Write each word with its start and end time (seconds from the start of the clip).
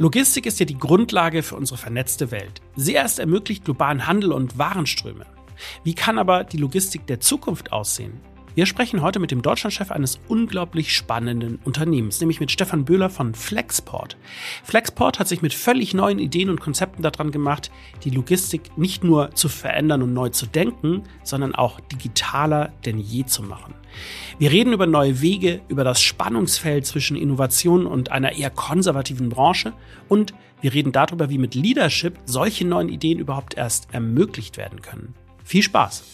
Logistik 0.00 0.46
ist 0.46 0.58
ja 0.58 0.66
die 0.66 0.76
Grundlage 0.76 1.44
für 1.44 1.54
unsere 1.54 1.78
vernetzte 1.78 2.32
Welt. 2.32 2.60
Sie 2.74 2.94
erst 2.94 3.20
ermöglicht 3.20 3.64
globalen 3.64 4.08
Handel 4.08 4.32
und 4.32 4.58
Warenströme. 4.58 5.24
Wie 5.84 5.94
kann 5.94 6.18
aber 6.18 6.42
die 6.42 6.56
Logistik 6.56 7.06
der 7.06 7.20
Zukunft 7.20 7.70
aussehen? 7.70 8.20
Wir 8.54 8.66
sprechen 8.66 9.02
heute 9.02 9.18
mit 9.18 9.32
dem 9.32 9.42
Deutschlandchef 9.42 9.90
eines 9.90 10.20
unglaublich 10.28 10.94
spannenden 10.94 11.58
Unternehmens, 11.64 12.20
nämlich 12.20 12.38
mit 12.38 12.52
Stefan 12.52 12.84
Böhler 12.84 13.10
von 13.10 13.34
Flexport. 13.34 14.16
Flexport 14.62 15.18
hat 15.18 15.26
sich 15.26 15.42
mit 15.42 15.52
völlig 15.52 15.92
neuen 15.92 16.20
Ideen 16.20 16.50
und 16.50 16.60
Konzepten 16.60 17.02
daran 17.02 17.32
gemacht, 17.32 17.72
die 18.04 18.10
Logistik 18.10 18.78
nicht 18.78 19.02
nur 19.02 19.32
zu 19.32 19.48
verändern 19.48 20.02
und 20.02 20.12
neu 20.12 20.28
zu 20.28 20.46
denken, 20.46 21.02
sondern 21.24 21.52
auch 21.52 21.80
digitaler 21.80 22.72
denn 22.86 22.98
je 23.00 23.26
zu 23.26 23.42
machen. 23.42 23.74
Wir 24.38 24.52
reden 24.52 24.72
über 24.72 24.86
neue 24.86 25.20
Wege, 25.20 25.60
über 25.66 25.82
das 25.82 26.00
Spannungsfeld 26.00 26.86
zwischen 26.86 27.16
Innovation 27.16 27.86
und 27.86 28.12
einer 28.12 28.36
eher 28.36 28.50
konservativen 28.50 29.30
Branche 29.30 29.72
und 30.08 30.32
wir 30.60 30.72
reden 30.72 30.92
darüber, 30.92 31.28
wie 31.28 31.38
mit 31.38 31.56
Leadership 31.56 32.18
solche 32.24 32.64
neuen 32.64 32.88
Ideen 32.88 33.18
überhaupt 33.18 33.54
erst 33.54 33.92
ermöglicht 33.92 34.58
werden 34.58 34.80
können. 34.80 35.14
Viel 35.42 35.62
Spaß! 35.62 36.04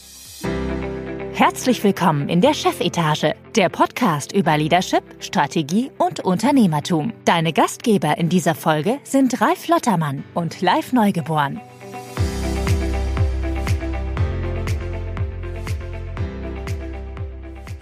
Herzlich 1.41 1.83
willkommen 1.83 2.29
in 2.29 2.43
der 2.43 2.53
Chefetage, 2.53 3.35
der 3.57 3.71
Podcast 3.71 4.33
über 4.33 4.59
Leadership, 4.59 5.03
Strategie 5.21 5.91
und 5.97 6.21
Unternehmertum. 6.21 7.15
Deine 7.25 7.55
Gastgeber 7.55 8.19
in 8.19 8.29
dieser 8.29 8.55
Folge 8.55 8.99
sind 9.05 9.41
Ralf 9.41 9.67
Lottermann 9.67 10.23
und 10.35 10.61
Live 10.61 10.93
Neugeboren. 10.93 11.59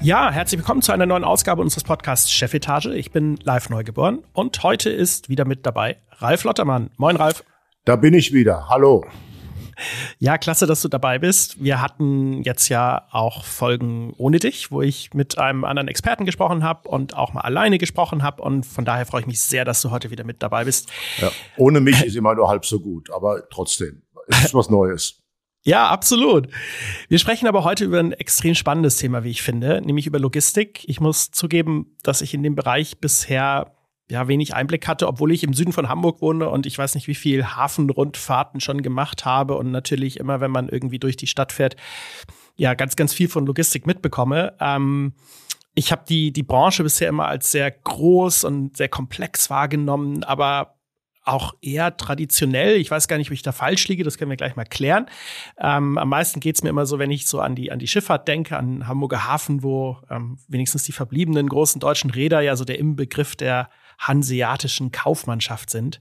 Ja, 0.03 0.31
herzlich 0.31 0.61
willkommen 0.61 0.83
zu 0.83 0.93
einer 0.93 1.07
neuen 1.07 1.25
Ausgabe 1.25 1.61
unseres 1.61 1.83
Podcasts 1.83 2.31
Chefetage. 2.31 2.95
Ich 2.95 3.11
bin 3.11 3.41
live 3.43 3.71
neugeboren 3.71 4.21
und 4.35 4.63
heute 4.63 4.91
ist 4.91 5.31
wieder 5.31 5.45
mit 5.45 5.67
dabei 5.67 5.97
Ralf 6.19 6.45
Lottermann. 6.45 6.91
Moin, 6.97 7.17
Ralf. 7.17 7.43
Da 7.85 7.97
bin 7.97 8.15
ich 8.15 8.33
wieder. 8.33 8.69
Hallo. 8.69 9.05
Ja, 10.19 10.39
klasse, 10.39 10.67
dass 10.67 10.83
du 10.83 10.89
dabei 10.89 11.19
bist. 11.19 11.63
Wir 11.63 11.81
hatten 11.81 12.43
jetzt 12.43 12.69
ja 12.69 13.07
auch 13.11 13.45
Folgen 13.45 14.13
ohne 14.17 14.39
dich, 14.39 14.71
wo 14.71 14.83
ich 14.83 15.15
mit 15.15 15.39
einem 15.39 15.65
anderen 15.65 15.89
Experten 15.89 16.25
gesprochen 16.25 16.65
habe 16.65 16.89
und 16.89 17.15
auch 17.15 17.33
mal 17.33 17.43
alleine 17.43 17.79
gesprochen 17.79 18.23
habe. 18.23 18.43
Und 18.43 18.65
von 18.65 18.85
daher 18.85 19.07
freue 19.07 19.23
ich 19.23 19.27
mich 19.27 19.41
sehr, 19.41 19.65
dass 19.65 19.83
du 19.83 19.91
heute 19.91 20.11
wieder 20.11 20.25
mit 20.25 20.43
dabei 20.43 20.65
bist. 20.65 20.91
Ja, 21.19 21.31
ohne 21.57 21.81
mich 21.81 22.05
ist 22.05 22.17
immer 22.17 22.35
nur 22.35 22.49
halb 22.49 22.65
so 22.65 22.81
gut, 22.81 23.11
aber 23.11 23.49
trotzdem, 23.51 24.03
es 24.29 24.47
ist 24.47 24.55
was 24.55 24.71
Neues. 24.71 25.17
Ja, 25.65 25.89
absolut. 25.89 26.49
Wir 27.09 27.19
sprechen 27.19 27.47
aber 27.47 27.63
heute 27.63 27.85
über 27.85 27.99
ein 27.99 28.13
extrem 28.13 28.55
spannendes 28.55 28.97
Thema, 28.97 29.23
wie 29.23 29.31
ich 29.31 29.43
finde, 29.43 29.83
nämlich 29.83 30.07
über 30.07 30.19
Logistik. 30.19 30.83
Ich 30.87 31.01
muss 31.01 31.31
zugeben, 31.31 31.95
dass 32.03 32.23
ich 32.23 32.33
in 32.33 32.43
dem 32.43 32.55
Bereich 32.55 32.99
bisher 33.01 33.75
ja, 34.11 34.27
wenig 34.27 34.55
Einblick 34.55 34.89
hatte, 34.89 35.07
obwohl 35.07 35.33
ich 35.33 35.45
im 35.45 35.53
Süden 35.53 35.73
von 35.73 35.89
Hamburg 35.89 36.23
wohne 36.23 36.49
und 36.49 36.67
ich 36.67 36.79
weiß 36.79 36.95
nicht, 36.95 37.09
wie 37.09 37.15
viel 37.15 37.45
Hafenrundfahrten 37.45 38.61
schon 38.61 38.83
gemacht 38.83 39.25
habe 39.25 39.57
und 39.57 39.71
natürlich 39.71 40.19
immer, 40.19 40.41
wenn 40.41 40.51
man 40.51 40.69
irgendwie 40.69 40.99
durch 40.99 41.17
die 41.17 41.27
Stadt 41.27 41.53
fährt, 41.53 41.77
ja, 42.57 42.75
ganz, 42.75 42.97
ganz 42.97 43.13
viel 43.13 43.29
von 43.29 43.47
Logistik 43.47 43.87
mitbekomme. 43.87 44.55
Ähm, 44.61 45.13
ich 45.75 45.93
habe 45.93 46.03
die, 46.09 46.33
die 46.33 46.43
Branche 46.43 46.83
bisher 46.83 47.09
immer 47.09 47.29
als 47.29 47.53
sehr 47.53 47.71
groß 47.71 48.45
und 48.45 48.77
sehr 48.77 48.89
komplex 48.89 49.51
wahrgenommen, 49.51 50.25
aber 50.25 50.75
auch 51.29 51.55
eher 51.61 51.97
traditionell. 51.97 52.77
Ich 52.77 52.91
weiß 52.91 53.07
gar 53.07 53.19
nicht, 53.19 53.29
ob 53.29 53.35
ich 53.35 53.43
da 53.43 53.53
falsch 53.53 53.87
liege, 53.89 54.03
das 54.03 54.19
können 54.19 54.31
wir 54.31 54.37
gleich 54.37 54.57
mal 54.57 54.65
klären. 54.65 55.07
Ähm, 55.59 55.99
am 55.99 56.09
meisten 56.09 56.41
geht's 56.41 56.63
mir 56.63 56.71
immer 56.71 56.87
so, 56.87 56.99
wenn 56.99 57.11
ich 57.11 57.27
so 57.27 57.41
an 57.41 57.55
die, 57.55 57.71
an 57.71 57.79
die 57.79 57.87
Schifffahrt 57.87 58.27
denke, 58.27 58.57
an 58.57 58.89
Hamburger 58.89 59.29
Hafen, 59.29 59.63
wo 59.63 59.99
ähm, 60.11 60.39
wenigstens 60.49 60.85
die 60.85 60.93
verbliebenen 60.93 61.49
großen 61.49 61.81
deutschen 61.81 62.11
Räder 62.11 62.41
ja 62.41 62.57
so 62.57 62.65
der 62.65 62.79
Inbegriff 62.79 63.37
der 63.37 63.69
hanseatischen 63.99 64.93
Kaufmannschaft 64.93 65.71
sind. 65.71 66.01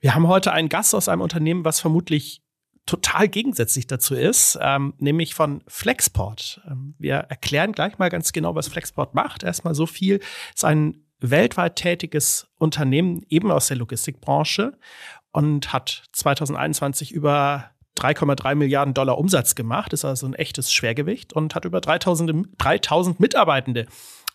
Wir 0.00 0.14
haben 0.14 0.28
heute 0.28 0.52
einen 0.52 0.68
Gast 0.68 0.94
aus 0.94 1.08
einem 1.08 1.22
Unternehmen, 1.22 1.64
was 1.64 1.80
vermutlich 1.80 2.42
total 2.86 3.28
gegensätzlich 3.28 3.86
dazu 3.86 4.14
ist, 4.14 4.58
ähm, 4.60 4.94
nämlich 4.98 5.34
von 5.34 5.62
Flexport. 5.66 6.60
Ähm, 6.70 6.94
wir 6.98 7.14
erklären 7.14 7.72
gleich 7.72 7.98
mal 7.98 8.10
ganz 8.10 8.32
genau, 8.32 8.54
was 8.54 8.68
Flexport 8.68 9.14
macht. 9.14 9.42
Erstmal 9.42 9.74
so 9.74 9.86
viel. 9.86 10.20
Es 10.50 10.56
ist 10.56 10.64
ein 10.64 11.04
weltweit 11.20 11.76
tätiges 11.76 12.46
Unternehmen, 12.58 13.24
eben 13.30 13.50
aus 13.50 13.68
der 13.68 13.78
Logistikbranche 13.78 14.78
und 15.32 15.72
hat 15.72 16.04
2021 16.12 17.12
über 17.12 17.70
3,3 17.96 18.54
Milliarden 18.56 18.92
Dollar 18.92 19.18
Umsatz 19.18 19.54
gemacht, 19.54 19.92
ist 19.92 20.04
also 20.04 20.26
ein 20.26 20.34
echtes 20.34 20.72
Schwergewicht 20.72 21.32
und 21.32 21.54
hat 21.54 21.64
über 21.64 21.80
3000, 21.80 22.48
3000 22.58 23.20
Mitarbeitende 23.20 23.86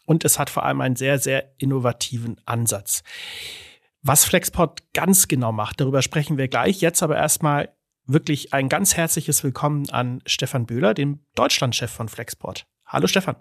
und 0.10 0.26
es 0.26 0.40
hat 0.40 0.50
vor 0.50 0.66
allem 0.66 0.82
einen 0.82 0.96
sehr, 0.96 1.20
sehr 1.20 1.54
innovativen 1.60 2.42
Ansatz. 2.46 3.04
Was 4.02 4.26
Flexport 4.26 4.92
ganz 4.94 5.28
genau 5.28 5.52
macht, 5.52 5.80
darüber 5.80 6.02
sprechen 6.02 6.40
wir 6.40 6.48
gleich. 6.48 6.82
Jetzt 6.82 7.04
aber 7.04 7.16
erstmal 7.16 7.76
wirklich 8.08 8.52
ein 8.52 8.70
ganz 8.70 8.98
herzliches 8.98 9.44
Willkommen 9.44 9.88
an 9.92 10.24
Stefan 10.26 10.66
Böhler, 10.66 10.96
dem 10.96 11.20
Deutschlandchef 11.36 11.92
von 11.92 12.10
Flexport. 12.10 12.66
Hallo 12.88 13.06
Stefan. 13.06 13.36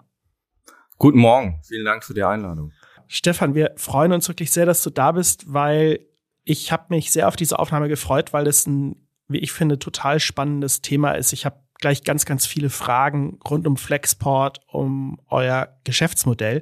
Guten 0.99 1.17
Morgen, 1.17 1.59
vielen 1.63 1.85
Dank 1.85 2.03
für 2.03 2.13
die 2.13 2.23
Einladung. 2.23 2.71
Stefan, 3.07 3.55
wir 3.55 3.73
freuen 3.75 4.11
uns 4.11 4.27
wirklich 4.27 4.51
sehr, 4.51 4.67
dass 4.67 4.83
du 4.83 4.91
da 4.91 5.13
bist, 5.13 5.51
weil 5.51 6.05
ich 6.43 6.71
habe 6.71 6.85
mich 6.89 7.09
sehr 7.09 7.27
auf 7.27 7.35
diese 7.35 7.57
Aufnahme 7.57 7.87
gefreut, 7.87 8.31
weil 8.31 8.45
es 8.45 8.67
ein, 8.67 9.09
wie 9.27 9.39
ich 9.39 9.51
finde, 9.51 9.79
total 9.79 10.19
spannendes 10.19 10.81
Thema 10.81 11.13
ist. 11.13 11.33
Ich 11.33 11.47
habe 11.47 11.63
gleich 11.79 12.03
ganz, 12.03 12.25
ganz 12.25 12.45
viele 12.45 12.69
Fragen 12.69 13.39
rund 13.47 13.67
um 13.67 13.77
Flexport, 13.77 14.59
um 14.67 15.19
euer 15.27 15.77
Geschäftsmodell. 15.83 16.61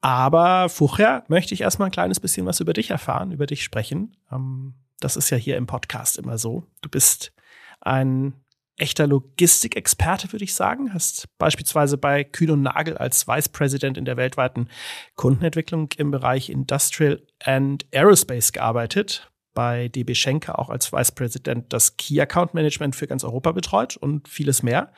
Aber 0.00 0.68
vorher 0.68 1.24
möchte 1.28 1.54
ich 1.54 1.60
erstmal 1.60 1.88
ein 1.88 1.92
kleines 1.92 2.20
bisschen 2.20 2.46
was 2.46 2.60
über 2.60 2.72
dich 2.72 2.90
erfahren, 2.90 3.32
über 3.32 3.46
dich 3.46 3.62
sprechen. 3.62 4.16
Ähm, 4.32 4.74
das 4.98 5.16
ist 5.16 5.30
ja 5.30 5.36
hier 5.36 5.56
im 5.56 5.66
Podcast 5.66 6.18
immer 6.18 6.38
so. 6.38 6.64
Du 6.80 6.88
bist 6.88 7.32
ein 7.80 8.34
echter 8.76 9.06
Logistikexperte, 9.06 10.32
würde 10.32 10.44
ich 10.44 10.54
sagen. 10.54 10.94
Hast 10.94 11.28
beispielsweise 11.38 11.98
bei 11.98 12.24
Kühn 12.24 12.50
und 12.50 12.62
Nagel 12.62 12.96
als 12.96 13.28
Vice 13.28 13.50
President 13.50 13.98
in 13.98 14.06
der 14.06 14.16
weltweiten 14.16 14.68
Kundenentwicklung 15.16 15.90
im 15.98 16.10
Bereich 16.10 16.48
Industrial 16.48 17.20
and 17.44 17.86
Aerospace 17.92 18.52
gearbeitet 18.52 19.29
bei 19.60 19.88
DB 19.88 20.14
Schenker 20.14 20.58
auch 20.58 20.70
als 20.70 20.90
Vice 20.90 21.12
President 21.12 21.70
das 21.70 21.98
Key 21.98 22.18
Account 22.18 22.54
Management 22.54 22.96
für 22.96 23.06
ganz 23.06 23.24
Europa 23.24 23.52
betreut 23.52 23.98
und 23.98 24.26
vieles 24.26 24.62
mehr. 24.62 24.90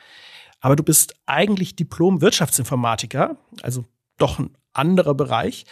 Aber 0.61 0.77
du 0.77 0.83
bist 0.83 1.15
eigentlich 1.25 1.75
Diplom-Wirtschaftsinformatiker, 1.75 3.35
also 3.61 3.83
doch 4.17 4.39
ein 4.39 4.55
anderer 4.71 5.15
Bereich. 5.15 5.65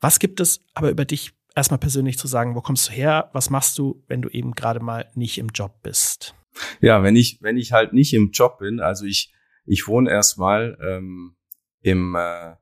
Was 0.00 0.18
gibt 0.18 0.40
es 0.40 0.64
aber 0.74 0.90
über 0.90 1.04
dich 1.04 1.30
erstmal 1.54 1.78
persönlich 1.78 2.18
zu 2.18 2.26
sagen? 2.26 2.56
Wo 2.56 2.60
kommst 2.60 2.88
du 2.88 2.92
her? 2.92 3.30
Was 3.34 3.50
machst 3.50 3.78
du, 3.78 4.02
wenn 4.08 4.20
du 4.20 4.28
eben 4.30 4.56
gerade 4.56 4.80
mal 4.80 5.08
nicht 5.14 5.38
im 5.38 5.50
Job 5.54 5.80
bist? 5.84 6.34
Ja, 6.80 7.04
wenn 7.04 7.14
ich, 7.14 7.38
wenn 7.40 7.56
ich 7.56 7.70
halt 7.70 7.92
nicht 7.92 8.14
im 8.14 8.32
Job 8.32 8.58
bin, 8.58 8.80
also 8.80 9.04
ich, 9.04 9.32
ich 9.64 9.86
wohne 9.86 10.10
erstmal 10.10 10.76
ähm, 10.82 11.36
im 11.82 12.16
äh, 12.16 12.56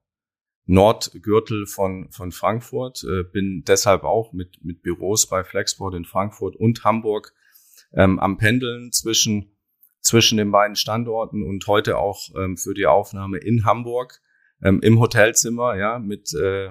Nordgürtel 0.71 1.67
von, 1.67 2.09
von 2.13 2.31
Frankfurt, 2.31 3.03
äh, 3.03 3.25
bin 3.25 3.65
deshalb 3.67 4.05
auch 4.05 4.33
mit, 4.33 4.65
mit 4.65 4.83
Büros 4.83 5.29
bei 5.29 5.43
Flexport 5.43 5.97
in 5.97 6.05
Frankfurt 6.05 6.55
und 6.55 6.85
Hamburg 6.85 7.35
ähm, 7.93 8.21
am 8.21 8.39
Pendeln 8.39 8.93
zwischen, 8.93 9.57
zwischen 10.01 10.39
den 10.39 10.53
beiden 10.53 10.77
Standorten 10.77 11.43
und 11.43 11.67
heute 11.67 11.99
auch 11.99 12.29
ähm, 12.37 12.57
für 12.57 12.73
die 12.73 12.87
Aufnahme 12.87 13.39
in 13.39 13.65
Hamburg 13.65 14.21
ähm, 14.63 14.81
im 14.81 15.01
Hotelzimmer, 15.01 15.77
ja, 15.77 15.99
mit, 15.99 16.33
äh, 16.35 16.67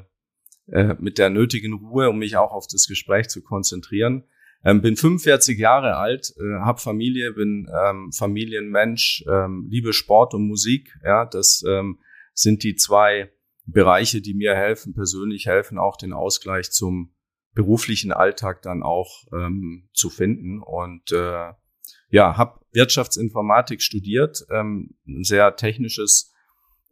äh, 0.67 0.95
mit 0.97 1.17
der 1.17 1.29
nötigen 1.29 1.73
Ruhe, 1.73 2.09
um 2.09 2.19
mich 2.19 2.37
auch 2.37 2.53
auf 2.53 2.67
das 2.67 2.87
Gespräch 2.87 3.27
zu 3.27 3.41
konzentrieren. 3.43 4.23
Ähm, 4.63 4.81
bin 4.81 4.95
45 4.95 5.59
Jahre 5.59 5.97
alt, 5.97 6.33
äh, 6.37 6.59
habe 6.61 6.79
Familie, 6.79 7.33
bin 7.33 7.69
ähm, 7.85 8.13
Familienmensch, 8.13 9.25
ähm, 9.29 9.67
liebe 9.69 9.91
Sport 9.91 10.35
und 10.35 10.47
Musik. 10.47 10.97
Ja, 11.03 11.25
das 11.25 11.65
ähm, 11.67 11.99
sind 12.33 12.63
die 12.63 12.77
zwei 12.77 13.29
Bereiche, 13.71 14.21
die 14.21 14.33
mir 14.33 14.55
helfen, 14.55 14.93
persönlich 14.93 15.45
helfen, 15.45 15.77
auch 15.77 15.97
den 15.97 16.13
Ausgleich 16.13 16.71
zum 16.71 17.13
beruflichen 17.53 18.11
Alltag 18.11 18.61
dann 18.61 18.83
auch 18.83 19.25
ähm, 19.33 19.89
zu 19.93 20.09
finden. 20.09 20.61
Und 20.61 21.11
äh, 21.11 21.53
ja, 22.09 22.37
habe 22.37 22.59
Wirtschaftsinformatik 22.71 23.81
studiert, 23.81 24.45
ähm, 24.51 24.95
ein 25.07 25.23
sehr 25.23 25.55
technisches 25.55 26.33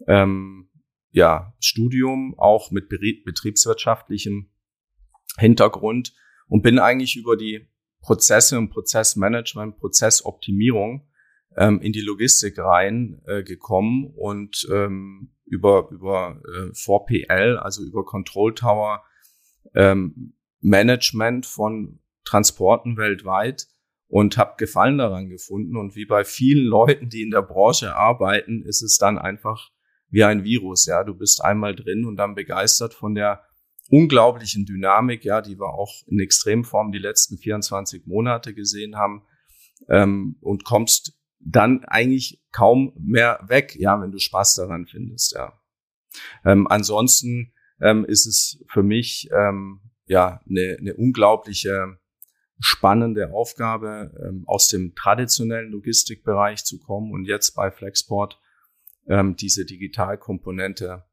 ähm, 0.07 0.69
ja, 1.12 1.53
Studium, 1.59 2.35
auch 2.38 2.71
mit 2.71 2.89
betriebswirtschaftlichem 2.89 4.51
Hintergrund 5.38 6.13
und 6.47 6.62
bin 6.62 6.79
eigentlich 6.79 7.15
über 7.15 7.35
die 7.35 7.68
Prozesse 8.01 8.57
und 8.57 8.69
Prozessmanagement, 8.69 9.77
Prozessoptimierung 9.77 11.07
ähm, 11.56 11.81
in 11.81 11.91
die 11.91 12.01
Logistik 12.01 12.57
rein 12.59 13.21
äh, 13.25 13.44
gekommen 13.44 14.13
und 14.15 14.68
ähm, 14.71 15.33
über, 15.47 15.89
über 15.91 16.41
äh, 16.45 16.71
4PL, 16.71 17.55
also 17.55 17.83
über 17.83 18.05
Control 18.05 18.53
Tower 18.53 19.03
ähm, 19.75 20.33
Management 20.61 21.45
von 21.45 21.99
Transporten 22.23 22.97
weltweit 22.97 23.67
und 24.07 24.38
habe 24.38 24.55
Gefallen 24.57 24.97
daran 24.97 25.29
gefunden. 25.29 25.77
Und 25.77 25.95
wie 25.95 26.05
bei 26.05 26.23
vielen 26.23 26.65
Leuten, 26.65 27.09
die 27.09 27.21
in 27.21 27.31
der 27.31 27.41
Branche 27.41 27.95
arbeiten, 27.95 28.63
ist 28.63 28.81
es 28.81 28.97
dann 28.97 29.17
einfach 29.17 29.69
wie 30.09 30.23
ein 30.23 30.44
Virus. 30.44 30.85
Ja, 30.85 31.03
du 31.03 31.13
bist 31.13 31.44
einmal 31.44 31.75
drin 31.75 32.05
und 32.05 32.17
dann 32.17 32.35
begeistert 32.35 32.93
von 32.93 33.15
der 33.15 33.43
unglaublichen 33.89 34.65
Dynamik, 34.65 35.23
ja, 35.23 35.41
die 35.41 35.59
wir 35.59 35.73
auch 35.73 35.93
in 36.07 36.19
Extremform 36.19 36.91
die 36.91 37.00
letzten 37.00 37.38
24 37.38 38.05
Monate 38.05 38.53
gesehen 38.53 38.97
haben, 38.97 39.23
ähm, 39.89 40.38
und 40.41 40.65
kommst 40.65 41.16
dann 41.49 41.85
eigentlich 41.85 42.41
kaum 42.51 42.94
mehr 42.99 43.39
weg, 43.47 43.75
ja, 43.75 43.99
wenn 44.01 44.11
du 44.11 44.19
Spaß 44.19 44.55
daran 44.55 44.85
findest, 44.85 45.33
ja. 45.33 45.53
Ähm, 46.44 46.67
ansonsten 46.67 47.53
ähm, 47.79 48.05
ist 48.05 48.25
es 48.25 48.63
für 48.67 48.83
mich 48.83 49.29
ähm, 49.31 49.81
ja 50.05 50.41
eine, 50.49 50.77
eine 50.79 50.95
unglaubliche 50.95 51.99
spannende 52.59 53.33
Aufgabe, 53.33 54.11
ähm, 54.27 54.44
aus 54.47 54.67
dem 54.67 54.95
traditionellen 54.95 55.71
Logistikbereich 55.71 56.63
zu 56.63 56.79
kommen 56.79 57.11
und 57.11 57.25
jetzt 57.25 57.51
bei 57.51 57.69
Flexport 57.69 58.39
ähm, 59.07 59.35
diese 59.35 59.65
Digitalkomponente 59.65 61.05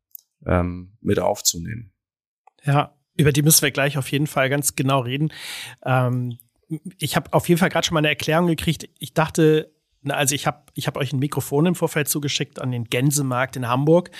ähm, 0.47 0.97
mit 1.01 1.19
aufzunehmen. 1.19 1.93
Ja, 2.65 2.97
über 3.17 3.31
die 3.31 3.43
müssen 3.43 3.63
wir 3.63 3.71
gleich 3.71 3.99
auf 3.99 4.11
jeden 4.11 4.27
Fall 4.27 4.49
ganz 4.49 4.75
genau 4.75 5.01
reden. 5.01 5.33
Ähm, 5.85 6.39
ich 6.99 7.15
habe 7.15 7.33
auf 7.33 7.49
jeden 7.49 7.59
Fall 7.59 7.69
gerade 7.69 7.87
schon 7.87 7.95
mal 7.95 8.01
eine 8.01 8.09
Erklärung 8.09 8.47
gekriegt. 8.47 8.89
Ich 8.99 9.13
dachte, 9.13 9.75
also 10.11 10.35
ich 10.35 10.47
habe 10.47 10.63
ich 10.75 10.87
hab 10.87 10.97
euch 10.97 11.13
ein 11.13 11.19
Mikrofon 11.19 11.67
im 11.67 11.75
Vorfeld 11.75 12.09
zugeschickt 12.09 12.61
an 12.61 12.71
den 12.71 12.85
Gänsemarkt 12.85 13.57
in 13.57 13.69
Hamburg. 13.69 14.11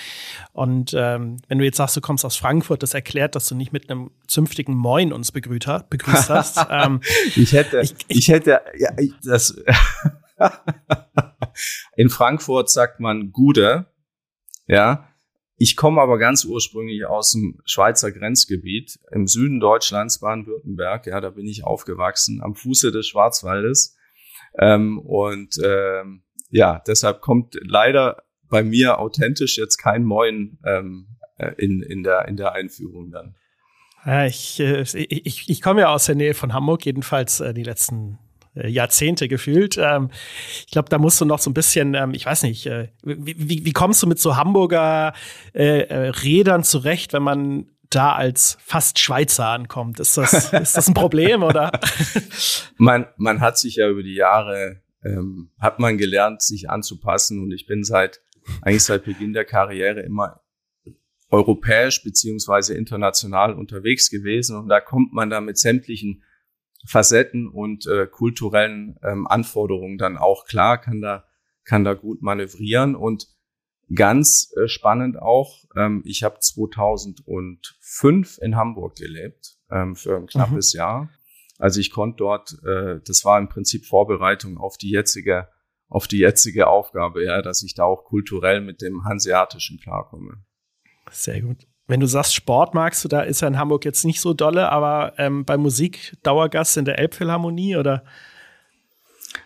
Und 0.53 0.93
ähm, 0.97 1.37
wenn 1.47 1.57
du 1.59 1.65
jetzt 1.65 1.77
sagst, 1.77 1.95
du 1.97 2.01
kommst 2.01 2.25
aus 2.25 2.35
Frankfurt, 2.35 2.83
das 2.83 2.93
erklärt, 2.93 3.35
dass 3.35 3.47
du 3.47 3.55
nicht 3.55 3.73
mit 3.73 3.89
einem 3.89 4.11
zünftigen 4.27 4.75
Moin 4.75 5.13
uns 5.13 5.31
begrüßt, 5.31 5.89
begrüßt 5.89 6.29
hast. 6.29 6.65
ähm, 6.69 7.01
ich 7.35 7.53
hätte, 7.53 7.81
ich, 7.81 7.95
ich, 8.07 8.17
ich 8.17 8.27
hätte, 8.27 8.61
ja, 8.77 8.89
ich, 8.97 9.13
das. 9.23 9.55
in 11.95 12.09
Frankfurt 12.09 12.69
sagt 12.69 12.99
man 12.99 13.31
Gude, 13.31 13.87
ja. 14.67 15.09
Ich 15.57 15.77
komme 15.77 16.01
aber 16.01 16.17
ganz 16.17 16.43
ursprünglich 16.43 17.05
aus 17.05 17.31
dem 17.31 17.61
Schweizer 17.63 18.11
Grenzgebiet 18.11 18.99
im 19.11 19.25
Süden 19.25 19.61
Deutschlands, 19.61 20.19
Baden-Württemberg. 20.19 21.07
Ja, 21.07 21.21
da 21.21 21.29
bin 21.29 21.47
ich 21.47 21.63
aufgewachsen, 21.63 22.41
am 22.41 22.55
Fuße 22.55 22.91
des 22.91 23.07
Schwarzwaldes. 23.07 23.95
Ähm, 24.59 24.99
und 24.99 25.55
ähm, 25.63 26.23
ja, 26.49 26.81
deshalb 26.87 27.21
kommt 27.21 27.55
leider 27.61 28.23
bei 28.49 28.63
mir 28.63 28.99
authentisch 28.99 29.57
jetzt 29.57 29.77
kein 29.77 30.03
Moin 30.03 30.57
ähm, 30.65 31.07
äh, 31.37 31.51
in, 31.57 31.81
in, 31.81 32.03
der, 32.03 32.27
in 32.27 32.37
der 32.37 32.53
Einführung 32.53 33.11
dann. 33.11 33.35
Ja, 34.05 34.25
ich, 34.25 34.59
äh, 34.59 34.81
ich, 34.81 35.49
ich 35.49 35.61
komme 35.61 35.81
ja 35.81 35.93
aus 35.93 36.05
der 36.05 36.15
Nähe 36.15 36.33
von 36.33 36.53
Hamburg, 36.53 36.85
jedenfalls 36.85 37.39
äh, 37.39 37.53
die 37.53 37.63
letzten 37.63 38.19
Jahrzehnte 38.53 39.27
gefühlt. 39.27 39.77
Ähm, 39.77 40.11
ich 40.65 40.71
glaube, 40.71 40.87
da 40.87 40.97
musst 40.97 41.19
du 41.19 41.25
noch 41.25 41.39
so 41.39 41.49
ein 41.49 41.53
bisschen, 41.53 41.93
ähm, 41.93 42.13
ich 42.13 42.25
weiß 42.25 42.43
nicht, 42.43 42.69
wie, 43.03 43.65
wie, 43.65 43.73
kommst 43.73 44.01
du 44.01 44.07
mit 44.07 44.17
so 44.17 44.37
Hamburger 44.37 45.11
Rädern 45.53 46.63
zurecht, 46.63 47.11
wenn 47.11 47.23
man 47.23 47.65
da 47.89 48.13
als 48.13 48.57
fast 48.61 48.99
Schweizer 48.99 49.47
ankommt? 49.47 49.99
Ist 49.99 50.17
das, 50.17 50.53
ist 50.53 50.77
das 50.77 50.87
ein 50.87 50.93
Problem 50.93 51.43
oder? 51.43 51.71
man, 52.77 53.07
man 53.17 53.41
hat 53.41 53.57
sich 53.57 53.75
ja 53.75 53.89
über 53.89 54.03
die 54.03 54.15
Jahre, 54.15 54.81
ähm, 55.03 55.51
hat 55.59 55.79
man 55.79 55.97
gelernt, 55.97 56.41
sich 56.41 56.69
anzupassen 56.69 57.41
und 57.41 57.51
ich 57.51 57.65
bin 57.67 57.83
seit, 57.83 58.21
eigentlich 58.61 58.83
seit 58.83 59.05
Beginn 59.05 59.33
der 59.33 59.45
Karriere 59.45 60.01
immer 60.01 60.41
europäisch 61.29 62.03
beziehungsweise 62.03 62.75
international 62.75 63.53
unterwegs 63.53 64.09
gewesen 64.09 64.57
und 64.57 64.67
da 64.67 64.79
kommt 64.79 65.13
man 65.13 65.29
da 65.29 65.41
mit 65.41 65.57
sämtlichen 65.57 66.23
Facetten 66.87 67.47
und 67.47 67.87
äh, 67.87 68.07
kulturellen 68.07 68.97
ähm, 69.03 69.27
Anforderungen 69.27 69.97
dann 69.97 70.17
auch 70.17 70.45
klar, 70.45 70.79
kann 70.79 71.01
da, 71.01 71.25
kann 71.63 71.83
da 71.83 71.93
gut 71.93 72.21
manövrieren 72.21 72.95
und 72.95 73.27
ganz 73.93 74.51
äh, 74.55 74.67
spannend 74.67 75.21
auch, 75.21 75.63
ähm, 75.75 76.01
ich 76.05 76.23
habe 76.23 76.39
2005 76.39 78.39
in 78.41 78.55
Hamburg 78.55 78.95
gelebt 78.95 79.57
ähm, 79.69 79.95
für 79.95 80.17
ein 80.17 80.25
knappes 80.27 80.73
mhm. 80.73 80.77
Jahr. 80.77 81.09
Also 81.57 81.79
ich 81.79 81.91
konnte 81.91 82.17
dort, 82.17 82.57
äh, 82.65 82.99
das 83.05 83.23
war 83.23 83.39
im 83.39 83.49
Prinzip 83.49 83.85
Vorbereitung 83.85 84.57
auf 84.57 84.77
die 84.77 84.89
jetzige, 84.89 85.47
auf 85.87 86.07
die 86.07 86.19
jetzige 86.19 86.67
Aufgabe, 86.67 87.23
ja, 87.23 87.41
dass 87.41 87.63
ich 87.63 87.75
da 87.75 87.83
auch 87.83 88.05
kulturell 88.05 88.61
mit 88.61 88.81
dem 88.81 89.05
Hanseatischen 89.05 89.79
klarkomme. 89.79 90.43
Sehr 91.11 91.41
gut 91.41 91.67
wenn 91.87 91.99
du 91.99 92.07
sagst, 92.07 92.33
Sport 92.33 92.73
magst 92.73 93.03
du, 93.03 93.07
da 93.07 93.21
ist 93.21 93.41
ja 93.41 93.47
in 93.47 93.59
Hamburg 93.59 93.85
jetzt 93.85 94.05
nicht 94.05 94.19
so 94.19 94.33
dolle, 94.33 94.71
aber 94.71 95.13
ähm, 95.17 95.45
bei 95.45 95.57
Musik 95.57 96.15
Dauergast 96.23 96.77
in 96.77 96.85
der 96.85 96.99
Elbphilharmonie 96.99 97.77
oder? 97.77 98.03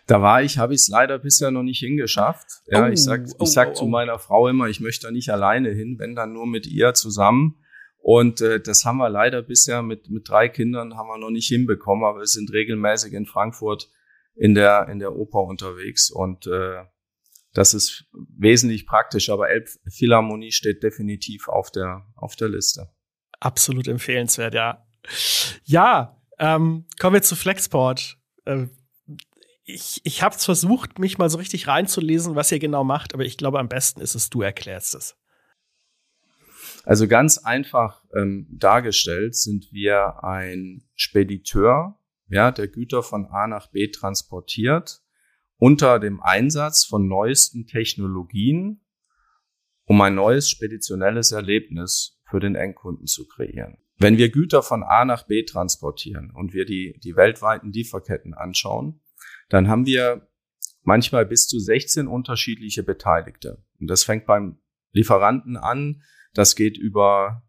Da 0.08 0.22
war 0.22 0.42
ich, 0.42 0.58
habe 0.58 0.74
ich 0.74 0.82
es 0.82 0.88
leider 0.88 1.20
bisher 1.20 1.52
noch 1.52 1.64
nicht 1.64 1.80
hingeschafft. 1.80 2.48
Ja, 2.68 2.86
oh, 2.86 2.90
ich 2.90 3.04
sag, 3.04 3.28
ich 3.28 3.34
oh, 3.40 3.46
sag 3.46 3.70
oh, 3.70 3.74
zu 3.74 3.86
oh. 3.86 3.88
meiner 3.88 4.20
Frau 4.20 4.48
immer, 4.48 4.68
ich 4.68 4.80
möchte 4.80 5.08
da 5.08 5.12
nicht 5.12 5.30
alleine 5.30 5.70
hin, 5.70 5.98
wenn 6.00 6.16
dann 6.16 6.34
nur 6.34 6.48
mit 6.48 6.68
ihr 6.68 6.94
zusammen. 6.94 7.56
Und 7.98 8.42
äh, 8.42 8.60
das 8.60 8.86
haben 8.86 8.98
wir 8.98 9.10
leider 9.10 9.42
bisher 9.42 9.82
mit 9.82 10.10
mit 10.10 10.30
drei 10.30 10.48
Kindern 10.48 10.96
haben 10.96 11.08
wir 11.08 11.18
noch 11.18 11.32
nicht 11.32 11.48
hinbekommen, 11.48 12.06
aber 12.06 12.20
wir 12.20 12.28
sind 12.28 12.52
regelmäßig 12.52 13.14
in 13.14 13.26
Frankfurt 13.26 13.90
in 14.36 14.56
der 14.56 14.88
in 14.90 15.00
der 15.00 15.16
Oper 15.16 15.44
unterwegs 15.44 16.10
und 16.10 16.48
äh, 16.48 16.86
das 17.54 17.74
ist 17.74 18.06
wesentlich 18.38 18.86
praktisch, 18.86 19.30
aber 19.30 19.50
Elbphilharmonie 19.50 20.52
steht 20.52 20.84
definitiv 20.84 21.48
auf 21.48 21.72
der, 21.72 22.06
auf 22.16 22.36
der 22.36 22.50
Liste. 22.50 22.90
Absolut 23.40 23.88
empfehlenswert, 23.88 24.54
ja. 24.54 24.86
Ja, 25.64 26.22
ähm, 26.38 26.86
kommen 27.00 27.16
wir 27.16 27.22
zu 27.22 27.36
Flexport. 27.36 28.18
Äh, 28.46 28.68
ich 29.74 30.02
ich 30.04 30.24
habe 30.24 30.38
versucht, 30.38 31.00
mich 31.00 31.18
mal 31.18 31.30
so 31.30 31.38
richtig 31.38 31.68
reinzulesen, 31.68 32.36
was 32.36 32.52
ihr 32.52 32.60
genau 32.60 32.84
macht, 32.84 33.14
aber 33.14 33.24
ich 33.24 33.38
glaube, 33.38 33.60
am 33.60 33.70
besten 33.70 34.02
ist 34.02 34.16
es, 34.16 34.30
du 34.30 34.42
erklärst 34.42 34.96
es. 34.96 35.16
Also 36.86 37.08
ganz 37.08 37.38
einfach 37.38 38.04
ähm, 38.16 38.48
dargestellt 38.50 39.36
sind 39.36 39.72
wir 39.72 40.24
ein 40.24 40.84
Spediteur, 40.96 42.00
ja, 42.30 42.52
der 42.52 42.68
Güter 42.68 43.04
von 43.04 43.26
A 43.26 43.48
nach 43.48 43.68
B 43.68 43.90
transportiert 43.90 45.02
unter 45.58 46.00
dem 46.00 46.22
Einsatz 46.22 46.86
von 46.86 47.08
neuesten 47.08 47.68
Technologien, 47.68 48.82
um 49.86 50.00
ein 50.02 50.16
neues 50.16 50.50
speditionelles 50.50 51.32
Erlebnis 51.32 52.20
für 52.30 52.40
den 52.40 52.56
Endkunden 52.56 53.08
zu 53.08 53.28
kreieren. 53.28 53.78
Wenn 53.98 54.18
wir 54.18 54.30
Güter 54.30 54.64
von 54.64 54.84
A 54.84 55.04
nach 55.04 55.28
B 55.28 55.44
transportieren 55.44 56.32
und 56.32 56.54
wir 56.54 56.66
die, 56.66 56.98
die 57.04 57.18
weltweiten 57.18 57.74
Lieferketten 57.74 58.34
anschauen, 58.34 59.02
dann 59.50 59.68
haben 59.68 59.86
wir 59.86 60.28
manchmal 60.84 61.26
bis 61.26 61.48
zu 61.48 61.60
16 61.60 62.08
unterschiedliche 62.08 62.84
Beteiligte. 62.84 63.64
Und 63.80 63.88
das 63.88 64.04
fängt 64.04 64.26
beim 64.26 64.60
Lieferanten 64.92 65.58
an, 65.58 66.02
das 66.34 66.56
geht 66.56 66.78
über 66.78 67.44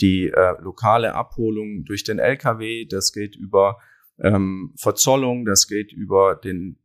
die 0.00 0.26
äh, 0.28 0.60
lokale 0.60 1.14
Abholung 1.14 1.84
durch 1.84 2.04
den 2.04 2.18
LKW, 2.18 2.86
das 2.86 3.12
geht 3.12 3.36
über 3.36 3.78
ähm, 4.18 4.74
Verzollung, 4.76 5.44
das 5.44 5.66
geht 5.66 5.92
über 5.92 6.36
den 6.36 6.78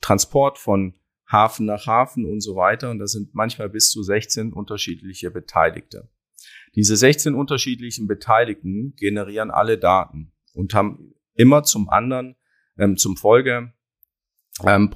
Transport 0.00 0.58
von 0.58 0.94
Hafen 1.30 1.66
nach 1.66 1.86
Hafen 1.86 2.24
und 2.24 2.40
so 2.40 2.56
weiter. 2.56 2.90
Und 2.90 2.98
da 2.98 3.06
sind 3.06 3.34
manchmal 3.34 3.68
bis 3.68 3.90
zu 3.90 4.02
16 4.02 4.52
unterschiedliche 4.52 5.30
Beteiligte. 5.30 6.10
Diese 6.74 6.96
16 6.96 7.34
unterschiedlichen 7.34 8.06
Beteiligten 8.06 8.94
generieren 8.96 9.50
alle 9.50 9.78
Daten 9.78 10.32
und 10.54 10.74
haben 10.74 11.14
immer 11.34 11.62
zum 11.62 11.88
anderen, 11.88 12.36
ähm, 12.76 12.96
zum 12.96 13.16
Folgeprozess 13.16 13.77
ähm, 14.64 14.94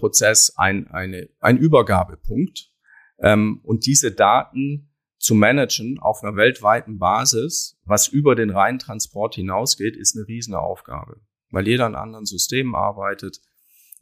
ein, 0.56 0.88
eine, 0.88 1.28
ein 1.40 1.58
Übergabepunkt. 1.58 2.70
Ähm, 3.18 3.60
und 3.62 3.86
diese 3.86 4.12
Daten 4.12 4.92
zu 5.18 5.34
managen 5.34 5.98
auf 6.00 6.22
einer 6.22 6.36
weltweiten 6.36 6.98
Basis, 6.98 7.78
was 7.84 8.08
über 8.08 8.34
den 8.34 8.50
reinen 8.50 8.80
Transport 8.80 9.36
hinausgeht, 9.36 9.96
ist 9.96 10.16
eine 10.16 10.26
riesige 10.26 10.58
Aufgabe, 10.58 11.20
weil 11.50 11.68
jeder 11.68 11.86
an 11.86 11.94
anderen 11.94 12.26
Systemen 12.26 12.74
arbeitet, 12.74 13.40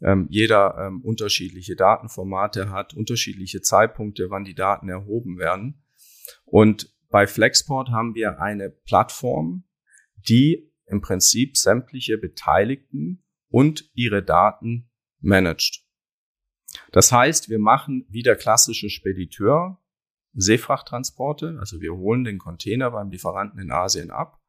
ähm, 0.00 0.26
jeder 0.30 0.78
ähm, 0.78 1.02
unterschiedliche 1.02 1.76
Datenformate 1.76 2.70
hat, 2.70 2.94
unterschiedliche 2.94 3.60
Zeitpunkte, 3.60 4.30
wann 4.30 4.44
die 4.44 4.54
Daten 4.54 4.88
erhoben 4.88 5.38
werden. 5.38 5.82
Und 6.44 6.94
bei 7.10 7.26
Flexport 7.26 7.90
haben 7.90 8.14
wir 8.14 8.40
eine 8.40 8.70
Plattform, 8.70 9.64
die 10.28 10.72
im 10.86 11.00
Prinzip 11.00 11.56
sämtliche 11.56 12.18
Beteiligten 12.18 13.22
und 13.48 13.90
ihre 13.94 14.22
Daten 14.22 14.89
managt. 15.20 15.84
Das 16.92 17.12
heißt, 17.12 17.48
wir 17.48 17.58
machen 17.58 18.06
wie 18.08 18.22
der 18.22 18.36
klassische 18.36 18.90
Spediteur 18.90 19.80
Seefrachttransporte, 20.32 21.56
also 21.58 21.80
wir 21.80 21.92
holen 21.92 22.24
den 22.24 22.38
Container 22.38 22.92
beim 22.92 23.10
Lieferanten 23.10 23.60
in 23.60 23.72
Asien 23.72 24.10
ab 24.10 24.40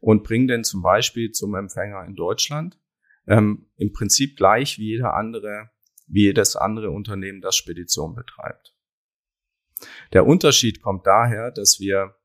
und 0.00 0.24
bringen 0.24 0.48
den 0.48 0.64
zum 0.64 0.82
Beispiel 0.82 1.30
zum 1.30 1.54
Empfänger 1.54 2.04
in 2.04 2.16
Deutschland 2.16 2.78
ähm, 3.26 3.70
im 3.76 3.92
Prinzip 3.92 4.36
gleich 4.36 4.78
wie 4.78 4.88
jeder 4.88 5.14
andere, 5.14 5.70
wie 6.06 6.22
jedes 6.22 6.56
andere 6.56 6.90
Unternehmen, 6.90 7.40
das 7.40 7.56
Spedition 7.56 8.14
betreibt. 8.14 8.76
Der 10.12 10.26
Unterschied 10.26 10.82
kommt 10.82 11.06
daher, 11.06 11.50
dass 11.50 11.78
wir 11.80 12.16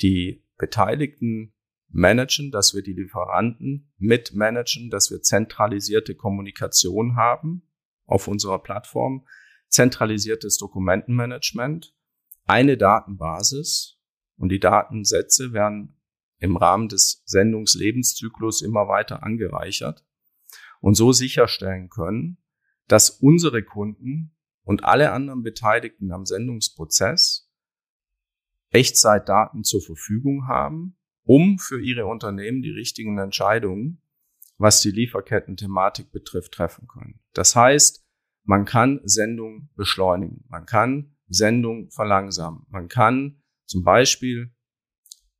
die 0.00 0.44
Beteiligten 0.58 1.53
managen, 1.94 2.50
dass 2.50 2.74
wir 2.74 2.82
die 2.82 2.92
Lieferanten 2.92 3.92
mitmanagen, 3.98 4.90
dass 4.90 5.10
wir 5.10 5.22
zentralisierte 5.22 6.14
Kommunikation 6.14 7.16
haben 7.16 7.62
auf 8.04 8.26
unserer 8.28 8.58
Plattform, 8.58 9.26
zentralisiertes 9.68 10.58
Dokumentenmanagement, 10.58 11.94
eine 12.46 12.76
Datenbasis. 12.76 13.98
Und 14.36 14.48
die 14.48 14.58
Datensätze 14.58 15.52
werden 15.52 15.96
im 16.38 16.56
Rahmen 16.56 16.88
des 16.88 17.22
Sendungslebenszyklus 17.26 18.62
immer 18.62 18.88
weiter 18.88 19.22
angereichert 19.22 20.04
und 20.80 20.94
so 20.96 21.12
sicherstellen 21.12 21.88
können, 21.88 22.38
dass 22.88 23.08
unsere 23.08 23.62
Kunden 23.62 24.36
und 24.64 24.84
alle 24.84 25.12
anderen 25.12 25.44
Beteiligten 25.44 26.10
am 26.10 26.26
Sendungsprozess 26.26 27.48
Echtzeitdaten 28.70 29.62
zur 29.62 29.80
Verfügung 29.80 30.48
haben, 30.48 30.96
um 31.24 31.58
für 31.58 31.80
ihre 31.80 32.06
Unternehmen 32.06 32.62
die 32.62 32.70
richtigen 32.70 33.18
Entscheidungen, 33.18 34.02
was 34.58 34.80
die 34.80 34.90
Lieferketten-Thematik 34.90 36.12
betrifft, 36.12 36.52
treffen 36.52 36.86
können. 36.86 37.20
Das 37.32 37.56
heißt, 37.56 38.04
man 38.44 38.64
kann 38.64 39.00
Sendung 39.04 39.70
beschleunigen, 39.74 40.44
man 40.48 40.66
kann 40.66 41.16
Sendung 41.28 41.90
verlangsamen, 41.90 42.66
man 42.68 42.88
kann 42.88 43.42
zum 43.64 43.82
Beispiel, 43.82 44.54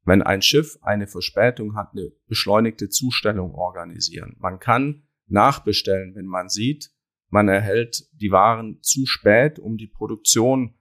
wenn 0.05 0.23
ein 0.23 0.43
Schiff 0.43 0.79
eine 0.83 1.07
Verspätung 1.07 1.77
hat, 1.77 1.93
eine 1.93 2.11
beschleunigte 2.27 2.89
Zustellung 2.89 3.55
organisieren. 3.55 4.37
Man 4.39 4.59
kann 4.59 5.05
nachbestellen, 5.27 6.15
wenn 6.15 6.27
man 6.27 6.49
sieht, 6.49 6.91
man 7.29 7.49
erhält 7.49 8.09
die 8.13 8.31
Waren 8.31 8.83
zu 8.83 9.07
spät, 9.07 9.59
um 9.59 9.77
die 9.77 9.87
Produktion 9.87 10.75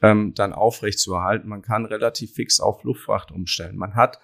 ähm, 0.00 0.32
dann 0.34 0.52
aufrecht 0.52 0.98
zu 0.98 1.14
erhalten. 1.14 1.48
Man 1.48 1.62
kann 1.62 1.84
relativ 1.84 2.34
fix 2.34 2.60
auf 2.60 2.82
Luftfracht 2.82 3.30
umstellen. 3.30 3.76
Man 3.76 3.94
hat 3.94 4.18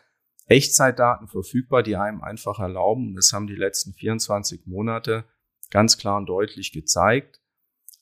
Echtzeitdaten 0.49 1.29
verfügbar, 1.29 1.83
die 1.83 1.97
einem 1.97 2.23
einfach 2.23 2.59
erlauben, 2.59 3.09
und 3.09 3.15
das 3.17 3.33
haben 3.33 3.47
die 3.47 3.55
letzten 3.55 3.93
24 3.93 4.67
Monate 4.67 5.25
ganz 5.71 5.99
klar 5.99 6.17
und 6.17 6.27
deutlich 6.27 6.73
gezeigt, 6.73 7.41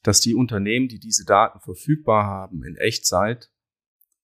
dass 0.02 0.20
die 0.20 0.34
Unternehmen, 0.34 0.88
die 0.88 1.00
diese 1.00 1.24
Daten 1.24 1.60
verfügbar 1.60 2.24
haben 2.24 2.64
in 2.64 2.76
Echtzeit, 2.76 3.50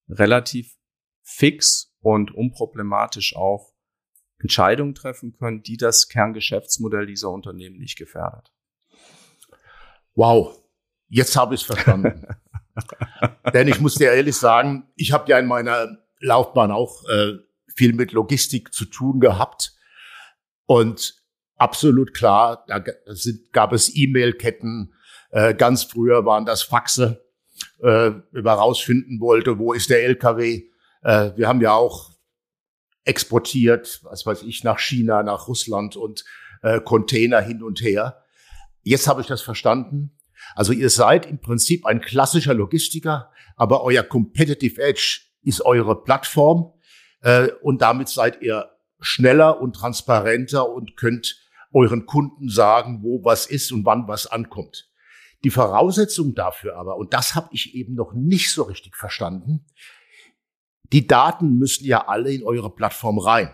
relativ 0.09 0.77
fix 1.23 1.97
und 2.01 2.33
unproblematisch 2.33 3.35
auch 3.37 3.73
Entscheidungen 4.39 4.95
treffen 4.95 5.33
können, 5.33 5.63
die 5.63 5.77
das 5.77 6.09
Kerngeschäftsmodell 6.09 7.07
dieser 7.07 7.31
Unternehmen 7.31 7.79
nicht 7.79 7.97
gefährdet. 7.97 8.53
Wow, 10.15 10.63
jetzt 11.09 11.37
habe 11.37 11.55
ich 11.55 11.63
es 11.63 11.67
verstanden. 11.67 12.27
Denn 13.53 13.69
ich 13.69 13.81
muss 13.81 13.95
dir 13.97 14.13
ehrlich 14.13 14.37
sagen, 14.37 14.89
ich 14.97 15.13
habe 15.13 15.31
ja 15.31 15.39
in 15.39 15.47
meiner 15.47 15.99
Laufbahn 16.21 16.71
auch 16.71 17.05
äh, 17.09 17.39
viel 17.77 17.93
mit 17.93 18.13
Logistik 18.13 18.73
zu 18.73 18.85
tun 18.85 19.21
gehabt. 19.21 19.75
Und 20.67 21.15
absolut 21.57 22.15
klar, 22.15 22.65
da 22.67 22.83
sind, 23.07 23.53
gab 23.53 23.73
es 23.73 23.95
E-Mail-Ketten. 23.95 24.95
Äh, 25.31 25.55
ganz 25.55 25.85
früher 25.85 26.25
waren 26.25 26.45
das 26.45 26.63
Faxe, 26.63 27.25
äh, 27.83 28.13
über 28.33 28.53
rausfinden 28.53 29.21
wollte, 29.21 29.59
wo 29.59 29.73
ist 29.73 29.91
der 29.91 30.05
LKW. 30.05 30.65
Äh, 31.03 31.31
wir 31.37 31.49
haben 31.49 31.61
ja 31.61 31.73
auch 31.73 32.13
exportiert, 33.05 34.01
was 34.05 34.27
weiß 34.27 34.43
ich, 34.43 34.65
nach 34.65 34.79
China, 34.79 35.23
nach 35.23 35.49
Russland 35.49 35.97
und 35.97 36.25
äh, 36.63 36.81
Container 36.81 37.41
hin 37.41 37.63
und 37.63 37.81
her. 37.83 38.23
Jetzt 38.83 39.09
habe 39.09 39.21
ich 39.21 39.27
das 39.27 39.43
verstanden. 39.43 40.19
Also 40.55 40.73
ihr 40.73 40.91
seid 40.91 41.27
im 41.27 41.41
Prinzip 41.41 41.87
ein 41.87 42.01
klassischer 42.01 42.55
Logistiker, 42.55 43.31
aber 43.57 43.83
euer 43.83 44.03
Competitive 44.03 44.81
Edge 44.81 45.21
ist 45.43 45.65
eure 45.65 46.03
Plattform 46.03 46.73
äh, 47.23 47.49
und 47.63 47.83
damit 47.83 48.09
seid 48.09 48.43
ihr 48.43 48.71
schneller 49.01 49.61
und 49.61 49.75
transparenter 49.75 50.69
und 50.69 50.97
könnt 50.97 51.41
euren 51.73 52.07
Kunden 52.07 52.49
sagen, 52.49 53.03
wo 53.03 53.25
was 53.25 53.47
ist 53.47 53.73
und 53.73 53.85
wann 53.85 54.07
was 54.07 54.27
ankommt. 54.27 54.91
Die 55.45 55.51
Voraussetzung 55.51 56.35
dafür 56.35 56.77
aber, 56.77 56.97
und 56.97 57.15
das 57.15 57.35
habe 57.35 57.49
ich 57.53 57.75
eben 57.75 57.95
noch 57.95 58.13
nicht 58.13 58.53
so 58.53 58.63
richtig 58.63 58.97
verstanden, 58.97 59.65
die 60.93 61.07
Daten 61.07 61.59
müssen 61.59 61.87
ja 61.87 62.07
alle 62.07 62.33
in 62.33 62.45
eure 62.45 62.71
Plattform 62.71 63.19
rein. 63.19 63.51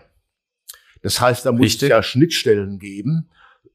Das 1.01 1.21
heißt, 1.21 1.45
da 1.45 1.51
muss 1.51 1.61
Richtig. 1.61 1.83
es 1.83 1.89
ja 1.89 2.03
Schnittstellen 2.03 2.79
geben 2.79 3.29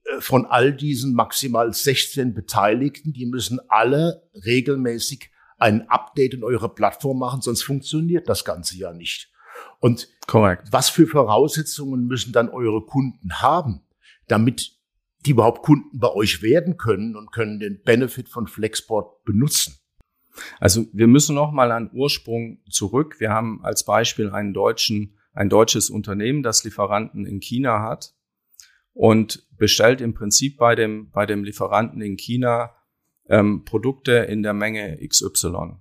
äh, 0.05 0.21
von 0.21 0.45
all 0.45 0.75
diesen 0.75 1.15
maximal 1.15 1.73
16 1.73 2.35
Beteiligten. 2.35 3.15
Die 3.15 3.25
müssen 3.25 3.61
alle 3.69 4.29
regelmäßig 4.35 5.31
ein 5.57 5.89
Update 5.89 6.35
in 6.35 6.45
eure 6.45 6.69
Plattform 6.69 7.19
machen, 7.19 7.41
sonst 7.41 7.63
funktioniert 7.63 8.29
das 8.29 8.45
Ganze 8.45 8.77
ja 8.77 8.93
nicht. 8.93 9.33
Und 9.81 10.09
Correct. 10.27 10.69
was 10.71 10.89
für 10.89 11.07
Voraussetzungen 11.07 12.07
müssen 12.07 12.33
dann 12.33 12.49
eure 12.49 12.85
Kunden 12.85 13.43
haben, 13.43 13.83
damit 14.29 14.73
die 15.27 15.31
überhaupt 15.31 15.63
Kunden 15.63 15.99
bei 15.99 16.11
euch 16.11 16.43
werden 16.43 16.77
können 16.77 17.17
und 17.17 17.33
können 17.33 17.59
den 17.59 17.83
Benefit 17.83 18.29
von 18.29 18.47
Flexport 18.47 19.25
benutzen? 19.25 19.79
Also 20.59 20.87
wir 20.93 21.07
müssen 21.07 21.35
noch 21.35 21.53
mal 21.53 21.71
an 21.71 21.91
Ursprung 21.93 22.59
zurück. 22.69 23.21
Wir 23.21 23.31
haben 23.31 23.65
als 23.65 23.85
Beispiel 23.85 24.31
einen 24.31 24.53
deutschen, 24.53 25.19
ein 25.33 25.49
deutsches 25.49 25.91
Unternehmen, 25.91 26.43
das 26.43 26.65
Lieferanten 26.65 27.27
in 27.27 27.41
China 27.41 27.83
hat 27.83 28.15
und 28.93 29.47
bestellt 29.57 30.01
im 30.01 30.15
Prinzip 30.15 30.57
bei 30.57 30.75
dem, 30.75 31.11
bei 31.11 31.27
dem 31.27 31.45
Lieferanten 31.45 32.01
in 32.01 32.17
China 32.17 32.75
ähm, 33.29 33.65
Produkte 33.65 34.13
in 34.13 34.43
der 34.43 34.55
Menge 34.55 34.99
XY. 35.07 35.77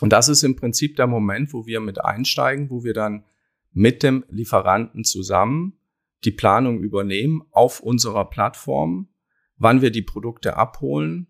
Und 0.00 0.12
das 0.12 0.28
ist 0.28 0.42
im 0.42 0.56
Prinzip 0.56 0.96
der 0.96 1.06
Moment, 1.06 1.52
wo 1.52 1.66
wir 1.66 1.80
mit 1.80 2.04
einsteigen, 2.04 2.70
wo 2.70 2.84
wir 2.84 2.92
dann 2.92 3.24
mit 3.72 4.02
dem 4.02 4.24
Lieferanten 4.28 5.04
zusammen 5.04 5.78
die 6.24 6.32
Planung 6.32 6.80
übernehmen 6.80 7.42
auf 7.50 7.80
unserer 7.80 8.28
Plattform, 8.28 9.08
wann 9.56 9.82
wir 9.82 9.90
die 9.90 10.02
Produkte 10.02 10.56
abholen, 10.56 11.28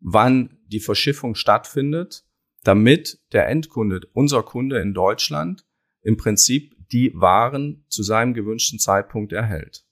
wann 0.00 0.58
die 0.66 0.80
Verschiffung 0.80 1.34
stattfindet, 1.34 2.24
damit 2.62 3.20
der 3.32 3.48
Endkunde, 3.48 4.00
unser 4.12 4.42
Kunde 4.42 4.78
in 4.80 4.94
Deutschland, 4.94 5.64
im 6.02 6.16
Prinzip 6.16 6.74
die 6.92 7.12
Waren 7.14 7.84
zu 7.88 8.02
seinem 8.02 8.34
gewünschten 8.34 8.78
Zeitpunkt 8.78 9.32
erhält. 9.32 9.84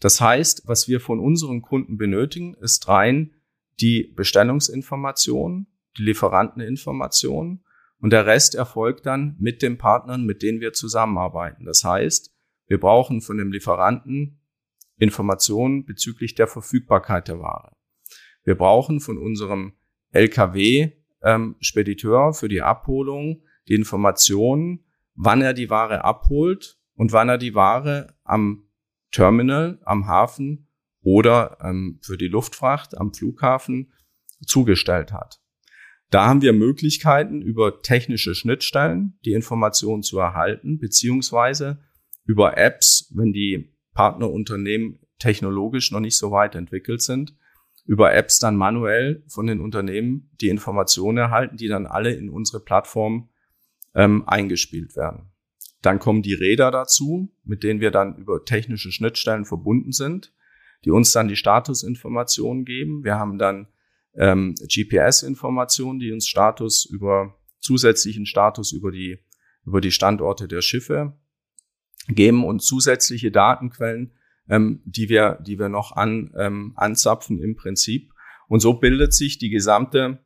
Das 0.00 0.20
heißt, 0.20 0.62
was 0.66 0.88
wir 0.88 1.00
von 1.00 1.20
unseren 1.20 1.62
Kunden 1.62 1.96
benötigen, 1.96 2.54
ist 2.54 2.88
rein 2.88 3.34
die 3.80 4.12
Bestellungsinformation, 4.16 5.66
die 5.98 6.02
Lieferanteninformation 6.02 7.64
und 8.00 8.10
der 8.10 8.26
Rest 8.26 8.54
erfolgt 8.54 9.06
dann 9.06 9.36
mit 9.38 9.62
den 9.62 9.78
Partnern, 9.78 10.24
mit 10.24 10.42
denen 10.42 10.60
wir 10.60 10.72
zusammenarbeiten. 10.72 11.64
Das 11.64 11.84
heißt, 11.84 12.34
wir 12.66 12.80
brauchen 12.80 13.20
von 13.20 13.38
dem 13.38 13.52
Lieferanten 13.52 14.40
Informationen 14.96 15.84
bezüglich 15.84 16.34
der 16.34 16.48
Verfügbarkeit 16.48 17.28
der 17.28 17.38
Ware. 17.38 17.76
Wir 18.44 18.56
brauchen 18.56 18.98
von 19.00 19.18
unserem 19.18 19.74
LKW-Spediteur 20.12 22.26
ähm, 22.26 22.34
für 22.34 22.48
die 22.48 22.62
Abholung 22.62 23.42
die 23.68 23.74
Informationen, 23.74 24.84
wann 25.14 25.42
er 25.42 25.54
die 25.54 25.70
Ware 25.70 26.04
abholt 26.04 26.78
und 26.94 27.12
wann 27.12 27.28
er 27.28 27.38
die 27.38 27.54
Ware 27.54 28.16
am 28.24 28.68
Terminal, 29.10 29.80
am 29.84 30.06
Hafen 30.06 30.68
oder 31.02 31.58
ähm, 31.60 31.98
für 32.02 32.16
die 32.16 32.28
Luftfracht 32.28 32.96
am 32.96 33.12
Flughafen 33.12 33.92
zugestellt 34.46 35.12
hat. 35.12 35.41
Da 36.12 36.26
haben 36.26 36.42
wir 36.42 36.52
Möglichkeiten, 36.52 37.40
über 37.40 37.80
technische 37.80 38.34
Schnittstellen 38.34 39.18
die 39.24 39.32
Informationen 39.32 40.02
zu 40.02 40.18
erhalten, 40.18 40.78
beziehungsweise 40.78 41.78
über 42.26 42.58
Apps, 42.58 43.10
wenn 43.14 43.32
die 43.32 43.74
Partnerunternehmen 43.94 44.98
technologisch 45.18 45.90
noch 45.90 46.00
nicht 46.00 46.18
so 46.18 46.30
weit 46.30 46.54
entwickelt 46.54 47.00
sind, 47.00 47.34
über 47.86 48.12
Apps 48.12 48.38
dann 48.38 48.56
manuell 48.56 49.24
von 49.26 49.46
den 49.46 49.60
Unternehmen 49.60 50.30
die 50.38 50.50
Informationen 50.50 51.16
erhalten, 51.16 51.56
die 51.56 51.68
dann 51.68 51.86
alle 51.86 52.12
in 52.12 52.28
unsere 52.28 52.62
Plattform 52.62 53.30
ähm, 53.94 54.28
eingespielt 54.28 54.94
werden. 54.94 55.32
Dann 55.80 55.98
kommen 55.98 56.20
die 56.20 56.34
Räder 56.34 56.70
dazu, 56.70 57.32
mit 57.42 57.62
denen 57.62 57.80
wir 57.80 57.90
dann 57.90 58.18
über 58.18 58.44
technische 58.44 58.92
Schnittstellen 58.92 59.46
verbunden 59.46 59.92
sind, 59.92 60.34
die 60.84 60.90
uns 60.90 61.12
dann 61.12 61.28
die 61.28 61.36
Statusinformationen 61.36 62.66
geben. 62.66 63.02
Wir 63.02 63.14
haben 63.14 63.38
dann 63.38 63.68
ähm, 64.14 64.54
GPS-Informationen, 64.54 65.98
die 65.98 66.12
uns 66.12 66.28
Status 66.28 66.84
über 66.84 67.38
zusätzlichen 67.60 68.26
Status 68.26 68.72
über 68.72 68.90
die 68.90 69.18
über 69.64 69.80
die 69.80 69.92
Standorte 69.92 70.48
der 70.48 70.60
Schiffe 70.60 71.16
geben 72.08 72.44
und 72.44 72.62
zusätzliche 72.62 73.30
Datenquellen, 73.30 74.12
ähm, 74.48 74.82
die 74.84 75.08
wir 75.08 75.38
die 75.46 75.58
wir 75.58 75.68
noch 75.68 75.92
an 75.92 76.32
ähm, 76.36 76.72
anzapfen 76.76 77.40
im 77.40 77.56
Prinzip. 77.56 78.12
Und 78.48 78.60
so 78.60 78.74
bildet 78.74 79.14
sich 79.14 79.38
die 79.38 79.50
gesamte 79.50 80.18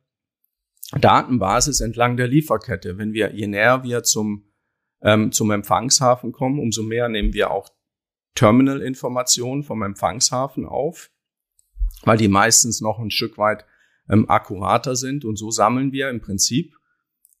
Datenbasis 0.99 1.81
entlang 1.81 2.17
der 2.17 2.27
Lieferkette. 2.27 2.97
Wenn 2.97 3.13
wir 3.13 3.33
je 3.33 3.47
näher 3.47 3.83
wir 3.83 4.03
zum 4.03 4.51
ähm, 5.01 5.31
zum 5.31 5.51
Empfangshafen 5.51 6.31
kommen, 6.31 6.59
umso 6.59 6.81
mehr 6.81 7.07
nehmen 7.07 7.33
wir 7.33 7.51
auch 7.51 7.69
Terminal-Informationen 8.33 9.63
vom 9.63 9.81
Empfangshafen 9.83 10.65
auf, 10.65 11.11
weil 12.03 12.17
die 12.17 12.27
meistens 12.27 12.81
noch 12.81 12.99
ein 12.99 13.11
Stück 13.11 13.37
weit 13.37 13.65
ähm, 14.09 14.29
akkurater 14.29 14.95
sind. 14.95 15.25
Und 15.25 15.37
so 15.37 15.51
sammeln 15.51 15.91
wir 15.91 16.09
im 16.09 16.21
Prinzip 16.21 16.73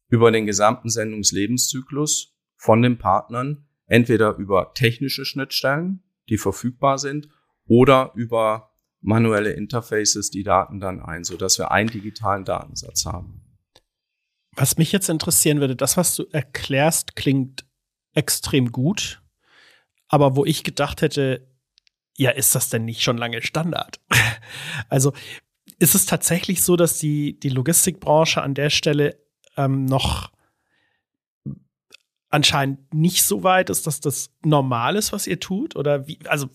über 0.09 0.31
den 0.31 0.45
gesamten 0.45 0.89
Sendungslebenszyklus 0.89 2.35
von 2.55 2.81
den 2.81 2.97
Partnern 2.97 3.67
entweder 3.87 4.35
über 4.35 4.73
technische 4.73 5.25
Schnittstellen, 5.25 6.03
die 6.29 6.37
verfügbar 6.37 6.97
sind, 6.97 7.29
oder 7.65 8.11
über 8.15 8.71
manuelle 9.01 9.51
Interfaces 9.51 10.29
die 10.29 10.43
Daten 10.43 10.79
dann 10.79 11.01
ein, 11.01 11.23
so 11.23 11.37
dass 11.37 11.57
wir 11.57 11.71
einen 11.71 11.89
digitalen 11.89 12.45
Datensatz 12.45 13.05
haben. 13.05 13.43
Was 14.55 14.77
mich 14.77 14.91
jetzt 14.91 15.09
interessieren 15.09 15.59
würde, 15.59 15.75
das, 15.75 15.97
was 15.97 16.15
du 16.15 16.25
erklärst, 16.31 17.15
klingt 17.15 17.65
extrem 18.13 18.71
gut, 18.71 19.21
aber 20.07 20.35
wo 20.35 20.45
ich 20.45 20.63
gedacht 20.63 21.01
hätte, 21.01 21.47
ja, 22.17 22.31
ist 22.31 22.55
das 22.55 22.69
denn 22.69 22.85
nicht 22.85 23.03
schon 23.03 23.17
lange 23.17 23.41
Standard? 23.41 24.01
also 24.89 25.13
ist 25.79 25.95
es 25.95 26.05
tatsächlich 26.05 26.63
so, 26.63 26.75
dass 26.75 26.97
die, 26.99 27.39
die 27.39 27.49
Logistikbranche 27.49 28.41
an 28.41 28.53
der 28.53 28.69
Stelle 28.69 29.19
ähm, 29.55 29.85
noch 29.85 30.31
anscheinend 32.29 32.93
nicht 32.93 33.23
so 33.23 33.43
weit 33.43 33.69
ist, 33.69 33.87
dass 33.87 33.99
das 33.99 34.31
normal 34.43 34.95
ist, 34.95 35.13
was 35.13 35.27
ihr 35.27 35.39
tut? 35.39 35.75
Oder 35.75 36.07
wie, 36.07 36.19
also 36.27 36.49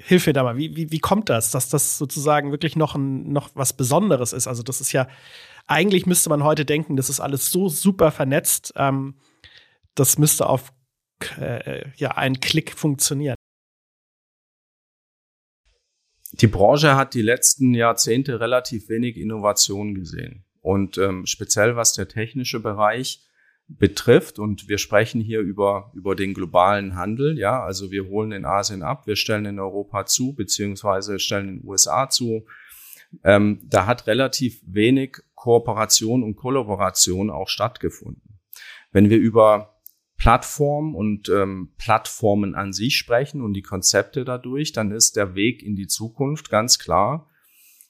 hilf 0.00 0.26
mir 0.26 0.32
da 0.32 0.42
mal, 0.42 0.56
wie, 0.56 0.76
wie, 0.76 0.90
wie 0.90 0.98
kommt 0.98 1.28
das, 1.28 1.50
dass 1.50 1.68
das 1.68 1.98
sozusagen 1.98 2.50
wirklich 2.50 2.76
noch, 2.76 2.94
ein, 2.94 3.32
noch 3.32 3.50
was 3.54 3.72
Besonderes 3.72 4.32
ist? 4.32 4.46
Also, 4.46 4.62
das 4.62 4.80
ist 4.80 4.92
ja, 4.92 5.08
eigentlich 5.66 6.06
müsste 6.06 6.30
man 6.30 6.42
heute 6.42 6.64
denken, 6.64 6.96
das 6.96 7.10
ist 7.10 7.20
alles 7.20 7.50
so 7.50 7.68
super 7.68 8.10
vernetzt, 8.10 8.72
ähm, 8.76 9.16
das 9.94 10.18
müsste 10.18 10.48
auf 10.48 10.72
äh, 11.38 11.88
ja, 11.96 12.12
einen 12.12 12.40
Klick 12.40 12.72
funktionieren. 12.72 13.34
Die 16.40 16.46
Branche 16.46 16.94
hat 16.94 17.14
die 17.14 17.22
letzten 17.22 17.74
Jahrzehnte 17.74 18.40
relativ 18.40 18.88
wenig 18.88 19.16
Innovation 19.16 19.94
gesehen. 19.94 20.44
Und 20.60 20.98
ähm, 20.98 21.26
speziell 21.26 21.76
was 21.76 21.94
der 21.94 22.08
technische 22.08 22.60
Bereich 22.60 23.24
betrifft, 23.66 24.38
und 24.38 24.68
wir 24.68 24.78
sprechen 24.78 25.20
hier 25.20 25.40
über, 25.40 25.92
über 25.94 26.14
den 26.14 26.34
globalen 26.34 26.96
Handel, 26.96 27.38
ja, 27.38 27.62
also 27.62 27.90
wir 27.90 28.06
holen 28.06 28.32
in 28.32 28.44
Asien 28.44 28.82
ab, 28.82 29.06
wir 29.06 29.16
stellen 29.16 29.44
in 29.44 29.58
Europa 29.58 30.06
zu, 30.06 30.32
beziehungsweise 30.32 31.18
stellen 31.18 31.48
in 31.48 31.60
den 31.60 31.68
USA 31.68 32.08
zu. 32.08 32.46
Ähm, 33.24 33.60
da 33.64 33.86
hat 33.86 34.06
relativ 34.06 34.62
wenig 34.64 35.18
Kooperation 35.34 36.22
und 36.22 36.36
Kollaboration 36.36 37.30
auch 37.30 37.48
stattgefunden. 37.48 38.40
Wenn 38.90 39.10
wir 39.10 39.18
über 39.18 39.77
Plattform 40.18 40.96
und 40.96 41.28
ähm, 41.28 41.72
Plattformen 41.78 42.54
an 42.54 42.72
sich 42.72 42.96
sprechen 42.96 43.40
und 43.40 43.54
die 43.54 43.62
Konzepte 43.62 44.24
dadurch, 44.24 44.72
dann 44.72 44.90
ist 44.90 45.16
der 45.16 45.34
Weg 45.36 45.62
in 45.62 45.76
die 45.76 45.86
Zukunft 45.86 46.50
ganz 46.50 46.78
klar, 46.80 47.30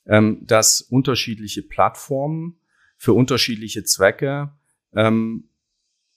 ähm, 0.06 0.42
dass 0.46 0.82
unterschiedliche 0.82 1.62
Plattformen 1.62 2.60
für 2.98 3.14
unterschiedliche 3.14 3.82
Zwecke 3.84 4.52
ähm, 4.94 5.48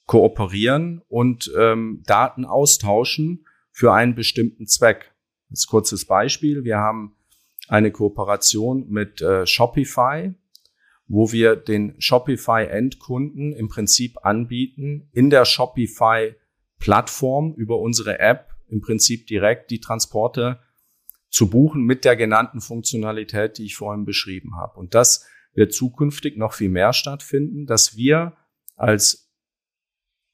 kooperieren 0.06 1.00
und 1.08 1.50
ähm, 1.58 2.02
Daten 2.06 2.44
austauschen 2.44 3.46
für 3.70 3.94
einen 3.94 4.14
bestimmten 4.14 4.66
Zweck. 4.66 5.14
Als 5.48 5.66
kurzes 5.66 6.04
Beispiel, 6.04 6.64
wir 6.64 6.76
haben 6.76 7.16
eine 7.68 7.90
Kooperation 7.90 8.86
mit 8.90 9.22
äh, 9.22 9.46
Shopify, 9.46 10.34
wo 11.12 11.30
wir 11.30 11.54
den 11.56 11.94
Shopify-Endkunden 12.00 13.52
im 13.52 13.68
Prinzip 13.68 14.24
anbieten, 14.24 15.10
in 15.12 15.28
der 15.28 15.44
Shopify-Plattform 15.44 17.52
über 17.54 17.80
unsere 17.80 18.18
App 18.18 18.54
im 18.68 18.80
Prinzip 18.80 19.26
direkt 19.26 19.70
die 19.70 19.80
Transporte 19.80 20.58
zu 21.28 21.50
buchen 21.50 21.82
mit 21.82 22.06
der 22.06 22.16
genannten 22.16 22.62
Funktionalität, 22.62 23.58
die 23.58 23.66
ich 23.66 23.76
vorhin 23.76 24.06
beschrieben 24.06 24.56
habe. 24.56 24.80
Und 24.80 24.94
das 24.94 25.26
wird 25.52 25.74
zukünftig 25.74 26.38
noch 26.38 26.54
viel 26.54 26.70
mehr 26.70 26.94
stattfinden, 26.94 27.66
dass 27.66 27.94
wir 27.94 28.34
als 28.76 29.30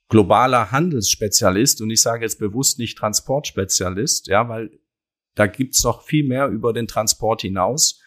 globaler 0.09 0.71
Handelsspezialist, 0.71 1.83
und 1.83 1.91
ich 1.91 2.03
sage 2.03 2.25
jetzt 2.25 2.39
bewusst 2.39 2.79
nicht 2.79 2.97
Transportspezialist, 2.97 4.29
ja, 4.29 4.49
weil 4.49 4.79
da 5.35 5.49
gibt's 5.49 5.83
noch 5.83 6.05
viel 6.05 6.25
mehr 6.25 6.47
über 6.47 6.73
den 6.73 6.87
Transport 6.87 7.43
hinaus, 7.43 8.01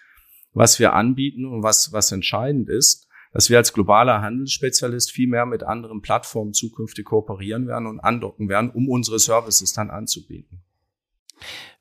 was 0.53 0.79
wir 0.79 0.93
anbieten 0.93 1.45
und 1.45 1.63
was, 1.63 1.93
was 1.93 2.11
entscheidend 2.11 2.69
ist, 2.69 3.07
dass 3.33 3.49
wir 3.49 3.57
als 3.57 3.73
globaler 3.73 4.21
Handelsspezialist 4.21 5.11
viel 5.11 5.27
mehr 5.27 5.45
mit 5.45 5.63
anderen 5.63 6.01
Plattformen 6.01 6.53
zukünftig 6.53 7.05
kooperieren 7.05 7.67
werden 7.67 7.87
und 7.87 7.99
andocken 7.99 8.49
werden, 8.49 8.69
um 8.71 8.89
unsere 8.89 9.19
Services 9.19 9.73
dann 9.73 9.89
anzubieten. 9.89 10.61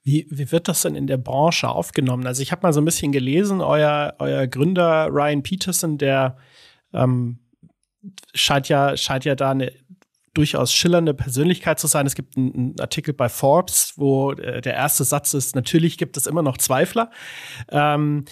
Wie, 0.02 0.26
wie 0.30 0.50
wird 0.50 0.68
das 0.68 0.82
denn 0.82 0.94
in 0.94 1.06
der 1.06 1.18
Branche 1.18 1.68
aufgenommen? 1.68 2.26
Also 2.26 2.42
ich 2.42 2.52
habe 2.52 2.62
mal 2.62 2.72
so 2.72 2.80
ein 2.80 2.86
bisschen 2.86 3.12
gelesen, 3.12 3.60
euer, 3.60 4.14
euer 4.18 4.47
Gründer 4.47 5.08
Ryan 5.10 5.42
Peterson, 5.42 5.99
der 5.99 6.38
ähm, 6.95 7.40
scheint 8.32 8.68
ja, 8.68 8.97
scheint 8.97 9.25
ja 9.25 9.34
da 9.34 9.50
eine 9.50 9.73
durchaus 10.34 10.73
schillernde 10.73 11.14
Persönlichkeit 11.14 11.80
zu 11.80 11.86
sein. 11.86 12.06
Es 12.06 12.14
gibt 12.14 12.36
einen, 12.36 12.78
Artikel 12.78 13.14
bei 13.14 13.28
Forbes, 13.28 13.95
wo 13.97 14.32
äh, 14.32 14.60
der 14.60 14.75
erste 14.75 15.04
Satz 15.04 15.34
ist, 15.34 15.54
natürlich 15.54 15.99
gibt 15.99 16.16
es 16.16 16.26
immer 16.26 16.43
noch 16.43 16.56
Zweifler. 16.58 17.10
Ähm, 17.69 18.25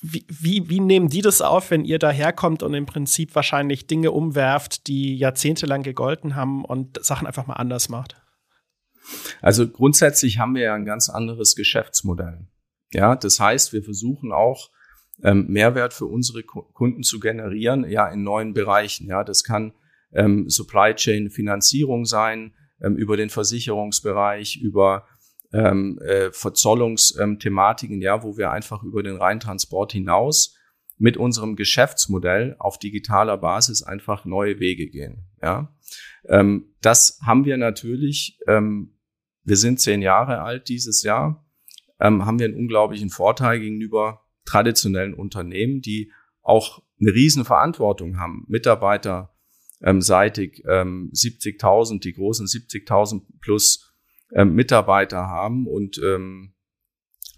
wie, 0.00 0.24
wie, 0.28 0.68
wie 0.70 0.80
nehmen 0.80 1.08
die 1.08 1.20
das 1.20 1.42
auf, 1.42 1.70
wenn 1.70 1.84
ihr 1.84 1.98
daherkommt 1.98 2.62
und 2.62 2.72
im 2.72 2.86
Prinzip 2.86 3.34
wahrscheinlich 3.34 3.86
Dinge 3.86 4.12
umwerft, 4.12 4.86
die 4.86 5.16
jahrzehntelang 5.16 5.82
gegolten 5.82 6.36
haben 6.36 6.64
und 6.64 7.04
Sachen 7.04 7.26
einfach 7.26 7.46
mal 7.46 7.54
anders 7.54 7.88
macht? 7.88 8.16
Also 9.42 9.68
grundsätzlich 9.68 10.38
haben 10.38 10.54
wir 10.54 10.62
ja 10.62 10.74
ein 10.74 10.86
ganz 10.86 11.10
anderes 11.10 11.54
Geschäftsmodell. 11.54 12.46
Ja, 12.92 13.16
das 13.16 13.40
heißt, 13.40 13.72
wir 13.74 13.82
versuchen 13.82 14.32
auch 14.32 14.70
ähm, 15.22 15.46
Mehrwert 15.48 15.92
für 15.92 16.06
unsere 16.06 16.42
Kunden 16.42 17.02
zu 17.02 17.20
generieren, 17.20 17.88
ja, 17.88 18.08
in 18.08 18.22
neuen 18.22 18.54
Bereichen. 18.54 19.06
Ja, 19.08 19.22
das 19.24 19.44
kann 19.44 19.74
ähm, 20.14 20.48
Supply 20.48 20.94
Chain 20.94 21.30
Finanzierung 21.30 22.04
sein, 22.04 22.54
ähm, 22.80 22.96
über 22.96 23.16
den 23.16 23.30
Versicherungsbereich, 23.30 24.56
über 24.56 25.06
ähm, 25.52 25.98
äh, 26.00 26.30
Verzollungsthematiken, 26.32 28.00
ja, 28.02 28.22
wo 28.22 28.36
wir 28.36 28.50
einfach 28.50 28.82
über 28.82 29.02
den 29.02 29.16
Reintransport 29.16 29.92
hinaus 29.92 30.56
mit 30.98 31.16
unserem 31.16 31.56
Geschäftsmodell 31.56 32.56
auf 32.58 32.78
digitaler 32.78 33.36
Basis 33.36 33.82
einfach 33.82 34.24
neue 34.24 34.60
Wege 34.60 34.88
gehen. 34.88 35.26
Ja, 35.42 35.74
ähm, 36.28 36.74
das 36.80 37.20
haben 37.22 37.44
wir 37.44 37.56
natürlich. 37.56 38.38
Ähm, 38.46 38.98
wir 39.42 39.56
sind 39.56 39.80
zehn 39.80 40.02
Jahre 40.02 40.40
alt 40.40 40.68
dieses 40.68 41.02
Jahr. 41.02 41.44
Ähm, 42.00 42.24
haben 42.24 42.38
wir 42.38 42.46
einen 42.46 42.56
unglaublichen 42.56 43.10
Vorteil 43.10 43.60
gegenüber 43.60 44.22
traditionellen 44.44 45.14
Unternehmen, 45.14 45.80
die 45.80 46.10
auch 46.42 46.82
eine 47.00 47.14
Riesenverantwortung 47.14 48.18
haben, 48.18 48.44
Mitarbeiter 48.48 49.33
ähm, 49.82 50.00
seitig 50.00 50.62
ähm, 50.68 51.10
70.000, 51.14 52.00
die 52.00 52.14
großen 52.14 52.46
70.000 52.46 53.22
plus 53.40 53.92
ähm, 54.32 54.54
Mitarbeiter 54.54 55.26
haben 55.26 55.66
und 55.66 55.98
ähm, 55.98 56.54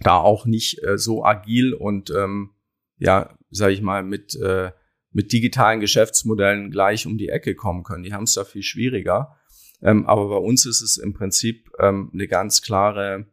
da 0.00 0.18
auch 0.18 0.46
nicht 0.46 0.82
äh, 0.84 0.98
so 0.98 1.24
agil 1.24 1.72
und 1.74 2.10
ähm, 2.10 2.50
ja, 2.98 3.36
sage 3.50 3.72
ich 3.72 3.82
mal, 3.82 4.02
mit 4.02 4.34
äh, 4.36 4.70
mit 5.16 5.32
digitalen 5.32 5.80
Geschäftsmodellen 5.80 6.70
gleich 6.70 7.06
um 7.06 7.16
die 7.16 7.30
Ecke 7.30 7.54
kommen 7.54 7.84
können. 7.84 8.02
Die 8.02 8.12
haben 8.12 8.24
es 8.24 8.34
da 8.34 8.44
viel 8.44 8.62
schwieriger. 8.62 9.34
Ähm, 9.80 10.06
aber 10.06 10.28
bei 10.28 10.36
uns 10.36 10.66
ist 10.66 10.82
es 10.82 10.98
im 10.98 11.14
Prinzip 11.14 11.70
ähm, 11.78 12.10
eine 12.12 12.28
ganz 12.28 12.60
klare, 12.60 13.26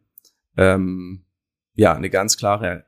ähm, 0.55 1.25
ja, 1.73 1.93
eine 1.93 2.09
ganz 2.09 2.37
klare 2.37 2.85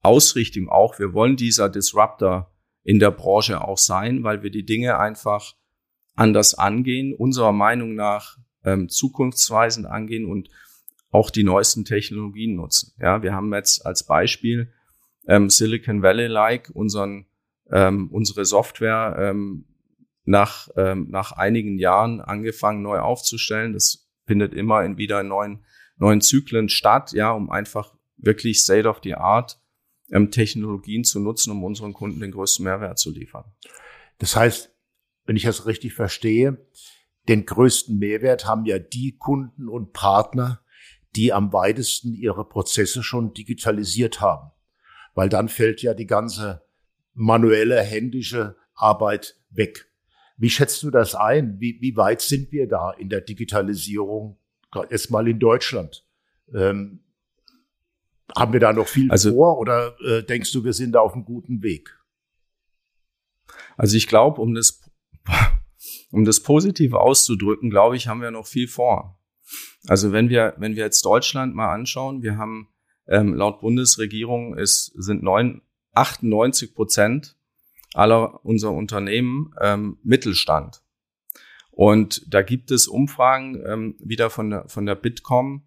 Ausrichtung 0.00 0.70
auch. 0.70 0.98
Wir 0.98 1.12
wollen 1.12 1.36
dieser 1.36 1.68
Disruptor 1.68 2.55
in 2.86 3.00
der 3.00 3.10
Branche 3.10 3.62
auch 3.62 3.78
sein, 3.78 4.22
weil 4.22 4.44
wir 4.44 4.50
die 4.50 4.64
Dinge 4.64 4.98
einfach 5.00 5.54
anders 6.14 6.54
angehen, 6.54 7.14
unserer 7.14 7.50
Meinung 7.50 7.96
nach 7.96 8.36
ähm, 8.64 8.88
zukunftsweisend 8.88 9.86
angehen 9.86 10.24
und 10.24 10.50
auch 11.10 11.30
die 11.30 11.42
neuesten 11.42 11.84
Technologien 11.84 12.54
nutzen. 12.54 12.92
Ja, 13.00 13.24
wir 13.24 13.34
haben 13.34 13.52
jetzt 13.52 13.84
als 13.84 14.06
Beispiel 14.06 14.72
ähm, 15.26 15.50
Silicon 15.50 16.02
Valley-like 16.02 16.70
unseren 16.74 17.26
ähm, 17.72 18.08
unsere 18.12 18.44
Software 18.44 19.16
ähm, 19.18 19.64
nach 20.24 20.68
ähm, 20.76 21.08
nach 21.10 21.32
einigen 21.32 21.80
Jahren 21.80 22.20
angefangen 22.20 22.82
neu 22.82 23.00
aufzustellen. 23.00 23.72
Das 23.72 24.08
findet 24.26 24.54
immer 24.54 24.84
in 24.84 24.96
wieder 24.96 25.24
neuen 25.24 25.64
neuen 25.96 26.20
Zyklen 26.20 26.68
statt, 26.68 27.10
ja, 27.12 27.32
um 27.32 27.50
einfach 27.50 27.96
wirklich 28.16 28.60
State 28.60 28.86
of 28.86 29.00
the 29.02 29.16
Art 29.16 29.58
ähm, 30.10 30.30
Technologien 30.30 31.04
zu 31.04 31.20
nutzen, 31.20 31.50
um 31.50 31.64
unseren 31.64 31.92
Kunden 31.92 32.20
den 32.20 32.32
größten 32.32 32.64
Mehrwert 32.64 32.98
zu 32.98 33.10
liefern. 33.10 33.44
Das 34.18 34.36
heißt, 34.36 34.72
wenn 35.24 35.36
ich 35.36 35.42
das 35.42 35.66
richtig 35.66 35.94
verstehe, 35.94 36.66
den 37.28 37.44
größten 37.44 37.98
Mehrwert 37.98 38.46
haben 38.46 38.64
ja 38.66 38.78
die 38.78 39.16
Kunden 39.18 39.68
und 39.68 39.92
Partner, 39.92 40.60
die 41.16 41.32
am 41.32 41.52
weitesten 41.52 42.14
ihre 42.14 42.48
Prozesse 42.48 43.02
schon 43.02 43.34
digitalisiert 43.34 44.20
haben. 44.20 44.50
Weil 45.14 45.28
dann 45.28 45.48
fällt 45.48 45.82
ja 45.82 45.94
die 45.94 46.06
ganze 46.06 46.62
manuelle, 47.14 47.80
händische 47.82 48.56
Arbeit 48.74 49.36
weg. 49.50 49.90
Wie 50.36 50.50
schätzt 50.50 50.82
du 50.82 50.90
das 50.90 51.14
ein? 51.14 51.58
Wie, 51.58 51.78
wie 51.80 51.96
weit 51.96 52.20
sind 52.20 52.52
wir 52.52 52.68
da 52.68 52.92
in 52.92 53.08
der 53.08 53.22
Digitalisierung? 53.22 54.38
Erstmal 54.90 55.26
in 55.26 55.38
Deutschland. 55.38 56.06
Ähm, 56.54 57.00
haben 58.34 58.52
wir 58.52 58.60
da 58.60 58.72
noch 58.72 58.88
viel 58.88 59.10
also, 59.10 59.32
vor 59.32 59.58
oder 59.58 59.96
äh, 60.00 60.22
denkst 60.22 60.52
du, 60.52 60.64
wir 60.64 60.72
sind 60.72 60.92
da 60.92 61.00
auf 61.00 61.14
einem 61.14 61.24
guten 61.24 61.62
Weg? 61.62 61.98
Also 63.76 63.96
ich 63.96 64.06
glaube, 64.06 64.40
um 64.40 64.54
das, 64.54 64.82
um 66.10 66.24
das 66.24 66.40
positiv 66.40 66.94
auszudrücken, 66.94 67.70
glaube 67.70 67.96
ich, 67.96 68.08
haben 68.08 68.22
wir 68.22 68.30
noch 68.30 68.46
viel 68.46 68.68
vor. 68.68 69.18
Also 69.86 70.12
wenn 70.12 70.28
wir, 70.28 70.54
wenn 70.56 70.74
wir 70.74 70.84
jetzt 70.84 71.04
Deutschland 71.04 71.54
mal 71.54 71.72
anschauen, 71.72 72.22
wir 72.22 72.36
haben 72.36 72.68
ähm, 73.06 73.34
laut 73.34 73.60
Bundesregierung 73.60 74.56
ist, 74.56 74.92
sind 74.96 75.22
neun, 75.22 75.62
98 75.92 76.74
Prozent 76.74 77.36
aller 77.94 78.44
unserer 78.44 78.72
Unternehmen 78.72 79.54
ähm, 79.60 79.98
Mittelstand. 80.02 80.82
Und 81.70 82.22
da 82.32 82.42
gibt 82.42 82.70
es 82.70 82.88
Umfragen 82.88 83.62
ähm, 83.66 83.96
wieder 83.98 84.30
von 84.30 84.50
der, 84.50 84.68
von 84.68 84.86
der 84.86 84.94
Bitkom, 84.94 85.65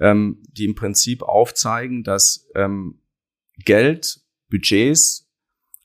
ähm, 0.00 0.42
die 0.50 0.64
im 0.64 0.74
Prinzip 0.74 1.22
aufzeigen, 1.22 2.02
dass 2.02 2.48
ähm, 2.54 3.00
Geld, 3.64 4.20
Budgets, 4.50 5.28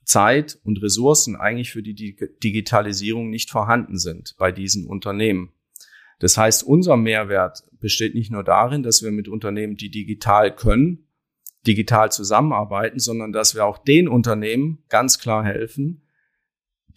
Zeit 0.05 0.59
und 0.63 0.81
Ressourcen 0.81 1.35
eigentlich 1.35 1.71
für 1.71 1.83
die 1.83 2.15
Digitalisierung 2.43 3.29
nicht 3.29 3.49
vorhanden 3.49 3.97
sind 3.97 4.35
bei 4.37 4.51
diesen 4.51 4.87
Unternehmen. 4.87 5.51
Das 6.19 6.37
heißt, 6.37 6.63
unser 6.63 6.95
Mehrwert 6.95 7.63
besteht 7.79 8.15
nicht 8.15 8.31
nur 8.31 8.43
darin, 8.43 8.83
dass 8.83 9.03
wir 9.03 9.11
mit 9.11 9.27
Unternehmen, 9.27 9.75
die 9.75 9.89
digital 9.89 10.55
können, 10.55 11.07
digital 11.67 12.11
zusammenarbeiten, 12.11 12.99
sondern 12.99 13.31
dass 13.31 13.55
wir 13.55 13.65
auch 13.65 13.79
den 13.79 14.07
Unternehmen 14.07 14.83
ganz 14.87 15.19
klar 15.19 15.43
helfen, 15.43 16.07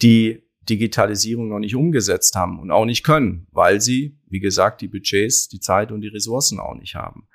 die 0.02 0.47
Digitalisierung 0.68 1.48
noch 1.48 1.58
nicht 1.58 1.74
umgesetzt 1.74 2.34
haben 2.34 2.58
und 2.58 2.70
auch 2.70 2.84
nicht 2.84 3.04
können, 3.04 3.46
weil 3.50 3.80
sie, 3.80 4.18
wie 4.26 4.40
gesagt, 4.40 4.80
die 4.80 4.88
Budgets, 4.88 5.48
die 5.48 5.60
Zeit 5.60 5.92
und 5.92 6.00
die 6.00 6.08
Ressourcen 6.08 6.60
auch 6.60 6.74
nicht 6.74 6.94
haben. 6.94 7.28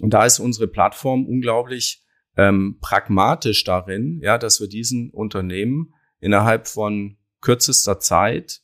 Und 0.00 0.10
da 0.14 0.24
ist 0.24 0.38
unsere 0.38 0.68
Plattform 0.68 1.26
unglaublich 1.26 2.04
ähm, 2.36 2.78
pragmatisch 2.80 3.64
darin, 3.64 4.20
ja, 4.22 4.38
dass 4.38 4.60
wir 4.60 4.68
diesen 4.68 5.10
Unternehmen 5.10 5.92
innerhalb 6.20 6.68
von 6.68 7.18
kürzester 7.40 7.98
Zeit 7.98 8.62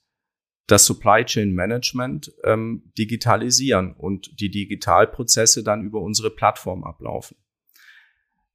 das 0.67 0.87
Supply 0.87 1.25
Chain 1.25 1.53
Management 1.53 2.33
ähm, 2.45 2.91
digitalisieren 2.97 3.95
und 3.95 4.41
die 4.41 4.51
Digitalprozesse 4.51 5.63
dann 5.63 5.83
über 5.83 6.01
unsere 6.01 6.31
Plattform 6.31 6.85
ablaufen. 6.85 7.37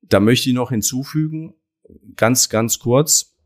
Da 0.02 0.20
möchte 0.20 0.50
ich 0.50 0.56
noch 0.56 0.70
hinzufügen, 0.70 1.54
ganz, 2.16 2.50
ganz 2.50 2.80
kurz, 2.80 3.38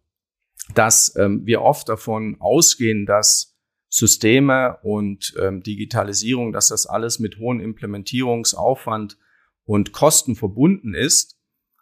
dass 0.73 1.15
ähm, 1.17 1.45
wir 1.45 1.61
oft 1.61 1.89
davon 1.89 2.37
ausgehen, 2.39 3.05
dass 3.05 3.57
Systeme 3.89 4.77
und 4.81 5.35
ähm, 5.39 5.61
Digitalisierung, 5.61 6.51
dass 6.51 6.69
das 6.69 6.87
alles 6.87 7.19
mit 7.19 7.37
hohem 7.37 7.59
Implementierungsaufwand 7.59 9.17
und 9.65 9.91
Kosten 9.91 10.35
verbunden 10.35 10.95
ist. 10.95 11.39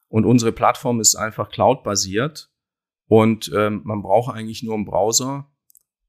Und 0.09 0.25
unsere 0.25 0.51
Plattform 0.51 0.99
ist 0.99 1.15
einfach 1.15 1.49
cloud-basiert 1.49 2.51
und 3.07 3.51
ähm, 3.55 3.81
man 3.85 4.01
braucht 4.01 4.35
eigentlich 4.35 4.61
nur 4.61 4.75
einen 4.75 4.85
Browser, 4.85 5.49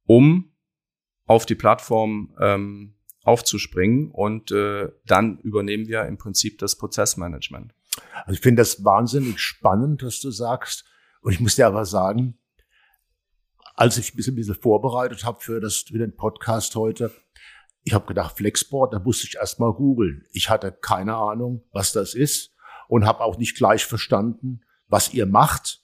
um 0.07 0.53
auf 1.27 1.47
die 1.47 1.55
Plattform 1.55 2.35
ähm, 2.41 2.95
aufzuspringen 3.23 4.11
und 4.11 4.51
äh, 4.51 4.91
dann 5.07 5.39
übernehmen 5.39 5.87
wir 5.87 6.05
im 6.07 6.19
Prinzip 6.19 6.59
das 6.59 6.77
Prozessmanagement. 6.77 7.75
Also 8.25 8.35
ich 8.35 8.41
finde 8.41 8.63
das 8.63 8.85
wahnsinnig 8.85 9.39
spannend, 9.39 10.03
was 10.03 10.21
du 10.21 10.31
sagst. 10.31 10.85
Und 11.21 11.33
ich 11.33 11.41
muss 11.41 11.55
dir 11.55 11.67
aber 11.69 11.85
sagen, 11.85 12.39
als 13.75 13.99
ich 13.99 14.15
bisschen, 14.15 14.35
ein 14.35 14.37
bisschen 14.37 14.55
vorbereitet 14.55 15.25
habe 15.25 15.41
für, 15.41 15.61
das, 15.61 15.79
für 15.79 15.99
den 15.99 16.15
Podcast 16.15 16.75
heute, 16.75 17.13
ich 17.85 17.95
habe 17.95 18.07
gedacht, 18.07 18.37
Flexboard, 18.37 18.95
da 18.95 18.99
musste 19.01 19.27
ich 19.27 19.37
erst 19.37 19.59
mal 19.59 19.73
googeln. 19.73 20.25
Ich 20.33 20.49
hatte 20.49 20.73
keine 20.73 21.17
Ahnung, 21.17 21.65
was 21.73 21.93
das 21.93 22.15
ist 22.15 22.55
und 22.89 23.07
habe 23.07 23.21
auch 23.21 23.39
nicht 23.39 23.57
gleich 23.57 23.85
verstanden, 23.85 24.61
was 24.87 25.13
ihr 25.13 25.27
macht. 25.27 25.83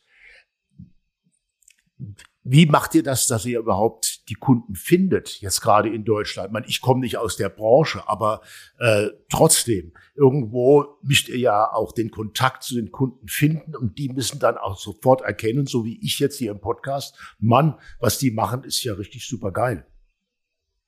Wie 2.51 2.65
macht 2.65 2.95
ihr 2.95 3.03
das, 3.03 3.27
dass 3.27 3.45
ihr 3.45 3.59
überhaupt 3.59 4.27
die 4.31 4.35
Kunden 4.35 4.75
findet, 4.75 5.43
jetzt 5.43 5.61
gerade 5.61 5.91
in 5.91 6.07
Deutschland? 6.07 6.49
Ich, 6.49 6.53
meine, 6.53 6.67
ich 6.67 6.81
komme 6.81 7.01
nicht 7.01 7.19
aus 7.19 7.37
der 7.37 7.51
Branche, 7.51 8.09
aber 8.09 8.41
äh, 8.79 9.09
trotzdem, 9.29 9.93
irgendwo 10.15 10.97
müsst 11.03 11.29
ihr 11.29 11.37
ja 11.37 11.71
auch 11.71 11.93
den 11.93 12.11
Kontakt 12.11 12.63
zu 12.63 12.77
den 12.77 12.91
Kunden 12.91 13.29
finden 13.29 13.77
und 13.77 13.99
die 13.99 14.09
müssen 14.09 14.39
dann 14.39 14.57
auch 14.57 14.79
sofort 14.79 15.21
erkennen, 15.21 15.67
so 15.67 15.85
wie 15.85 16.01
ich 16.03 16.21
jetzt 16.21 16.39
hier 16.39 16.51
im 16.51 16.61
Podcast, 16.61 17.19
Mann, 17.39 17.79
was 18.01 18.17
die 18.17 18.31
machen, 18.31 18.65
ist 18.65 18.83
ja 18.83 18.95
richtig 18.95 19.29
super 19.29 19.53
geil. 19.53 19.87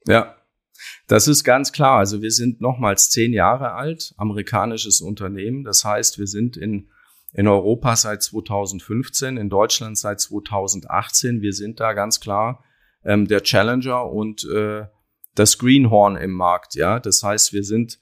Ja, 0.06 0.36
das 1.08 1.28
ist 1.28 1.44
ganz 1.44 1.72
klar. 1.72 1.98
Also 1.98 2.22
wir 2.22 2.30
sind 2.30 2.62
nochmals 2.62 3.10
zehn 3.10 3.34
Jahre 3.34 3.72
alt, 3.72 4.14
amerikanisches 4.16 5.02
Unternehmen. 5.02 5.64
Das 5.64 5.84
heißt, 5.84 6.18
wir 6.18 6.26
sind 6.26 6.56
in 6.56 6.88
in 7.32 7.46
Europa 7.46 7.96
seit 7.96 8.22
2015, 8.22 9.36
in 9.36 9.48
Deutschland 9.48 9.96
seit 9.98 10.20
2018. 10.20 11.42
Wir 11.42 11.52
sind 11.52 11.80
da 11.80 11.92
ganz 11.92 12.20
klar 12.20 12.64
ähm, 13.04 13.28
der 13.28 13.42
Challenger 13.42 14.10
und 14.10 14.44
äh, 14.52 14.86
das 15.34 15.58
Greenhorn 15.58 16.16
im 16.16 16.32
Markt. 16.32 16.74
Ja, 16.74 16.98
das 16.98 17.22
heißt, 17.22 17.52
wir 17.52 17.64
sind 17.64 18.00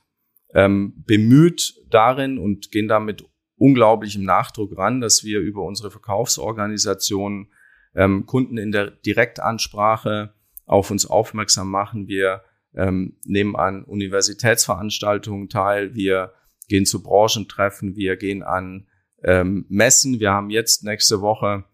ähm, 0.54 0.94
bemüht 1.06 1.74
darin 1.90 2.38
und 2.38 2.70
gehen 2.72 2.88
damit 2.88 3.24
unglaublichem 3.56 4.24
Nachdruck 4.24 4.76
ran, 4.78 5.00
dass 5.00 5.24
wir 5.24 5.40
über 5.40 5.62
unsere 5.62 5.90
Verkaufsorganisationen 5.90 7.52
ähm, 7.94 8.26
Kunden 8.26 8.56
in 8.56 8.72
der 8.72 8.90
Direktansprache 8.90 10.32
auf 10.64 10.90
uns 10.90 11.06
aufmerksam 11.06 11.70
machen. 11.70 12.06
Wir 12.06 12.42
ähm, 12.74 13.16
nehmen 13.24 13.56
an 13.56 13.84
Universitätsveranstaltungen 13.84 15.48
teil, 15.48 15.94
wir 15.94 16.32
gehen 16.68 16.86
zu 16.86 17.02
Branchentreffen, 17.02 17.96
wir 17.96 18.16
gehen 18.16 18.42
an 18.42 18.86
ähm, 19.22 19.66
Messen. 19.68 20.20
Wir 20.20 20.32
haben 20.32 20.50
jetzt 20.50 20.84
nächste 20.84 21.20
Woche 21.20 21.64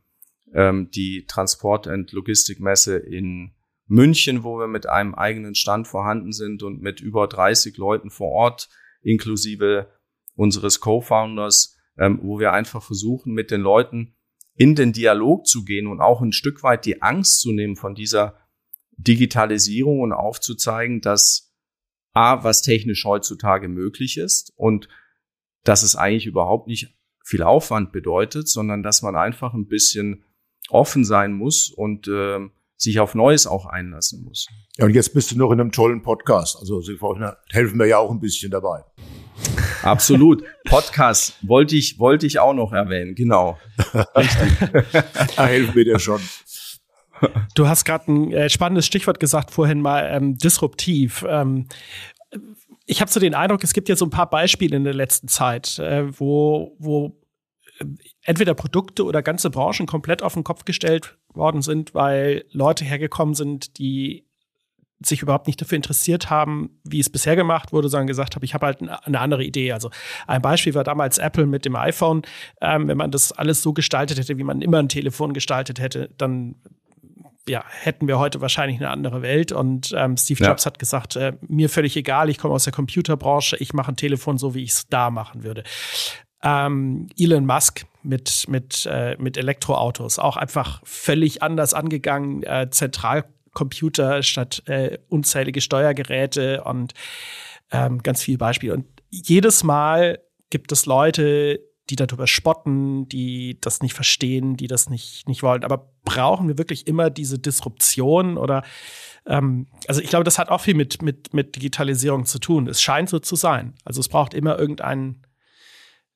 ähm, 0.52 0.90
die 0.90 1.26
Transport- 1.26 1.86
und 1.86 2.12
Logistikmesse 2.12 2.96
in 2.96 3.54
München, 3.86 4.44
wo 4.44 4.58
wir 4.58 4.66
mit 4.66 4.88
einem 4.88 5.14
eigenen 5.14 5.54
Stand 5.54 5.86
vorhanden 5.86 6.32
sind 6.32 6.62
und 6.62 6.80
mit 6.80 7.00
über 7.00 7.26
30 7.26 7.76
Leuten 7.76 8.10
vor 8.10 8.30
Ort, 8.30 8.68
inklusive 9.02 9.90
unseres 10.36 10.80
Co-Founders, 10.80 11.76
ähm, 11.98 12.20
wo 12.22 12.38
wir 12.38 12.52
einfach 12.52 12.82
versuchen, 12.82 13.34
mit 13.34 13.50
den 13.50 13.60
Leuten 13.60 14.16
in 14.54 14.74
den 14.74 14.92
Dialog 14.92 15.46
zu 15.46 15.64
gehen 15.64 15.86
und 15.86 16.00
auch 16.00 16.22
ein 16.22 16.32
Stück 16.32 16.62
weit 16.62 16.86
die 16.86 17.02
Angst 17.02 17.40
zu 17.40 17.52
nehmen 17.52 17.76
von 17.76 17.94
dieser 17.94 18.38
Digitalisierung 18.96 20.00
und 20.00 20.12
aufzuzeigen, 20.12 21.00
dass 21.00 21.52
A, 22.12 22.44
was 22.44 22.62
technisch 22.62 23.04
heutzutage 23.04 23.68
möglich 23.68 24.16
ist 24.18 24.52
und 24.56 24.88
dass 25.64 25.82
es 25.82 25.96
eigentlich 25.96 26.26
überhaupt 26.26 26.68
nicht 26.68 26.93
viel 27.24 27.42
Aufwand 27.42 27.90
bedeutet, 27.90 28.48
sondern 28.48 28.82
dass 28.82 29.02
man 29.02 29.16
einfach 29.16 29.54
ein 29.54 29.66
bisschen 29.66 30.24
offen 30.68 31.04
sein 31.04 31.32
muss 31.32 31.70
und 31.70 32.06
äh, 32.06 32.38
sich 32.76 33.00
auf 33.00 33.14
Neues 33.14 33.46
auch 33.46 33.66
einlassen 33.66 34.24
muss. 34.24 34.46
Ja, 34.76 34.84
und 34.84 34.94
jetzt 34.94 35.14
bist 35.14 35.30
du 35.30 35.38
noch 35.38 35.50
in 35.50 35.60
einem 35.60 35.72
tollen 35.72 36.02
Podcast. 36.02 36.58
Also 36.60 36.80
Sie 36.80 36.98
helfen 37.50 37.78
mir 37.78 37.86
ja 37.86 37.98
auch 37.98 38.10
ein 38.10 38.20
bisschen 38.20 38.50
dabei. 38.50 38.84
Absolut. 39.82 40.44
Podcast 40.64 41.34
wollte 41.42 41.76
ich, 41.76 41.98
wollte 41.98 42.26
ich 42.26 42.38
auch 42.38 42.54
noch 42.54 42.72
erwähnen, 42.72 43.14
genau. 43.14 43.58
Richtig. 44.16 44.92
da 45.36 45.46
helfen 45.46 45.74
wir 45.74 45.84
dir 45.84 45.98
schon. 45.98 46.20
Du 47.54 47.68
hast 47.68 47.84
gerade 47.84 48.12
ein 48.12 48.32
äh, 48.32 48.50
spannendes 48.50 48.86
Stichwort 48.86 49.18
gesagt 49.18 49.50
vorhin 49.50 49.80
mal, 49.80 50.08
ähm, 50.10 50.36
disruptiv. 50.36 51.24
Ähm, 51.28 51.68
ich 52.86 53.00
habe 53.00 53.10
so 53.10 53.20
den 53.20 53.34
Eindruck, 53.34 53.64
es 53.64 53.72
gibt 53.72 53.88
ja 53.88 53.96
so 53.96 54.04
ein 54.04 54.10
paar 54.10 54.28
Beispiele 54.28 54.76
in 54.76 54.84
der 54.84 54.94
letzten 54.94 55.28
Zeit, 55.28 55.78
äh, 55.78 56.18
wo, 56.18 56.76
wo 56.78 57.18
äh, 57.78 57.84
entweder 58.22 58.54
Produkte 58.54 59.04
oder 59.04 59.22
ganze 59.22 59.50
Branchen 59.50 59.86
komplett 59.86 60.22
auf 60.22 60.34
den 60.34 60.44
Kopf 60.44 60.64
gestellt 60.64 61.16
worden 61.32 61.62
sind, 61.62 61.94
weil 61.94 62.44
Leute 62.50 62.84
hergekommen 62.84 63.34
sind, 63.34 63.78
die 63.78 64.26
sich 65.02 65.22
überhaupt 65.22 65.46
nicht 65.46 65.60
dafür 65.60 65.76
interessiert 65.76 66.30
haben, 66.30 66.80
wie 66.84 67.00
es 67.00 67.10
bisher 67.10 67.36
gemacht 67.36 67.72
wurde, 67.72 67.88
sondern 67.88 68.06
gesagt 68.06 68.36
haben, 68.36 68.44
ich 68.44 68.54
habe 68.54 68.66
halt 68.66 68.80
eine 68.80 69.20
andere 69.20 69.44
Idee. 69.44 69.72
Also 69.72 69.90
ein 70.26 70.40
Beispiel 70.40 70.74
war 70.74 70.84
damals 70.84 71.18
Apple 71.18 71.46
mit 71.46 71.64
dem 71.64 71.76
iPhone. 71.76 72.22
Ähm, 72.60 72.88
wenn 72.88 72.96
man 72.96 73.10
das 73.10 73.32
alles 73.32 73.60
so 73.60 73.72
gestaltet 73.72 74.18
hätte, 74.18 74.38
wie 74.38 74.44
man 74.44 74.62
immer 74.62 74.78
ein 74.78 74.88
Telefon 74.88 75.34
gestaltet 75.34 75.80
hätte, 75.80 76.10
dann 76.16 76.56
ja, 77.48 77.64
hätten 77.68 78.08
wir 78.08 78.18
heute 78.18 78.40
wahrscheinlich 78.40 78.78
eine 78.78 78.90
andere 78.90 79.22
Welt. 79.22 79.52
Und 79.52 79.92
ähm, 79.96 80.16
Steve 80.16 80.42
ja. 80.42 80.50
Jobs 80.50 80.66
hat 80.66 80.78
gesagt, 80.78 81.16
äh, 81.16 81.34
mir 81.46 81.68
völlig 81.68 81.96
egal, 81.96 82.30
ich 82.30 82.38
komme 82.38 82.54
aus 82.54 82.64
der 82.64 82.72
Computerbranche, 82.72 83.56
ich 83.58 83.72
mache 83.72 83.92
ein 83.92 83.96
Telefon 83.96 84.38
so, 84.38 84.54
wie 84.54 84.62
ich 84.62 84.70
es 84.70 84.88
da 84.88 85.10
machen 85.10 85.44
würde. 85.44 85.64
Ähm, 86.42 87.08
Elon 87.18 87.46
Musk 87.46 87.86
mit, 88.02 88.44
mit, 88.48 88.86
äh, 88.90 89.16
mit 89.18 89.36
Elektroautos, 89.36 90.18
auch 90.18 90.36
einfach 90.36 90.82
völlig 90.84 91.42
anders 91.42 91.74
angegangen, 91.74 92.42
äh, 92.42 92.68
Zentralcomputer 92.70 94.22
statt 94.22 94.62
äh, 94.66 94.98
unzählige 95.08 95.60
Steuergeräte 95.60 96.64
und 96.64 96.92
ähm, 97.70 98.02
ganz 98.02 98.22
viele 98.22 98.38
Beispiele. 98.38 98.74
Und 98.74 98.86
jedes 99.10 99.64
Mal 99.64 100.18
gibt 100.50 100.70
es 100.72 100.86
Leute, 100.86 101.60
die 101.90 101.96
darüber 101.96 102.26
spotten, 102.26 103.08
die 103.08 103.58
das 103.60 103.82
nicht 103.82 103.94
verstehen, 103.94 104.56
die 104.56 104.68
das 104.68 104.88
nicht, 104.88 105.28
nicht 105.28 105.42
wollen. 105.42 105.64
Aber 105.64 105.92
brauchen 106.04 106.48
wir 106.48 106.56
wirklich 106.58 106.86
immer 106.86 107.10
diese 107.10 107.38
Disruption 107.38 108.38
oder 108.38 108.62
ähm, 109.26 109.66
also 109.86 110.00
ich 110.00 110.08
glaube, 110.08 110.24
das 110.24 110.38
hat 110.38 110.48
auch 110.48 110.60
viel 110.60 110.74
mit, 110.74 111.02
mit, 111.02 111.34
mit 111.34 111.56
Digitalisierung 111.56 112.24
zu 112.24 112.38
tun. 112.38 112.68
Es 112.68 112.80
scheint 112.80 113.08
so 113.08 113.18
zu 113.18 113.36
sein. 113.36 113.74
Also 113.84 114.00
es 114.00 114.08
braucht 114.08 114.34
immer 114.34 114.58
irgendeinen 114.58 115.26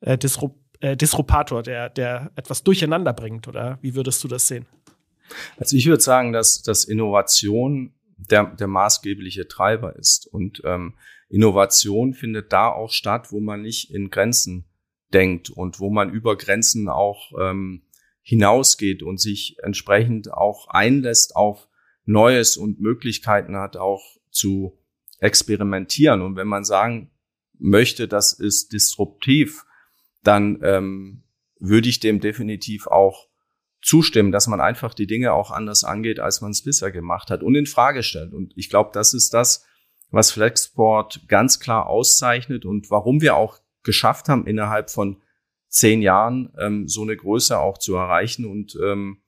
äh, 0.01 0.17
Disrup 0.17 0.57
äh, 0.81 0.97
Disrupator, 0.97 1.63
der, 1.63 1.91
der 1.91 2.31
etwas 2.37 2.63
durcheinander 2.63 3.13
bringt, 3.13 3.49
oder 3.49 3.79
wie 3.83 3.97
würdest 3.97 4.23
du 4.23 4.29
das 4.29 4.47
sehen? 4.47 4.67
Also 5.59 5.77
ich 5.77 5.87
würde 5.87 6.03
sagen, 6.03 6.33
dass, 6.33 6.63
dass 6.63 6.85
Innovation 6.85 7.93
der, 8.17 8.45
der 8.45 8.69
maßgebliche 8.69 9.49
Treiber 9.49 9.97
ist. 9.97 10.27
Und 10.27 10.63
ähm, 10.65 10.95
Innovation 11.29 12.15
findet 12.15 12.53
da 12.53 12.69
auch 12.69 12.91
statt, 12.91 13.33
wo 13.33 13.41
man 13.41 13.63
nicht 13.63 13.93
in 13.93 14.11
Grenzen 14.11 14.67
denkt 15.13 15.51
und 15.51 15.81
wo 15.81 15.91
man 15.91 16.11
über 16.11 16.37
Grenzen 16.37 16.89
auch 16.89 17.33
ähm, 17.41 17.83
hinausgeht 18.23 19.03
und 19.03 19.21
sich 19.21 19.57
entsprechend 19.63 20.33
auch 20.33 20.69
einlässt 20.69 21.35
auf 21.35 21.69
Neues 22.05 22.57
und 22.57 22.81
Möglichkeiten 22.81 23.57
hat, 23.57 23.77
auch 23.77 24.03
zu 24.31 24.79
experimentieren. 25.19 26.23
Und 26.23 26.37
wenn 26.37 26.47
man 26.47 26.65
sagen 26.65 27.11
möchte, 27.59 28.07
das 28.09 28.33
ist 28.33 28.73
disruptiv, 28.73 29.65
dann 30.23 30.61
ähm, 30.63 31.23
würde 31.59 31.89
ich 31.89 32.01
dem 32.01 32.21
definitiv 32.21 32.87
auch 32.87 33.29
zustimmen, 33.81 34.33
dass 34.33 34.47
man 34.47 34.61
einfach 34.61 34.95
die 34.95 35.07
Dinge 35.07 35.33
auch 35.33 35.51
anders 35.51 35.85
angeht, 35.85 36.21
als 36.21 36.41
man 36.41 36.51
es 36.51 36.63
bisher 36.63 36.91
gemacht 36.91 37.31
hat 37.31 37.43
und 37.43 37.55
in 37.55 37.67
Frage 37.67 38.03
stellt. 38.03 38.33
Und 38.33 38.53
ich 38.57 38.69
glaube, 38.69 38.91
das 38.93 39.15
ist 39.15 39.33
das, 39.35 39.65
was 40.11 40.33
Flexport 40.33 41.27
ganz 41.29 41.61
klar 41.61 41.87
auszeichnet 41.87 42.65
und 42.65 42.91
warum 42.91 43.21
wir 43.21 43.37
auch 43.37 43.61
geschafft 43.83 44.29
haben, 44.29 44.47
innerhalb 44.47 44.91
von 44.91 45.23
zehn 45.69 46.03
Jahren 46.03 46.53
ähm, 46.59 46.89
so 46.89 47.03
eine 47.03 47.17
Größe 47.17 47.59
auch 47.59 47.79
zu 47.79 47.95
erreichen 47.95 48.47
und 48.47 48.77
ähm, 48.83 49.23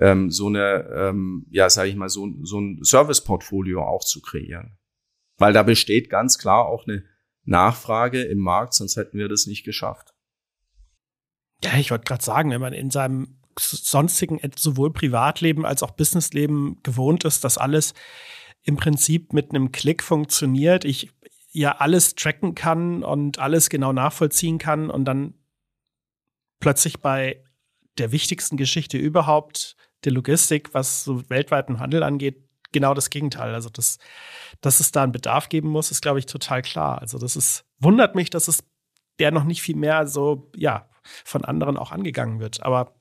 ähm, 0.00 0.30
so 0.30 0.48
eine, 0.48 0.88
ähm, 0.94 1.46
ja, 1.50 1.70
sage 1.70 1.88
ich 1.88 1.96
mal, 1.96 2.08
so, 2.08 2.28
so 2.42 2.60
ein 2.60 2.82
Service-Portfolio 2.84 3.82
auch 3.82 4.04
zu 4.04 4.20
kreieren. 4.20 4.78
Weil 5.36 5.52
da 5.52 5.62
besteht 5.62 6.10
ganz 6.10 6.38
klar 6.38 6.66
auch 6.66 6.86
eine 6.86 7.04
Nachfrage 7.44 8.22
im 8.22 8.38
Markt, 8.38 8.74
sonst 8.74 8.96
hätten 8.96 9.18
wir 9.18 9.28
das 9.28 9.46
nicht 9.46 9.64
geschafft. 9.64 10.14
Ja, 11.62 11.76
ich 11.78 11.90
wollte 11.90 12.04
gerade 12.04 12.24
sagen, 12.24 12.50
wenn 12.50 12.60
man 12.60 12.72
in 12.72 12.90
seinem 12.90 13.38
sonstigen 13.58 14.40
sowohl 14.56 14.92
Privatleben 14.92 15.66
als 15.66 15.82
auch 15.82 15.92
Businessleben 15.92 16.80
gewohnt 16.82 17.24
ist, 17.24 17.42
dass 17.42 17.58
alles 17.58 17.94
im 18.62 18.76
Prinzip 18.76 19.32
mit 19.32 19.50
einem 19.50 19.72
Klick 19.72 20.02
funktioniert, 20.02 20.84
ich 20.84 21.10
ja 21.58 21.76
alles 21.78 22.14
tracken 22.14 22.54
kann 22.54 23.02
und 23.02 23.38
alles 23.38 23.68
genau 23.68 23.92
nachvollziehen 23.92 24.58
kann 24.58 24.90
und 24.90 25.04
dann 25.04 25.34
plötzlich 26.60 27.00
bei 27.00 27.42
der 27.98 28.12
wichtigsten 28.12 28.56
Geschichte 28.56 28.96
überhaupt, 28.96 29.76
der 30.04 30.12
Logistik, 30.12 30.72
was 30.74 31.02
so 31.02 31.28
weltweiten 31.28 31.80
Handel 31.80 32.04
angeht, 32.04 32.44
genau 32.70 32.94
das 32.94 33.10
Gegenteil. 33.10 33.54
Also, 33.54 33.68
das, 33.70 33.98
dass 34.60 34.78
es 34.78 34.92
da 34.92 35.02
einen 35.02 35.12
Bedarf 35.12 35.48
geben 35.48 35.68
muss, 35.68 35.90
ist, 35.90 36.02
glaube 36.02 36.20
ich, 36.20 36.26
total 36.26 36.62
klar. 36.62 37.00
Also, 37.00 37.18
das 37.18 37.34
ist, 37.34 37.64
wundert 37.80 38.14
mich, 38.14 38.30
dass 38.30 38.46
es 38.46 38.62
der 39.18 39.32
noch 39.32 39.44
nicht 39.44 39.62
viel 39.62 39.74
mehr 39.74 40.06
so, 40.06 40.52
ja, 40.54 40.88
von 41.24 41.44
anderen 41.44 41.76
auch 41.76 41.90
angegangen 41.90 42.38
wird. 42.38 42.62
Aber 42.62 42.94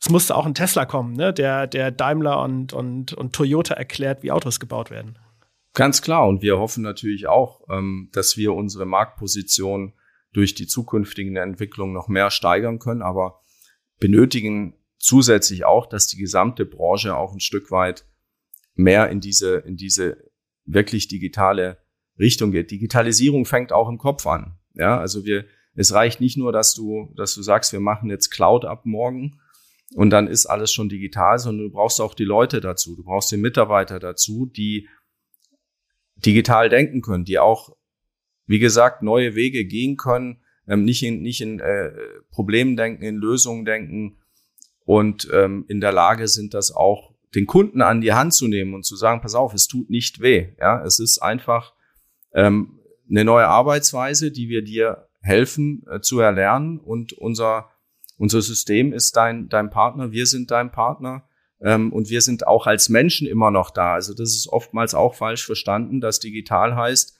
es 0.00 0.10
musste 0.10 0.36
auch 0.36 0.44
ein 0.44 0.54
Tesla 0.54 0.84
kommen, 0.84 1.14
ne? 1.14 1.32
der, 1.32 1.66
der 1.66 1.90
Daimler 1.90 2.42
und, 2.42 2.74
und, 2.74 3.14
und 3.14 3.34
Toyota 3.34 3.74
erklärt, 3.74 4.22
wie 4.22 4.32
Autos 4.32 4.60
gebaut 4.60 4.90
werden. 4.90 5.18
Ganz 5.74 6.02
klar. 6.02 6.26
Und 6.26 6.42
wir 6.42 6.58
hoffen 6.58 6.82
natürlich 6.82 7.26
auch, 7.26 7.62
ähm, 7.70 8.08
dass 8.12 8.36
wir 8.36 8.54
unsere 8.54 8.86
Marktposition 8.86 9.92
durch 10.32 10.54
die 10.54 10.66
zukünftigen 10.66 11.36
Entwicklungen 11.36 11.92
noch 11.92 12.08
mehr 12.08 12.30
steigern 12.30 12.78
können, 12.78 13.02
aber 13.02 13.40
benötigen 13.98 14.74
zusätzlich 14.98 15.64
auch, 15.64 15.86
dass 15.86 16.06
die 16.06 16.18
gesamte 16.18 16.64
Branche 16.64 17.16
auch 17.16 17.32
ein 17.32 17.40
Stück 17.40 17.70
weit 17.70 18.04
mehr 18.74 19.08
in 19.10 19.20
diese, 19.20 19.56
in 19.58 19.76
diese 19.76 20.30
wirklich 20.64 21.08
digitale 21.08 21.78
Richtung 22.18 22.50
geht. 22.50 22.70
Digitalisierung 22.70 23.44
fängt 23.44 23.72
auch 23.72 23.88
im 23.88 23.98
Kopf 23.98 24.26
an. 24.26 24.58
Ja, 24.74 24.98
also 24.98 25.24
wir, 25.24 25.44
es 25.74 25.92
reicht 25.92 26.20
nicht 26.20 26.36
nur, 26.36 26.52
dass 26.52 26.74
du, 26.74 27.12
dass 27.16 27.34
du 27.34 27.42
sagst, 27.42 27.72
wir 27.72 27.80
machen 27.80 28.10
jetzt 28.10 28.30
Cloud 28.30 28.64
ab 28.64 28.84
morgen 28.84 29.40
und 29.94 30.10
dann 30.10 30.26
ist 30.26 30.46
alles 30.46 30.72
schon 30.72 30.88
digital, 30.88 31.38
sondern 31.38 31.68
du 31.68 31.72
brauchst 31.72 32.00
auch 32.00 32.14
die 32.14 32.24
Leute 32.24 32.60
dazu. 32.60 32.96
Du 32.96 33.04
brauchst 33.04 33.32
die 33.32 33.36
Mitarbeiter 33.36 33.98
dazu, 33.98 34.46
die 34.46 34.88
digital 36.24 36.68
denken 36.68 37.00
können, 37.02 37.24
die 37.24 37.38
auch, 37.38 37.76
wie 38.46 38.58
gesagt, 38.58 39.02
neue 39.02 39.34
Wege 39.34 39.64
gehen 39.64 39.96
können, 39.96 40.40
ähm, 40.66 40.84
nicht 40.84 41.02
in, 41.02 41.22
nicht 41.22 41.40
in 41.40 41.60
äh, 41.60 41.90
Problemen 42.30 42.76
denken, 42.76 43.02
in 43.02 43.16
Lösungen 43.16 43.64
denken 43.64 44.18
und 44.84 45.28
ähm, 45.32 45.64
in 45.68 45.80
der 45.80 45.92
Lage 45.92 46.28
sind, 46.28 46.54
das 46.54 46.72
auch 46.72 47.14
den 47.34 47.46
Kunden 47.46 47.82
an 47.82 48.00
die 48.00 48.12
Hand 48.12 48.32
zu 48.34 48.48
nehmen 48.48 48.74
und 48.74 48.84
zu 48.84 48.96
sagen, 48.96 49.20
pass 49.20 49.34
auf, 49.34 49.52
es 49.54 49.66
tut 49.66 49.90
nicht 49.90 50.20
weh. 50.20 50.48
Ja, 50.58 50.82
es 50.82 50.98
ist 50.98 51.18
einfach 51.18 51.74
ähm, 52.32 52.78
eine 53.08 53.24
neue 53.24 53.46
Arbeitsweise, 53.46 54.30
die 54.30 54.48
wir 54.48 54.62
dir 54.62 55.08
helfen 55.20 55.84
äh, 55.90 56.00
zu 56.00 56.20
erlernen 56.20 56.78
und 56.78 57.12
unser 57.12 57.70
unser 58.16 58.42
System 58.42 58.92
ist 58.92 59.16
dein 59.16 59.48
dein 59.48 59.70
Partner, 59.70 60.10
wir 60.10 60.26
sind 60.26 60.50
dein 60.50 60.72
Partner 60.72 61.27
ähm, 61.60 61.92
und 61.92 62.08
wir 62.08 62.20
sind 62.20 62.46
auch 62.46 62.66
als 62.66 62.88
Menschen 62.88 63.26
immer 63.26 63.50
noch 63.50 63.70
da. 63.70 63.94
Also 63.94 64.14
das 64.14 64.30
ist 64.30 64.48
oftmals 64.48 64.94
auch 64.94 65.14
falsch 65.14 65.44
verstanden, 65.44 66.00
dass 66.00 66.20
digital 66.20 66.76
heißt, 66.76 67.18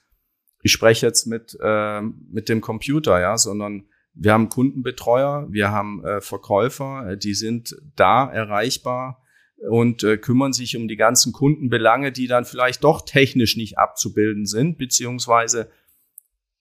ich 0.63 0.73
spreche 0.73 1.07
jetzt 1.07 1.27
mit, 1.27 1.57
äh, 1.61 2.01
mit 2.01 2.49
dem 2.49 2.61
Computer, 2.61 3.21
ja, 3.21 3.39
sondern 3.39 3.89
wir 4.15 4.33
haben 4.33 4.49
Kundenbetreuer, 4.49 5.47
wir 5.51 5.71
haben 5.71 6.05
äh, 6.05 6.21
Verkäufer, 6.21 7.11
äh, 7.11 7.19
die 7.19 7.35
sind 7.35 7.77
da 7.95 8.29
erreichbar 8.29 9.23
und 9.69 10.03
äh, 10.03 10.19
kümmern 10.19 10.53
sich 10.53 10.77
um 10.77 10.89
die 10.89 10.97
ganzen 10.97 11.33
Kundenbelange, 11.33 12.13
die 12.13 12.27
dann 12.27 12.45
vielleicht 12.45 12.83
doch 12.85 13.03
technisch 13.05 13.57
nicht 13.57 13.79
abzubilden 13.79 14.47
sind, 14.47 14.79
beziehungsweise 14.79 15.71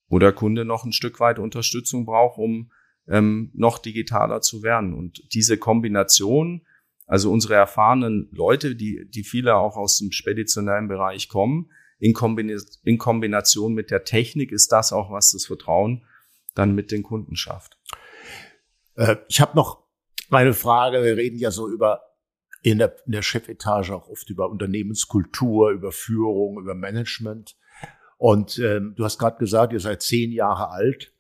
wo 0.10 0.20
der 0.20 0.34
Kunde 0.34 0.66
noch 0.66 0.86
ein 0.86 0.94
Stück 0.94 1.20
weit 1.20 1.40
Unterstützung 1.40 2.06
braucht, 2.06 2.38
um 2.38 2.72
ähm, 3.08 3.52
noch 3.54 3.80
digitaler 3.80 4.42
zu 4.42 4.64
werden. 4.64 4.94
Und 4.94 5.34
diese 5.34 5.58
Kombination, 5.58 6.62
also 7.08 7.32
unsere 7.32 7.56
erfahrenen 7.56 8.30
Leute, 8.32 8.76
die, 8.76 9.10
die 9.10 9.24
viele 9.24 9.56
auch 9.56 9.78
aus 9.78 9.98
dem 9.98 10.12
speditionellen 10.12 10.90
Bereich 10.90 11.30
kommen, 11.30 11.72
in, 12.00 12.14
Kombina 12.14 12.62
in 12.84 12.98
Kombination 13.00 13.74
mit 13.74 13.90
der 13.90 14.04
Technik 14.04 14.52
ist 14.52 14.72
das 14.72 14.94
auch, 14.94 15.10
was 15.10 15.32
das 15.32 15.46
Vertrauen 15.46 16.04
dann 16.54 16.76
mit 16.76 16.92
den 16.92 17.02
Kunden 17.02 17.36
schafft. 17.36 17.80
Äh, 18.96 19.16
ich 19.30 19.42
habe 19.42 19.56
noch 19.56 19.84
eine 20.30 20.54
Frage. 20.54 21.04
Wir 21.04 21.18
reden 21.18 21.40
ja 21.40 21.50
so 21.50 21.68
über 21.68 22.04
in 22.62 22.80
der, 22.80 22.96
in 23.06 23.14
der 23.14 23.22
Chefetage 23.22 23.92
auch 23.92 24.10
oft 24.10 24.30
über 24.30 24.50
Unternehmenskultur, 24.50 25.72
über 25.72 25.92
Führung, 25.92 26.60
über 26.60 26.76
Management. 26.76 27.56
Und 28.18 28.60
ähm, 28.60 28.94
du 28.96 29.06
hast 29.06 29.18
gerade 29.18 29.38
gesagt, 29.38 29.74
ihr 29.74 29.80
seid 29.80 30.02
zehn 30.02 30.32
Jahre 30.32 30.70
alt. 30.70 31.14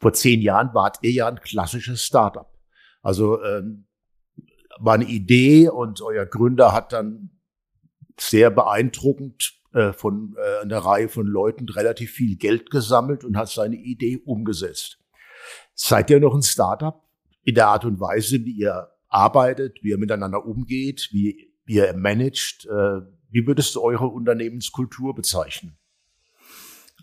Vor 0.00 0.12
zehn 0.14 0.40
Jahren 0.40 0.72
wart 0.72 0.98
ihr 1.02 1.12
ja 1.12 1.28
ein 1.28 1.40
klassisches 1.40 2.02
Startup. 2.02 2.48
Also 3.02 3.42
ähm, 3.42 3.86
war 4.78 4.94
eine 4.94 5.06
Idee 5.06 5.68
und 5.68 6.00
euer 6.00 6.26
Gründer 6.26 6.72
hat 6.72 6.92
dann 6.92 7.30
sehr 8.18 8.50
beeindruckend 8.50 9.54
äh, 9.72 9.92
von 9.92 10.36
äh, 10.38 10.62
einer 10.62 10.78
Reihe 10.78 11.08
von 11.08 11.26
Leuten 11.26 11.68
relativ 11.68 12.12
viel 12.12 12.36
Geld 12.36 12.70
gesammelt 12.70 13.24
und 13.24 13.36
hat 13.36 13.48
seine 13.48 13.76
Idee 13.76 14.18
umgesetzt. 14.24 14.98
Seid 15.74 16.10
ihr 16.10 16.20
noch 16.20 16.34
ein 16.34 16.42
Startup 16.42 17.02
in 17.42 17.54
der 17.54 17.68
Art 17.68 17.84
und 17.84 17.98
Weise, 17.98 18.44
wie 18.44 18.52
ihr 18.52 18.88
arbeitet, 19.08 19.78
wie 19.82 19.90
ihr 19.90 19.98
miteinander 19.98 20.44
umgeht, 20.44 21.08
wie, 21.12 21.52
ihr 21.66 21.94
managt? 21.94 22.66
Äh, 22.66 23.00
wie 23.30 23.46
würdest 23.46 23.74
du 23.74 23.80
eure 23.80 24.06
Unternehmenskultur 24.06 25.14
bezeichnen? 25.14 25.78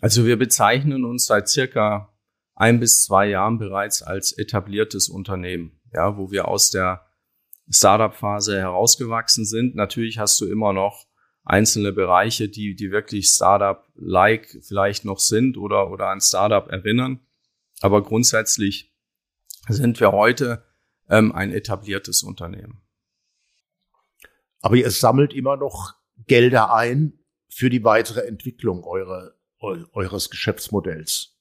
Also 0.01 0.25
wir 0.25 0.37
bezeichnen 0.37 1.03
uns 1.03 1.25
seit 1.25 1.49
circa 1.49 2.13
ein 2.55 2.79
bis 2.79 3.03
zwei 3.03 3.27
Jahren 3.29 3.57
bereits 3.57 4.01
als 4.01 4.37
etabliertes 4.37 5.09
Unternehmen, 5.09 5.79
ja, 5.93 6.17
wo 6.17 6.29
wir 6.29 6.47
aus 6.47 6.69
der 6.69 7.08
Startup-Phase 7.69 8.57
herausgewachsen 8.57 9.45
sind. 9.45 9.75
Natürlich 9.75 10.17
hast 10.17 10.39
du 10.41 10.45
immer 10.45 10.73
noch 10.73 11.07
einzelne 11.43 11.91
Bereiche, 11.91 12.49
die, 12.49 12.75
die 12.75 12.91
wirklich 12.91 13.27
Startup-like 13.27 14.59
vielleicht 14.61 15.05
noch 15.05 15.19
sind 15.19 15.57
oder, 15.57 15.89
oder 15.89 16.07
an 16.07 16.21
Startup 16.21 16.67
erinnern. 16.69 17.19
Aber 17.81 18.03
grundsätzlich 18.03 18.93
sind 19.67 19.99
wir 19.99 20.11
heute 20.11 20.65
ähm, 21.09 21.31
ein 21.31 21.51
etabliertes 21.51 22.23
Unternehmen. 22.23 22.81
Aber 24.61 24.75
ihr 24.75 24.91
sammelt 24.91 25.33
immer 25.33 25.57
noch 25.57 25.95
Gelder 26.27 26.73
ein 26.73 27.13
für 27.49 27.69
die 27.69 27.83
weitere 27.83 28.21
Entwicklung 28.21 28.83
eure, 28.83 29.35
eures 29.59 30.29
Geschäftsmodells. 30.29 31.37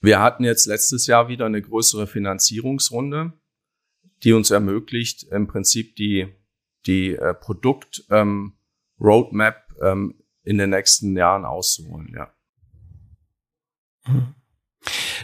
Wir 0.00 0.20
hatten 0.20 0.44
jetzt 0.44 0.66
letztes 0.66 1.06
Jahr 1.06 1.28
wieder 1.28 1.46
eine 1.46 1.62
größere 1.62 2.06
Finanzierungsrunde, 2.06 3.34
die 4.24 4.32
uns 4.32 4.50
ermöglicht, 4.50 5.24
im 5.24 5.46
Prinzip 5.46 5.96
die, 5.96 6.28
die 6.86 7.14
äh, 7.14 7.34
Produkt, 7.34 8.04
ähm, 8.10 8.54
ähm, 9.82 10.22
in 10.44 10.58
den 10.58 10.70
nächsten 10.70 11.16
Jahren 11.16 11.44
auszuholen, 11.44 12.14
ja. 12.14 12.32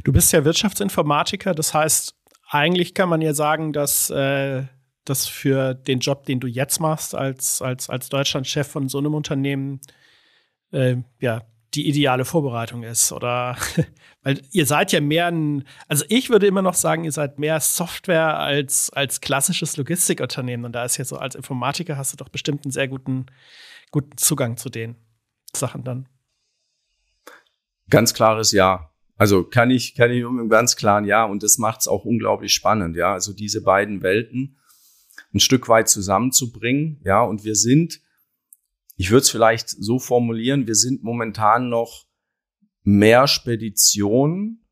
Du 0.05 0.13
bist 0.13 0.33
ja 0.33 0.45
Wirtschaftsinformatiker, 0.45 1.55
das 1.55 1.75
heißt, 1.75 2.15
eigentlich 2.49 2.95
kann 2.95 3.09
man 3.09 3.21
ja 3.21 3.35
sagen, 3.35 3.73
dass 3.73 4.11
äh, 4.11 4.65
das 5.05 5.27
für 5.27 5.75
den 5.75 6.01
Job, 6.01 6.25
den 6.27 6.41
du 6.41 6.47
jetzt 6.47 6.81
machst, 6.81 7.15
als, 7.15 7.63
als, 7.63 7.91
als 7.91 8.09
Deutschlandchef 8.09 8.69
von 8.69 8.89
so 8.89 8.99
einem 8.99 9.15
Unternehmen, 9.15 9.81
äh, 10.71 10.97
ja, 11.21 11.43
die 11.75 11.89
ideale 11.89 12.25
Vorbereitung 12.25 12.83
ist. 12.83 13.13
Oder 13.13 13.57
weil 14.23 14.41
ihr 14.51 14.67
seid 14.67 14.93
ja 14.93 15.01
mehr 15.01 15.27
ein, 15.27 15.65
also 15.87 16.05
ich 16.09 16.31
würde 16.31 16.47
immer 16.47 16.63
noch 16.63 16.75
sagen, 16.75 17.05
ihr 17.05 17.13
seid 17.13 17.39
mehr 17.39 17.61
Software 17.61 18.39
als, 18.39 18.91
als 18.91 19.21
klassisches 19.21 19.77
Logistikunternehmen. 19.77 20.67
Und 20.67 20.73
da 20.73 20.85
ist 20.85 20.97
ja 20.97 21.05
so, 21.05 21.17
als 21.17 21.35
Informatiker 21.35 21.97
hast 21.97 22.13
du 22.13 22.17
doch 22.17 22.29
bestimmt 22.29 22.65
einen 22.65 22.73
sehr 22.73 22.89
guten, 22.89 23.27
guten 23.91 24.17
Zugang 24.17 24.57
zu 24.57 24.71
den 24.71 24.97
Sachen 25.55 25.85
dann. 25.85 26.09
Ganz 27.91 28.15
klares 28.15 28.53
Ja. 28.53 28.91
Also 29.17 29.43
kann 29.43 29.71
ich, 29.71 29.97
kann 29.97 30.13
ich 30.13 30.23
nur 30.23 30.31
mit 30.31 30.43
einem 30.43 30.49
ganz 30.49 30.77
klaren 30.77 31.05
Ja 31.05 31.25
und 31.25 31.43
das 31.43 31.59
macht 31.59 31.81
es 31.81 31.89
auch 31.89 32.05
unglaublich 32.05 32.55
spannend, 32.55 32.97
ja. 32.97 33.13
Also 33.13 33.33
diese 33.33 33.63
beiden 33.63 34.03
Welten. 34.03 34.57
ein 35.35 35.41
Stück 35.41 35.69
weit 35.69 35.89
zusammenzubringen. 35.89 37.01
Ja, 37.05 37.23
und 37.23 37.45
wir 37.45 37.57
sind, 37.57 38.01
ich 38.99 39.11
würde 39.11 39.23
es 39.23 39.31
vielleicht 39.31 39.71
so 39.71 40.01
formulieren, 40.01 40.67
wir 40.67 40.75
sind 40.75 41.05
momentan 41.05 41.69
noch 41.69 42.07
mehr 42.83 43.29
Spedition, 43.29 44.65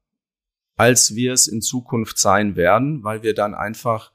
als 0.74 1.14
wir 1.14 1.32
es 1.32 1.46
in 1.46 1.62
Zukunft 1.62 2.18
sein 2.18 2.56
werden, 2.56 3.04
weil 3.04 3.22
wir 3.22 3.34
dann 3.34 3.54
einfach 3.54 4.12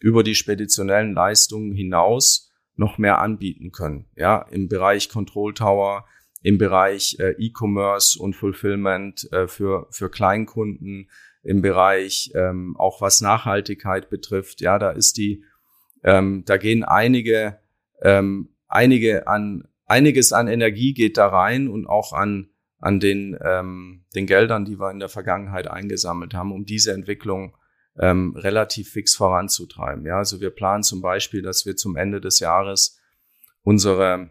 über 0.00 0.24
die 0.24 0.34
speditionellen 0.34 1.14
Leistungen 1.14 1.72
hinaus 1.72 2.50
noch 2.74 2.98
mehr 2.98 3.20
anbieten 3.20 3.70
können. 3.70 4.06
Ja, 4.16 4.42
im 4.50 4.68
Bereich 4.68 5.08
Control 5.08 5.54
Tower, 5.54 6.06
im 6.42 6.58
Bereich 6.58 7.16
äh, 7.20 7.36
E-Commerce 7.38 8.18
und 8.18 8.34
Fulfillment 8.34 9.32
äh, 9.32 9.46
für, 9.46 9.86
für 9.90 10.10
Kleinkunden, 10.10 11.08
im 11.44 11.62
Bereich 11.62 12.32
ähm, 12.34 12.76
auch 12.76 13.00
was 13.00 13.20
Nachhaltigkeit 13.20 14.10
betrifft. 14.10 14.60
Ja, 14.60 14.80
da 14.80 14.90
ist 14.90 15.18
die, 15.18 15.44
ähm, 16.02 16.42
da 16.46 16.56
gehen 16.56 16.82
einige, 16.82 17.60
ähm, 18.00 18.48
einige 18.72 19.26
an, 19.26 19.68
einiges 19.86 20.32
an 20.32 20.48
Energie 20.48 20.94
geht 20.94 21.16
da 21.16 21.28
rein 21.28 21.68
und 21.68 21.86
auch 21.86 22.12
an, 22.12 22.50
an 22.78 22.98
den, 23.00 23.38
ähm, 23.42 24.04
den 24.14 24.26
Geldern, 24.26 24.64
die 24.64 24.80
wir 24.80 24.90
in 24.90 24.98
der 24.98 25.08
Vergangenheit 25.08 25.68
eingesammelt 25.68 26.34
haben, 26.34 26.52
um 26.52 26.64
diese 26.64 26.92
Entwicklung 26.92 27.56
ähm, 27.98 28.34
relativ 28.36 28.90
fix 28.90 29.14
voranzutreiben. 29.14 30.06
Ja, 30.06 30.16
also 30.16 30.40
wir 30.40 30.50
planen 30.50 30.82
zum 30.82 31.02
Beispiel, 31.02 31.42
dass 31.42 31.66
wir 31.66 31.76
zum 31.76 31.96
Ende 31.96 32.20
des 32.20 32.40
Jahres 32.40 32.98
unsere 33.62 34.30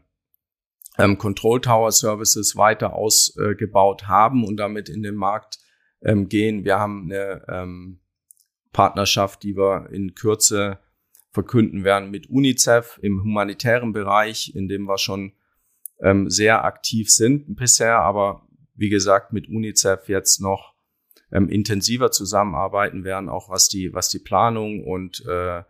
ähm, 0.98 1.18
Control 1.18 1.62
Tower 1.62 1.92
Services 1.92 2.56
weiter 2.56 2.94
ausgebaut 2.94 4.04
äh, 4.04 4.06
haben 4.06 4.44
und 4.44 4.58
damit 4.58 4.90
in 4.90 5.04
den 5.04 5.16
Markt 5.16 5.60
ähm, 6.02 6.28
gehen. 6.28 6.66
Wir 6.66 6.80
haben 6.80 7.06
eine 7.06 7.46
ähm, 7.48 8.00
Partnerschaft, 8.74 9.44
die 9.44 9.56
wir 9.56 9.90
in 9.92 10.16
Kürze 10.16 10.80
verkünden 11.32 11.84
werden 11.84 12.12
mit 12.12 12.30
UNICEF 12.30 13.00
im 13.02 13.24
humanitären 13.24 13.94
Bereich, 13.94 14.54
in 14.56 14.67
dem 14.67 14.84
wir 14.84 14.98
schon 14.98 15.34
ähm, 16.00 16.30
sehr 16.30 16.65
aktiv 16.65 17.10
sind 17.10 17.56
bisher, 17.56 18.00
aber 18.00 18.48
wie 18.76 18.89
gesagt 18.89 19.34
mit 19.34 19.48
UNICEF 19.48 20.10
jetzt 20.10 20.41
noch 20.41 20.74
ähm, 21.32 21.48
intensiver 21.48 22.12
zusammenarbeiten 22.12 23.04
werden, 23.04 23.30
auch 23.30 23.50
was 23.50 23.70
die 23.70 23.94
was 23.94 24.10
die 24.10 24.20
Planung 24.20 24.84
und 24.84 25.26
äh, 25.26 25.63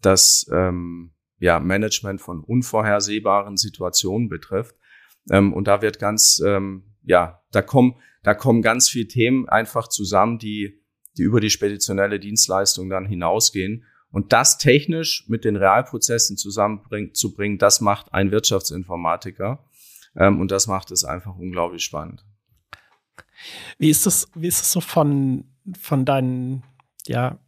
das 0.00 0.48
ähm, 0.52 1.12
ja, 1.40 1.58
Management 1.58 2.20
von 2.20 2.44
unvorhersehbaren 2.44 3.56
Situationen 3.56 4.28
betrifft. 4.28 4.76
Ähm, 5.30 5.52
und 5.52 5.66
da 5.66 5.82
wird 5.82 5.98
ganz, 5.98 6.40
ähm, 6.46 6.84
ja, 7.02 7.42
da 7.50 7.62
kommen, 7.62 7.96
da 8.22 8.34
kommen 8.34 8.62
ganz 8.62 8.88
viele 8.88 9.08
Themen 9.08 9.48
einfach 9.48 9.88
zusammen, 9.88 10.38
die, 10.38 10.82
die 11.16 11.22
über 11.22 11.40
die 11.40 11.50
speditionelle 11.50 12.20
Dienstleistung 12.20 12.88
dann 12.90 13.06
hinausgehen. 13.06 13.84
Und 14.12 14.32
das 14.32 14.58
technisch 14.58 15.24
mit 15.28 15.44
den 15.44 15.56
Realprozessen 15.56 16.36
zusammenzubringen, 16.36 17.58
das 17.58 17.80
macht 17.80 18.12
ein 18.12 18.30
Wirtschaftsinformatiker. 18.30 19.64
Ähm, 20.16 20.40
und 20.40 20.50
das 20.50 20.66
macht 20.66 20.90
es 20.90 21.04
einfach 21.04 21.36
unglaublich 21.36 21.84
spannend. 21.84 22.24
Wie 23.78 23.90
ist 23.90 24.06
das, 24.06 24.28
wie 24.34 24.48
ist 24.48 24.60
das 24.60 24.72
so 24.72 24.80
von, 24.80 25.44
von 25.78 26.04
deinen, 26.04 26.64
ja, 27.06 27.38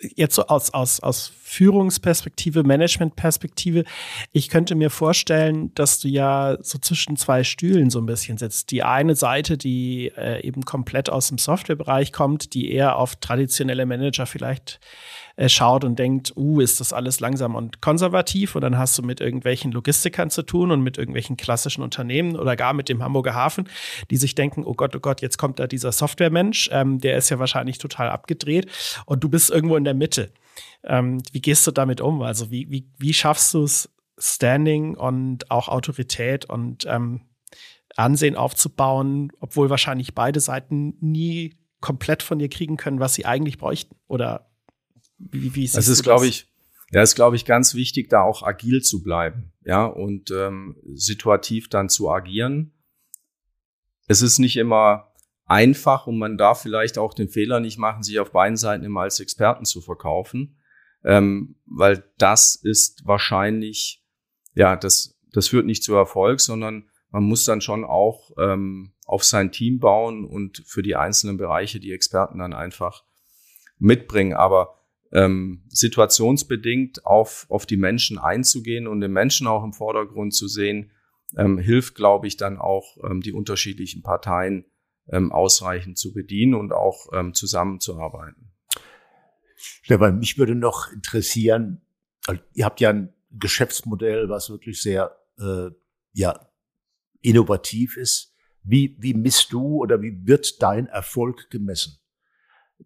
jetzt 0.00 0.36
so 0.36 0.46
aus, 0.46 0.72
aus, 0.72 1.00
aus 1.00 1.32
Führungsperspektive, 1.42 2.62
Managementperspektive, 2.62 3.84
ich 4.32 4.48
könnte 4.48 4.74
mir 4.74 4.90
vorstellen, 4.90 5.74
dass 5.74 5.98
du 5.98 6.08
ja 6.08 6.56
so 6.60 6.78
zwischen 6.78 7.16
zwei 7.16 7.42
Stühlen 7.42 7.90
so 7.90 8.00
ein 8.00 8.06
bisschen 8.06 8.38
sitzt. 8.38 8.70
Die 8.70 8.82
eine 8.82 9.16
Seite, 9.16 9.58
die 9.58 10.12
äh, 10.16 10.40
eben 10.46 10.64
komplett 10.64 11.10
aus 11.10 11.28
dem 11.28 11.38
Softwarebereich 11.38 12.12
kommt, 12.12 12.54
die 12.54 12.70
eher 12.70 12.96
auf 12.96 13.16
traditionelle 13.16 13.86
Manager 13.86 14.26
vielleicht 14.26 14.78
äh, 15.38 15.48
schaut 15.48 15.84
und 15.84 16.00
denkt, 16.00 16.32
uh, 16.36 16.60
ist 16.60 16.80
das 16.80 16.92
alles 16.92 17.20
langsam 17.20 17.54
und 17.54 17.80
konservativ 17.80 18.56
und 18.56 18.62
dann 18.62 18.76
hast 18.76 18.98
du 18.98 19.02
mit 19.02 19.20
irgendwelchen 19.20 19.70
Logistikern 19.70 20.30
zu 20.30 20.42
tun 20.42 20.72
und 20.72 20.82
mit 20.82 20.98
irgendwelchen 20.98 21.36
klassischen 21.36 21.82
Unternehmen 21.82 22.34
oder 22.34 22.56
gar 22.56 22.72
mit 22.72 22.88
dem 22.88 23.04
Hamburger 23.04 23.34
Hafen, 23.34 23.68
die 24.10 24.16
sich 24.16 24.34
denken, 24.34 24.64
oh 24.64 24.74
Gott, 24.74 24.96
oh 24.96 24.98
Gott, 24.98 25.22
jetzt 25.22 25.38
kommt 25.38 25.60
da 25.60 25.68
dieser 25.68 25.92
Softwaremensch, 25.92 26.70
ähm, 26.72 27.00
der 27.00 27.16
ist 27.16 27.28
ja 27.28 27.38
wahrscheinlich 27.38 27.78
total 27.78 28.10
abgedreht 28.10 28.66
und 29.06 29.22
du 29.22 29.28
bist 29.28 29.48
irgendwo 29.48 29.76
in 29.76 29.84
der 29.84 29.94
Mitte. 29.94 30.32
Ähm, 30.82 31.22
wie 31.30 31.40
gehst 31.40 31.64
du 31.68 31.70
damit 31.70 32.00
um? 32.00 32.20
Also 32.22 32.50
wie, 32.50 32.68
wie, 32.68 32.90
wie 32.98 33.14
schaffst 33.14 33.54
du 33.54 33.62
es, 33.62 33.88
Standing 34.20 34.96
und 34.96 35.52
auch 35.52 35.68
Autorität 35.68 36.46
und 36.46 36.84
ähm, 36.88 37.20
Ansehen 37.94 38.34
aufzubauen, 38.34 39.30
obwohl 39.38 39.70
wahrscheinlich 39.70 40.16
beide 40.16 40.40
Seiten 40.40 40.96
nie 41.00 41.54
komplett 41.80 42.24
von 42.24 42.40
dir 42.40 42.48
kriegen 42.48 42.76
können, 42.76 42.98
was 42.98 43.14
sie 43.14 43.24
eigentlich 43.24 43.58
bräuchten? 43.58 43.94
Oder 44.08 44.47
wie, 45.18 45.54
wie 45.54 45.64
es 45.64 45.74
ist, 45.74 46.02
glaube 46.02 46.26
ich, 46.26 46.48
ja, 46.90 47.02
ist, 47.02 47.14
glaube 47.14 47.36
ich, 47.36 47.44
ganz 47.44 47.74
wichtig, 47.74 48.08
da 48.08 48.22
auch 48.22 48.42
agil 48.42 48.82
zu 48.82 49.02
bleiben, 49.02 49.52
ja, 49.64 49.84
und 49.84 50.30
ähm, 50.30 50.76
situativ 50.94 51.68
dann 51.68 51.88
zu 51.88 52.10
agieren. 52.10 52.72
Es 54.06 54.22
ist 54.22 54.38
nicht 54.38 54.56
immer 54.56 55.12
einfach 55.44 56.06
und 56.06 56.18
man 56.18 56.38
darf 56.38 56.62
vielleicht 56.62 56.98
auch 56.98 57.12
den 57.12 57.28
Fehler 57.28 57.60
nicht 57.60 57.78
machen, 57.78 58.02
sich 58.02 58.20
auf 58.20 58.32
beiden 58.32 58.56
Seiten 58.56 58.84
immer 58.84 59.02
als 59.02 59.20
Experten 59.20 59.64
zu 59.64 59.80
verkaufen, 59.80 60.58
ähm, 61.04 61.56
weil 61.66 62.04
das 62.16 62.54
ist 62.54 63.06
wahrscheinlich, 63.06 64.02
ja, 64.54 64.76
das, 64.76 65.18
das 65.32 65.48
führt 65.48 65.66
nicht 65.66 65.82
zu 65.82 65.94
Erfolg, 65.94 66.40
sondern 66.40 66.88
man 67.10 67.24
muss 67.24 67.44
dann 67.44 67.60
schon 67.60 67.84
auch 67.84 68.30
ähm, 68.38 68.92
auf 69.06 69.24
sein 69.24 69.52
Team 69.52 69.78
bauen 69.78 70.26
und 70.26 70.62
für 70.66 70.82
die 70.82 70.96
einzelnen 70.96 71.38
Bereiche 71.38 71.80
die 71.80 71.92
Experten 71.92 72.38
dann 72.38 72.52
einfach 72.52 73.04
mitbringen. 73.78 74.34
Aber 74.34 74.77
ähm, 75.12 75.64
situationsbedingt 75.68 77.06
auf, 77.06 77.46
auf 77.48 77.66
die 77.66 77.76
Menschen 77.76 78.18
einzugehen 78.18 78.86
und 78.86 79.00
den 79.00 79.12
Menschen 79.12 79.46
auch 79.46 79.64
im 79.64 79.72
Vordergrund 79.72 80.34
zu 80.34 80.48
sehen, 80.48 80.90
ähm, 81.36 81.58
hilft, 81.58 81.94
glaube 81.94 82.26
ich, 82.26 82.36
dann 82.36 82.58
auch 82.58 82.96
ähm, 83.04 83.20
die 83.20 83.32
unterschiedlichen 83.32 84.02
Parteien 84.02 84.64
ähm, 85.08 85.32
ausreichend 85.32 85.98
zu 85.98 86.12
bedienen 86.12 86.54
und 86.54 86.72
auch 86.72 87.08
ähm, 87.12 87.34
zusammenzuarbeiten. 87.34 88.52
Stefan, 89.56 90.18
mich 90.18 90.38
würde 90.38 90.54
noch 90.54 90.92
interessieren, 90.92 91.82
ihr 92.54 92.64
habt 92.64 92.80
ja 92.80 92.90
ein 92.90 93.12
Geschäftsmodell, 93.30 94.28
was 94.28 94.50
wirklich 94.50 94.80
sehr 94.82 95.16
äh, 95.38 95.70
ja, 96.12 96.48
innovativ 97.20 97.96
ist. 97.96 98.34
Wie, 98.62 98.96
wie 99.00 99.14
misst 99.14 99.52
du 99.52 99.82
oder 99.82 100.02
wie 100.02 100.26
wird 100.26 100.62
dein 100.62 100.86
Erfolg 100.86 101.48
gemessen? 101.50 101.98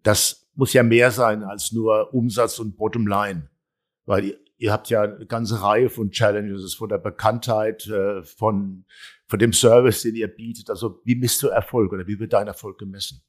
Das 0.01 0.42
muss 0.55 0.73
ja 0.73 0.83
mehr 0.83 1.11
sein 1.11 1.43
als 1.43 1.71
nur 1.71 2.13
Umsatz 2.13 2.59
und 2.59 2.77
Bottomline. 2.77 3.49
Weil 4.05 4.25
ihr, 4.25 4.39
ihr 4.57 4.71
habt 4.71 4.89
ja 4.89 5.03
eine 5.03 5.25
ganze 5.25 5.61
Reihe 5.61 5.89
von 5.89 6.11
Challenges, 6.11 6.73
von 6.73 6.89
der 6.89 6.97
Bekanntheit, 6.97 7.87
äh, 7.87 8.23
von, 8.23 8.85
von 9.27 9.39
dem 9.39 9.53
Service, 9.53 10.03
den 10.03 10.15
ihr 10.15 10.27
bietet. 10.27 10.69
Also 10.69 11.01
wie 11.05 11.15
misst 11.15 11.41
du 11.43 11.47
Erfolg 11.47 11.91
oder 11.91 12.07
wie 12.07 12.19
wird 12.19 12.33
dein 12.33 12.47
Erfolg 12.47 12.77
gemessen? 12.77 13.23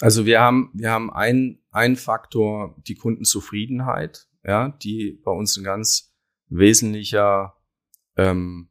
Also 0.00 0.26
wir 0.26 0.40
haben, 0.40 0.70
wir 0.74 0.90
haben 0.90 1.12
ein, 1.12 1.60
ein 1.70 1.96
Faktor, 1.96 2.76
die 2.86 2.94
Kundenzufriedenheit, 2.94 4.28
ja, 4.44 4.70
die 4.82 5.20
bei 5.24 5.32
uns 5.32 5.56
ein 5.56 5.64
ganz 5.64 6.14
wesentlicher 6.48 7.56
ähm, 8.16 8.70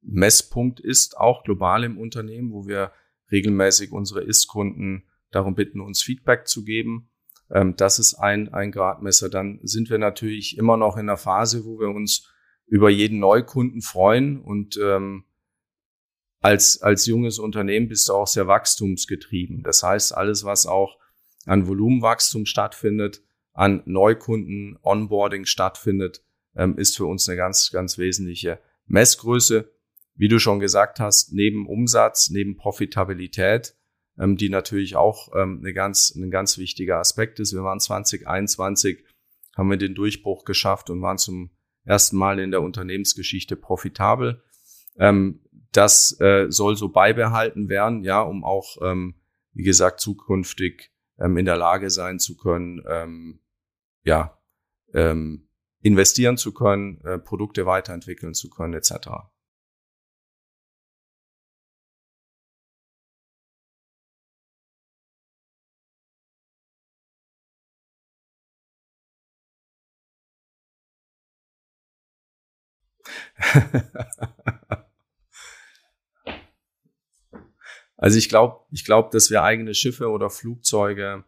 Messpunkt 0.00 0.80
ist, 0.80 1.16
auch 1.18 1.42
global 1.44 1.84
im 1.84 1.98
Unternehmen, 1.98 2.52
wo 2.52 2.66
wir 2.66 2.92
regelmäßig 3.30 3.92
unsere 3.92 4.22
Ist-Kunden 4.22 5.07
darum 5.30 5.54
bitten, 5.54 5.80
uns 5.80 6.02
Feedback 6.02 6.48
zu 6.48 6.64
geben. 6.64 7.10
Ähm, 7.50 7.74
das 7.76 7.98
ist 7.98 8.14
ein, 8.14 8.52
ein 8.52 8.72
Gradmesser. 8.72 9.28
Dann 9.28 9.60
sind 9.62 9.90
wir 9.90 9.98
natürlich 9.98 10.58
immer 10.58 10.76
noch 10.76 10.96
in 10.96 11.06
der 11.06 11.16
Phase, 11.16 11.64
wo 11.64 11.78
wir 11.78 11.88
uns 11.88 12.28
über 12.66 12.90
jeden 12.90 13.18
Neukunden 13.18 13.80
freuen 13.80 14.40
und 14.40 14.78
ähm, 14.82 15.24
als, 16.40 16.82
als 16.82 17.06
junges 17.06 17.38
Unternehmen 17.38 17.88
bist 17.88 18.08
du 18.08 18.12
auch 18.12 18.26
sehr 18.26 18.46
wachstumsgetrieben. 18.46 19.62
Das 19.62 19.82
heißt, 19.82 20.14
alles, 20.14 20.44
was 20.44 20.66
auch 20.66 20.98
an 21.46 21.66
Volumenwachstum 21.66 22.46
stattfindet, 22.46 23.22
an 23.54 23.82
Neukunden, 23.86 24.78
Onboarding 24.82 25.46
stattfindet, 25.46 26.22
ähm, 26.54 26.78
ist 26.78 26.96
für 26.96 27.06
uns 27.06 27.28
eine 27.28 27.36
ganz, 27.36 27.70
ganz 27.72 27.98
wesentliche 27.98 28.60
Messgröße. 28.86 29.72
Wie 30.14 30.28
du 30.28 30.38
schon 30.38 30.60
gesagt 30.60 31.00
hast, 31.00 31.32
neben 31.32 31.66
Umsatz, 31.66 32.30
neben 32.30 32.56
Profitabilität 32.56 33.74
ähm, 34.18 34.36
die 34.36 34.48
natürlich 34.48 34.96
auch 34.96 35.34
ähm, 35.34 35.60
eine 35.62 35.72
ganz, 35.72 36.14
ein 36.14 36.30
ganz 36.30 36.58
wichtiger 36.58 36.98
Aspekt 36.98 37.40
ist. 37.40 37.52
Wir 37.52 37.62
waren 37.62 37.80
2021, 37.80 39.04
haben 39.56 39.70
wir 39.70 39.76
den 39.76 39.94
Durchbruch 39.94 40.44
geschafft 40.44 40.90
und 40.90 41.02
waren 41.02 41.18
zum 41.18 41.50
ersten 41.84 42.16
Mal 42.16 42.38
in 42.38 42.50
der 42.50 42.62
Unternehmensgeschichte 42.62 43.56
profitabel. 43.56 44.42
Ähm, 44.98 45.40
das 45.72 46.18
äh, 46.20 46.46
soll 46.48 46.76
so 46.76 46.88
beibehalten 46.88 47.68
werden, 47.68 48.02
ja, 48.02 48.20
um 48.20 48.44
auch, 48.44 48.76
ähm, 48.82 49.14
wie 49.52 49.62
gesagt, 49.62 50.00
zukünftig 50.00 50.90
ähm, 51.18 51.36
in 51.36 51.44
der 51.44 51.56
Lage 51.56 51.90
sein 51.90 52.18
zu 52.18 52.36
können, 52.36 52.82
ähm, 52.88 53.40
ja, 54.04 54.38
ähm, 54.94 55.48
investieren 55.80 56.36
zu 56.36 56.52
können, 56.52 57.00
äh, 57.02 57.18
Produkte 57.18 57.66
weiterentwickeln 57.66 58.34
zu 58.34 58.50
können, 58.50 58.74
etc. 58.74 59.08
also 77.96 78.18
ich 78.18 78.28
glaube, 78.28 78.64
ich 78.70 78.84
glaube, 78.84 79.08
dass 79.12 79.30
wir 79.30 79.42
eigene 79.42 79.74
Schiffe 79.74 80.10
oder 80.10 80.30
Flugzeuge 80.30 81.24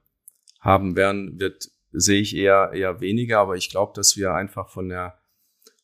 haben 0.60 0.96
werden, 0.96 1.38
wird 1.38 1.70
sehe 1.92 2.20
ich 2.20 2.36
eher 2.36 2.70
eher 2.72 3.00
weniger, 3.00 3.40
aber 3.40 3.56
ich 3.56 3.70
glaube, 3.70 3.92
dass 3.94 4.16
wir 4.16 4.32
einfach 4.34 4.68
von 4.68 4.88
der 4.88 5.18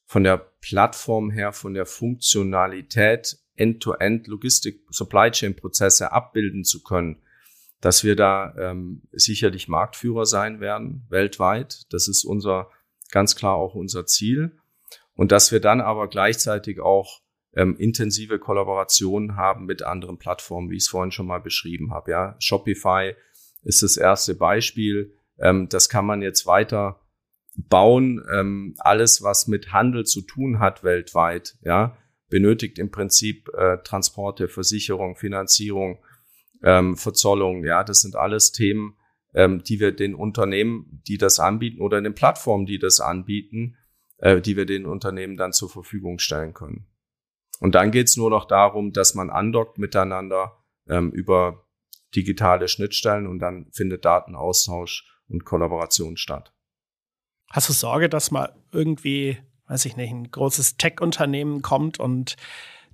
von 0.04 0.22
der 0.22 0.36
Plattform 0.60 1.30
her, 1.30 1.52
von 1.52 1.74
der 1.74 1.84
Funktionalität 1.84 3.38
End-to-End 3.56 4.28
Logistik 4.28 4.84
Supply 4.90 5.30
Chain 5.30 5.56
Prozesse 5.56 6.12
abbilden 6.12 6.62
zu 6.64 6.82
können, 6.84 7.22
dass 7.80 8.04
wir 8.04 8.14
da 8.14 8.54
ähm, 8.56 9.02
sicherlich 9.12 9.66
Marktführer 9.66 10.26
sein 10.26 10.60
werden 10.60 11.06
weltweit. 11.08 11.92
Das 11.92 12.06
ist 12.06 12.24
unser 12.24 12.70
ganz 13.10 13.34
klar 13.34 13.54
auch 13.54 13.74
unser 13.74 14.06
Ziel 14.06 14.58
und 15.16 15.32
dass 15.32 15.50
wir 15.50 15.60
dann 15.60 15.80
aber 15.80 16.08
gleichzeitig 16.08 16.80
auch 16.80 17.20
ähm, 17.54 17.74
intensive 17.76 18.38
Kollaborationen 18.38 19.36
haben 19.36 19.64
mit 19.64 19.82
anderen 19.82 20.18
Plattformen, 20.18 20.70
wie 20.70 20.76
ich 20.76 20.84
es 20.84 20.88
vorhin 20.88 21.10
schon 21.10 21.26
mal 21.26 21.40
beschrieben 21.40 21.92
habe. 21.92 22.10
Ja, 22.10 22.36
Shopify 22.38 23.14
ist 23.64 23.82
das 23.82 23.96
erste 23.96 24.34
Beispiel. 24.34 25.14
Ähm, 25.38 25.68
das 25.68 25.88
kann 25.88 26.06
man 26.06 26.22
jetzt 26.22 26.46
weiter 26.46 27.00
bauen. 27.56 28.22
Ähm, 28.32 28.74
alles, 28.78 29.22
was 29.22 29.46
mit 29.48 29.72
Handel 29.72 30.04
zu 30.04 30.20
tun 30.20 30.60
hat 30.60 30.84
weltweit, 30.84 31.56
ja, 31.62 31.96
benötigt 32.28 32.78
im 32.78 32.90
Prinzip 32.90 33.48
äh, 33.56 33.78
Transporte, 33.78 34.48
Versicherung, 34.48 35.16
Finanzierung, 35.16 36.04
ähm, 36.62 36.96
Verzollung. 36.96 37.64
Ja, 37.64 37.84
das 37.84 38.00
sind 38.00 38.16
alles 38.16 38.52
Themen, 38.52 38.96
ähm, 39.34 39.62
die 39.62 39.80
wir 39.80 39.92
den 39.92 40.14
Unternehmen, 40.14 41.02
die 41.06 41.16
das 41.16 41.40
anbieten 41.40 41.80
oder 41.80 42.00
den 42.02 42.14
Plattformen, 42.14 42.66
die 42.66 42.78
das 42.78 43.00
anbieten, 43.00 43.76
äh, 44.18 44.40
die 44.40 44.56
wir 44.56 44.66
den 44.66 44.86
Unternehmen 44.86 45.36
dann 45.36 45.52
zur 45.52 45.70
Verfügung 45.70 46.18
stellen 46.18 46.54
können. 46.54 46.86
Und 47.60 47.74
dann 47.74 47.90
geht's 47.90 48.16
nur 48.16 48.30
noch 48.30 48.44
darum, 48.44 48.92
dass 48.92 49.14
man 49.14 49.30
andockt 49.30 49.78
miteinander 49.78 50.64
ähm, 50.88 51.10
über 51.10 51.64
digitale 52.14 52.68
Schnittstellen 52.68 53.26
und 53.26 53.38
dann 53.38 53.70
findet 53.72 54.04
Datenaustausch 54.04 55.04
und 55.28 55.44
Kollaboration 55.44 56.16
statt. 56.16 56.52
Hast 57.50 57.68
du 57.68 57.72
Sorge, 57.72 58.08
dass 58.08 58.30
mal 58.30 58.54
irgendwie, 58.72 59.38
weiß 59.68 59.84
ich 59.86 59.96
nicht, 59.96 60.10
ein 60.10 60.30
großes 60.30 60.76
Tech-Unternehmen 60.76 61.62
kommt 61.62 61.98
und 61.98 62.36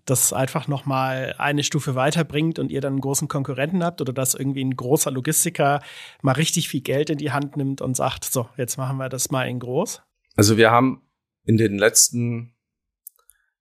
das 0.05 0.33
einfach 0.33 0.66
noch 0.66 0.85
mal 0.85 1.35
eine 1.39 1.62
Stufe 1.62 1.95
weiterbringt 1.95 2.59
und 2.59 2.73
ihr 2.73 2.81
dann 2.81 2.95
einen 2.95 3.01
großen 3.01 3.29
Konkurrenten 3.29 3.85
habt 3.85 4.01
oder 4.01 4.12
dass 4.12 4.35
irgendwie 4.35 4.64
ein 4.64 4.77
großer 4.77 5.12
Logistiker 5.12 5.81
mal 6.23 6.33
richtig 6.33 6.68
viel 6.68 6.81
Geld 6.81 7.09
in 7.09 7.18
die 7.18 7.31
Hand 7.31 7.57
nimmt 7.57 7.81
und 7.81 7.97
sagt, 7.97 8.25
so, 8.25 8.49
jetzt 8.57 8.77
machen 8.79 8.97
wir 8.97 9.09
das 9.09 9.31
mal 9.31 9.45
in 9.45 9.61
groß? 9.61 10.03
Also 10.35 10.57
wir 10.57 10.70
haben 10.70 11.03
in 11.45 11.57
den 11.57 11.78
letzten 11.78 12.55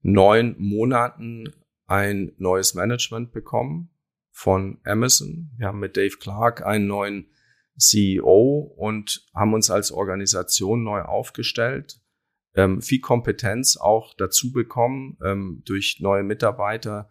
neun 0.01 0.55
Monaten 0.57 1.53
ein 1.87 2.31
neues 2.37 2.73
Management 2.73 3.31
bekommen 3.31 3.89
von 4.31 4.79
Amazon. 4.83 5.51
Wir 5.57 5.67
haben 5.67 5.79
mit 5.79 5.97
Dave 5.97 6.17
Clark 6.17 6.65
einen 6.65 6.87
neuen 6.87 7.27
CEO 7.77 8.73
und 8.77 9.25
haben 9.33 9.53
uns 9.53 9.69
als 9.69 9.91
Organisation 9.91 10.83
neu 10.83 11.01
aufgestellt, 11.01 11.99
ähm, 12.55 12.81
viel 12.81 12.99
Kompetenz 12.99 13.77
auch 13.77 14.13
dazu 14.13 14.51
bekommen 14.51 15.17
ähm, 15.23 15.63
durch 15.65 15.99
neue 15.99 16.23
Mitarbeiter, 16.23 17.09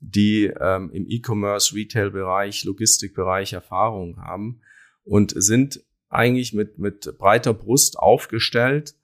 die 0.00 0.44
ähm, 0.44 0.90
im 0.92 1.06
E-Commerce, 1.08 1.74
Retail-Bereich, 1.74 2.64
Logistikbereich 2.64 3.52
Erfahrung 3.52 4.18
haben 4.18 4.60
und 5.04 5.34
sind 5.36 5.84
eigentlich 6.08 6.54
mit, 6.54 6.78
mit 6.78 7.18
breiter 7.18 7.52
Brust 7.52 7.98
aufgestellt, 7.98 8.94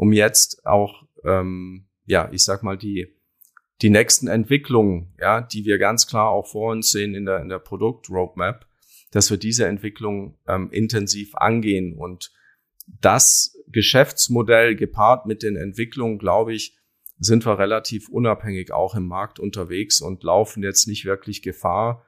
um 0.00 0.14
jetzt 0.14 0.64
auch, 0.64 1.02
ähm, 1.24 1.84
ja, 2.06 2.30
ich 2.32 2.42
sag 2.42 2.62
mal, 2.62 2.78
die, 2.78 3.14
die 3.82 3.90
nächsten 3.90 4.28
Entwicklungen, 4.28 5.12
ja, 5.20 5.42
die 5.42 5.66
wir 5.66 5.76
ganz 5.76 6.06
klar 6.06 6.30
auch 6.30 6.46
vor 6.46 6.72
uns 6.72 6.90
sehen 6.90 7.14
in 7.14 7.26
der, 7.26 7.40
in 7.42 7.50
der 7.50 7.58
Produktroadmap, 7.58 8.66
dass 9.10 9.30
wir 9.30 9.36
diese 9.36 9.66
Entwicklung 9.66 10.38
ähm, 10.48 10.70
intensiv 10.70 11.34
angehen. 11.34 11.92
Und 11.92 12.32
das 12.86 13.62
Geschäftsmodell 13.66 14.74
gepaart 14.74 15.26
mit 15.26 15.42
den 15.42 15.56
Entwicklungen, 15.56 16.18
glaube 16.18 16.54
ich, 16.54 16.78
sind 17.18 17.44
wir 17.44 17.58
relativ 17.58 18.08
unabhängig 18.08 18.72
auch 18.72 18.94
im 18.94 19.06
Markt 19.06 19.38
unterwegs 19.38 20.00
und 20.00 20.24
laufen 20.24 20.62
jetzt 20.62 20.88
nicht 20.88 21.04
wirklich 21.04 21.42
Gefahr, 21.42 22.06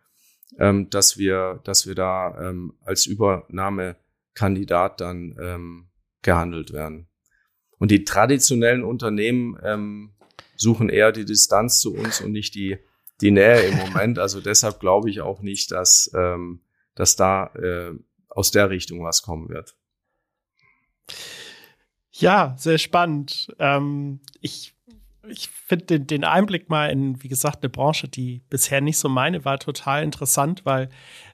ähm, 0.58 0.88
dass 0.88 1.18
wir, 1.18 1.60
dass 1.64 1.86
wir 1.86 1.94
da 1.94 2.48
ähm, 2.48 2.72
als 2.80 3.04
Übernahmekandidat 3.04 5.02
dann 5.02 5.36
ähm, 5.38 5.90
gehandelt 6.22 6.72
werden. 6.72 7.08
Und 7.82 7.90
die 7.90 8.04
traditionellen 8.04 8.84
Unternehmen 8.84 9.58
ähm, 9.64 10.12
suchen 10.54 10.88
eher 10.88 11.10
die 11.10 11.24
Distanz 11.24 11.80
zu 11.80 11.92
uns 11.92 12.20
und 12.20 12.30
nicht 12.30 12.54
die, 12.54 12.78
die 13.20 13.32
Nähe 13.32 13.62
im 13.62 13.76
Moment. 13.76 14.20
Also 14.20 14.40
deshalb 14.40 14.78
glaube 14.78 15.10
ich 15.10 15.20
auch 15.20 15.42
nicht, 15.42 15.72
dass 15.72 16.08
ähm, 16.14 16.60
dass 16.94 17.16
da 17.16 17.46
äh, 17.56 17.90
aus 18.28 18.52
der 18.52 18.70
Richtung 18.70 19.02
was 19.02 19.22
kommen 19.22 19.48
wird. 19.48 19.74
Ja, 22.12 22.54
sehr 22.56 22.78
spannend. 22.78 23.52
Ähm, 23.58 24.20
ich 24.40 24.76
ich 25.26 25.48
finde 25.48 25.86
den, 25.86 26.06
den, 26.06 26.22
Einblick 26.22 26.70
mal 26.70 26.88
in, 26.88 27.20
wie 27.20 27.28
gesagt, 27.28 27.64
eine 27.64 27.68
Branche, 27.68 28.06
die 28.06 28.44
bisher 28.48 28.80
nicht 28.80 28.98
so 28.98 29.08
meine 29.08 29.44
war, 29.44 29.58
total 29.58 30.04
interessant, 30.04 30.64
weil 30.64 30.88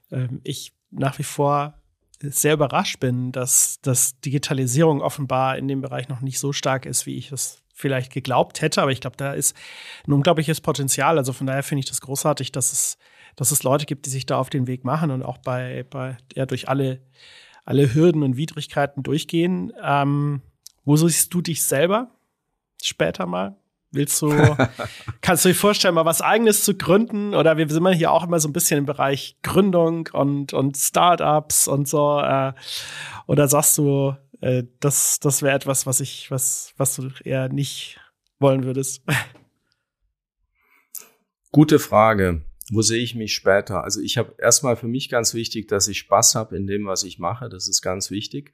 ähm, 0.09 0.41
ich 0.43 0.73
nach 0.89 1.19
wie 1.19 1.23
vor 1.23 1.78
sehr 2.21 2.53
überrascht 2.53 2.99
bin, 2.99 3.31
dass, 3.31 3.79
dass 3.81 4.19
Digitalisierung 4.21 5.01
offenbar 5.01 5.57
in 5.57 5.67
dem 5.67 5.81
Bereich 5.81 6.09
noch 6.09 6.21
nicht 6.21 6.39
so 6.39 6.53
stark 6.53 6.85
ist, 6.85 7.05
wie 7.05 7.15
ich 7.15 7.31
es 7.31 7.61
vielleicht 7.73 8.11
geglaubt 8.11 8.61
hätte. 8.61 8.81
Aber 8.81 8.91
ich 8.91 9.01
glaube, 9.01 9.17
da 9.17 9.33
ist 9.33 9.55
ein 10.07 10.13
unglaubliches 10.13 10.61
Potenzial. 10.61 11.17
Also 11.17 11.33
von 11.33 11.47
daher 11.47 11.63
finde 11.63 11.79
ich 11.79 11.89
das 11.89 12.01
großartig, 12.01 12.51
dass 12.51 12.73
es 12.73 12.97
dass 13.39 13.51
es 13.51 13.63
Leute 13.63 13.85
gibt, 13.85 14.05
die 14.05 14.09
sich 14.09 14.25
da 14.25 14.37
auf 14.37 14.49
den 14.49 14.67
Weg 14.67 14.83
machen 14.83 15.11
und 15.11 15.23
auch 15.23 15.37
bei, 15.37 15.85
bei 15.89 16.17
ja, 16.35 16.45
durch 16.45 16.67
alle, 16.67 16.99
alle 17.63 17.93
Hürden 17.93 18.21
und 18.21 18.35
Widrigkeiten 18.35 19.01
durchgehen. 19.01 19.71
Ähm, 19.81 20.41
wo 20.83 20.97
siehst 20.97 21.33
du 21.33 21.41
dich 21.41 21.63
selber 21.63 22.11
später 22.81 23.25
mal? 23.25 23.55
Willst 23.91 24.21
du, 24.21 24.31
kannst 25.21 25.45
du 25.45 25.49
dir 25.49 25.55
vorstellen, 25.55 25.95
mal 25.95 26.05
was 26.05 26.21
Eigenes 26.21 26.63
zu 26.63 26.75
gründen? 26.75 27.33
Oder 27.33 27.57
wir 27.57 27.67
sind 27.69 27.87
hier 27.93 28.11
auch 28.11 28.23
immer 28.23 28.39
so 28.39 28.49
ein 28.49 28.53
bisschen 28.53 28.79
im 28.79 28.85
Bereich 28.85 29.37
Gründung 29.41 30.09
und, 30.13 30.53
und 30.53 30.77
Startups 30.77 31.67
und 31.67 31.87
so. 31.87 32.19
Äh, 32.19 32.53
oder 33.27 33.47
sagst 33.47 33.77
du, 33.77 34.15
äh, 34.41 34.63
das, 34.79 35.19
das 35.19 35.41
wäre 35.41 35.55
etwas, 35.55 35.85
was 35.85 35.99
ich, 35.99 36.31
was, 36.31 36.73
was 36.77 36.95
du 36.95 37.09
eher 37.23 37.49
nicht 37.49 37.99
wollen 38.39 38.63
würdest? 38.63 39.03
Gute 41.51 41.79
Frage 41.79 42.43
wo 42.71 42.81
sehe 42.81 43.01
ich 43.01 43.15
mich 43.15 43.33
später? 43.33 43.83
Also 43.83 44.01
ich 44.01 44.17
habe 44.17 44.35
erstmal 44.37 44.75
für 44.75 44.87
mich 44.87 45.09
ganz 45.09 45.33
wichtig, 45.33 45.67
dass 45.67 45.87
ich 45.87 45.99
Spaß 45.99 46.35
habe 46.35 46.55
in 46.55 46.67
dem, 46.67 46.85
was 46.85 47.03
ich 47.03 47.19
mache. 47.19 47.49
Das 47.49 47.67
ist 47.67 47.81
ganz 47.81 48.11
wichtig. 48.11 48.53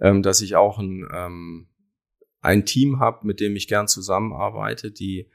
Ähm, 0.00 0.22
dass 0.22 0.40
ich 0.40 0.56
auch 0.56 0.78
ein, 0.78 1.06
ähm, 1.12 1.68
ein 2.42 2.66
Team 2.66 2.98
habe, 3.00 3.26
mit 3.26 3.40
dem 3.40 3.56
ich 3.56 3.68
gern 3.68 3.88
zusammenarbeite, 3.88 4.90
die, 4.90 5.30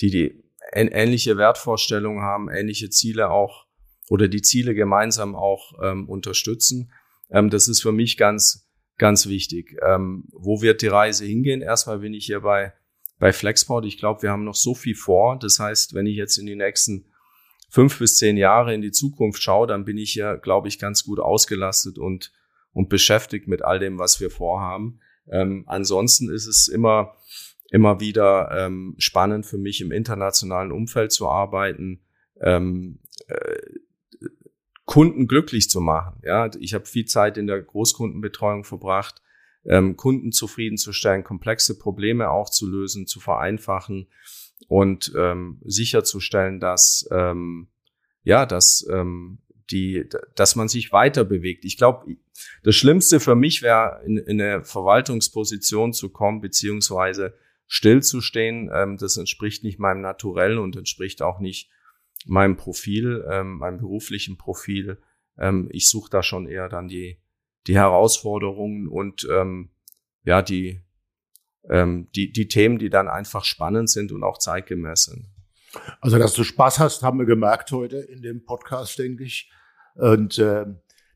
die, 0.00 0.10
die 0.10 0.44
ähnliche 0.72 1.36
Wertvorstellungen 1.36 2.22
haben, 2.22 2.50
ähnliche 2.50 2.90
Ziele 2.90 3.30
auch 3.30 3.66
oder 4.08 4.28
die 4.28 4.42
Ziele 4.42 4.74
gemeinsam 4.74 5.36
auch 5.36 5.72
ähm, 5.82 6.08
unterstützen. 6.08 6.92
Ähm, 7.30 7.48
das 7.48 7.68
ist 7.68 7.80
für 7.80 7.92
mich 7.92 8.16
ganz, 8.16 8.68
ganz 8.98 9.26
wichtig. 9.28 9.76
Ähm, 9.86 10.24
wo 10.32 10.60
wird 10.60 10.82
die 10.82 10.88
Reise 10.88 11.24
hingehen? 11.24 11.62
Erstmal 11.62 12.00
bin 12.00 12.12
ich 12.12 12.26
hier 12.26 12.40
bei, 12.40 12.72
bei 13.20 13.32
Flexport. 13.32 13.86
Ich 13.86 13.98
glaube, 13.98 14.22
wir 14.22 14.30
haben 14.30 14.44
noch 14.44 14.56
so 14.56 14.74
viel 14.74 14.96
vor. 14.96 15.38
Das 15.38 15.60
heißt, 15.60 15.94
wenn 15.94 16.06
ich 16.06 16.16
jetzt 16.16 16.36
in 16.36 16.46
die 16.46 16.56
nächsten 16.56 17.06
fünf 17.68 18.00
bis 18.00 18.16
zehn 18.16 18.36
Jahre 18.36 18.74
in 18.74 18.82
die 18.82 18.90
Zukunft 18.90 19.40
schaue, 19.40 19.68
dann 19.68 19.84
bin 19.84 19.96
ich 19.96 20.16
ja, 20.16 20.34
glaube 20.34 20.66
ich, 20.66 20.80
ganz 20.80 21.04
gut 21.04 21.20
ausgelastet 21.20 21.96
und, 21.96 22.32
und 22.72 22.88
beschäftigt 22.88 23.46
mit 23.46 23.62
all 23.62 23.78
dem, 23.78 24.00
was 24.00 24.20
wir 24.20 24.30
vorhaben. 24.30 24.98
Ähm, 25.30 25.64
ansonsten 25.66 26.30
ist 26.30 26.46
es 26.46 26.68
immer, 26.68 27.14
immer 27.70 28.00
wieder 28.00 28.50
ähm, 28.52 28.94
spannend 28.98 29.46
für 29.46 29.58
mich, 29.58 29.80
im 29.80 29.92
internationalen 29.92 30.72
Umfeld 30.72 31.12
zu 31.12 31.28
arbeiten, 31.28 32.02
ähm, 32.40 32.98
äh, 33.28 33.58
Kunden 34.84 35.28
glücklich 35.28 35.70
zu 35.70 35.80
machen. 35.80 36.20
Ja, 36.24 36.50
ich 36.58 36.74
habe 36.74 36.84
viel 36.84 37.04
Zeit 37.04 37.36
in 37.36 37.46
der 37.46 37.62
Großkundenbetreuung 37.62 38.64
verbracht, 38.64 39.22
ähm, 39.64 39.96
Kunden 39.96 40.32
zufriedenzustellen, 40.32 41.22
komplexe 41.22 41.78
Probleme 41.78 42.30
auch 42.30 42.50
zu 42.50 42.66
lösen, 42.68 43.06
zu 43.06 43.20
vereinfachen 43.20 44.08
und 44.66 45.12
ähm, 45.16 45.60
sicherzustellen, 45.64 46.58
dass 46.58 47.08
ähm, 47.12 47.68
ja, 48.22 48.46
dass 48.46 48.86
ähm, 48.92 49.38
die, 49.70 50.08
dass 50.34 50.56
man 50.56 50.68
sich 50.68 50.92
weiter 50.92 51.24
bewegt. 51.24 51.64
Ich 51.64 51.76
glaube, 51.76 52.16
das 52.62 52.74
Schlimmste 52.76 53.20
für 53.20 53.34
mich 53.34 53.62
wäre, 53.62 54.02
in, 54.04 54.16
in 54.16 54.40
eine 54.40 54.64
Verwaltungsposition 54.64 55.92
zu 55.92 56.10
kommen, 56.10 56.40
beziehungsweise 56.40 57.34
stillzustehen. 57.66 58.70
Ähm, 58.72 58.96
das 58.96 59.16
entspricht 59.16 59.62
nicht 59.64 59.78
meinem 59.78 60.00
Naturell 60.00 60.58
und 60.58 60.76
entspricht 60.76 61.22
auch 61.22 61.40
nicht 61.40 61.70
meinem 62.26 62.56
Profil, 62.56 63.24
ähm, 63.30 63.58
meinem 63.58 63.78
beruflichen 63.78 64.36
Profil. 64.36 64.98
Ähm, 65.38 65.68
ich 65.72 65.88
suche 65.88 66.10
da 66.10 66.22
schon 66.22 66.46
eher 66.46 66.68
dann 66.68 66.88
die, 66.88 67.18
die 67.66 67.76
Herausforderungen 67.76 68.88
und 68.88 69.26
ähm, 69.30 69.70
ja, 70.24 70.42
die, 70.42 70.80
ähm, 71.68 72.08
die, 72.14 72.32
die 72.32 72.48
Themen, 72.48 72.78
die 72.78 72.90
dann 72.90 73.08
einfach 73.08 73.44
spannend 73.44 73.88
sind 73.88 74.12
und 74.12 74.22
auch 74.22 74.38
zeitgemäß 74.38 75.04
sind. 75.04 75.28
Also, 76.00 76.18
dass 76.18 76.34
du 76.34 76.42
Spaß 76.42 76.80
hast, 76.80 77.02
haben 77.02 77.18
wir 77.18 77.26
gemerkt 77.26 77.70
heute 77.70 77.98
in 77.98 78.22
dem 78.22 78.44
Podcast, 78.44 78.98
denke 78.98 79.24
ich. 79.24 79.50
Und 79.94 80.38
äh, 80.38 80.66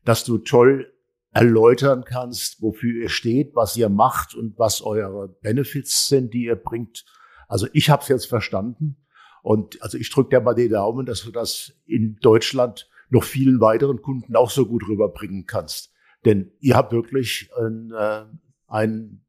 dass 0.03 0.23
du 0.23 0.37
toll 0.37 0.91
erläutern 1.31 2.05
kannst, 2.05 2.61
wofür 2.61 3.03
ihr 3.03 3.09
steht, 3.09 3.55
was 3.55 3.75
ihr 3.75 3.89
macht 3.89 4.35
und 4.35 4.57
was 4.57 4.81
eure 4.81 5.27
Benefits 5.41 6.07
sind, 6.07 6.33
die 6.33 6.45
ihr 6.45 6.55
bringt. 6.55 7.03
Also 7.47 7.67
ich 7.73 7.89
habe 7.89 8.01
es 8.03 8.07
jetzt 8.07 8.27
verstanden. 8.27 8.97
Und 9.43 9.81
also 9.81 9.97
ich 9.97 10.09
drücke 10.09 10.29
dir 10.29 10.41
mal 10.41 10.55
die 10.55 10.69
Daumen, 10.69 11.05
dass 11.05 11.23
du 11.23 11.31
das 11.31 11.73
in 11.85 12.17
Deutschland 12.21 12.89
noch 13.09 13.23
vielen 13.23 13.59
weiteren 13.59 14.01
Kunden 14.01 14.35
auch 14.35 14.49
so 14.49 14.65
gut 14.65 14.87
rüberbringen 14.87 15.45
kannst. 15.45 15.91
Denn 16.23 16.51
ihr 16.59 16.75
habt 16.75 16.91
wirklich 16.91 17.49
ein, 17.59 17.91
äh, 17.91 18.25
ein, 18.67 19.25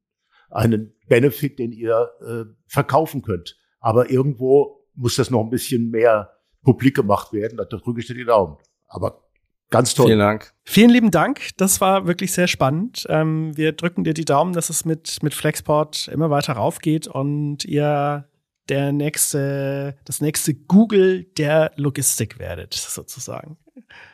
einen 0.49 0.94
Benefit, 1.09 1.59
den 1.59 1.72
ihr 1.72 2.11
äh, 2.20 2.44
verkaufen 2.66 3.22
könnt. 3.22 3.59
Aber 3.80 4.11
irgendwo 4.11 4.86
muss 4.94 5.16
das 5.16 5.30
noch 5.30 5.42
ein 5.42 5.51
bisschen 5.51 5.90
mehr 5.90 6.32
publik 6.62 6.97
gemacht 6.97 7.32
werden. 7.32 7.59
Da 7.59 7.64
drücke 7.64 8.01
ich 8.01 8.07
dir 8.07 8.14
die 8.14 8.24
Daumen. 8.24 8.57
Aber 8.86 9.25
ganz 9.70 9.94
toll. 9.94 10.06
Vielen 10.06 10.18
Dank. 10.18 10.52
Vielen 10.64 10.90
lieben 10.90 11.10
Dank. 11.10 11.50
Das 11.56 11.80
war 11.80 12.06
wirklich 12.06 12.32
sehr 12.32 12.48
spannend. 12.48 13.06
Ähm, 13.08 13.56
wir 13.56 13.72
drücken 13.72 14.04
dir 14.04 14.14
die 14.14 14.24
Daumen, 14.24 14.52
dass 14.52 14.70
es 14.70 14.84
mit, 14.84 15.22
mit 15.22 15.34
Flexport 15.34 16.08
immer 16.08 16.30
weiter 16.30 16.54
raufgeht 16.54 17.06
und 17.06 17.64
ihr 17.64 18.28
der 18.68 18.92
nächste, 18.92 19.96
das 20.04 20.20
nächste 20.20 20.54
Google 20.54 21.24
der 21.24 21.72
Logistik 21.76 22.38
werdet, 22.38 22.74
sozusagen. 22.74 23.56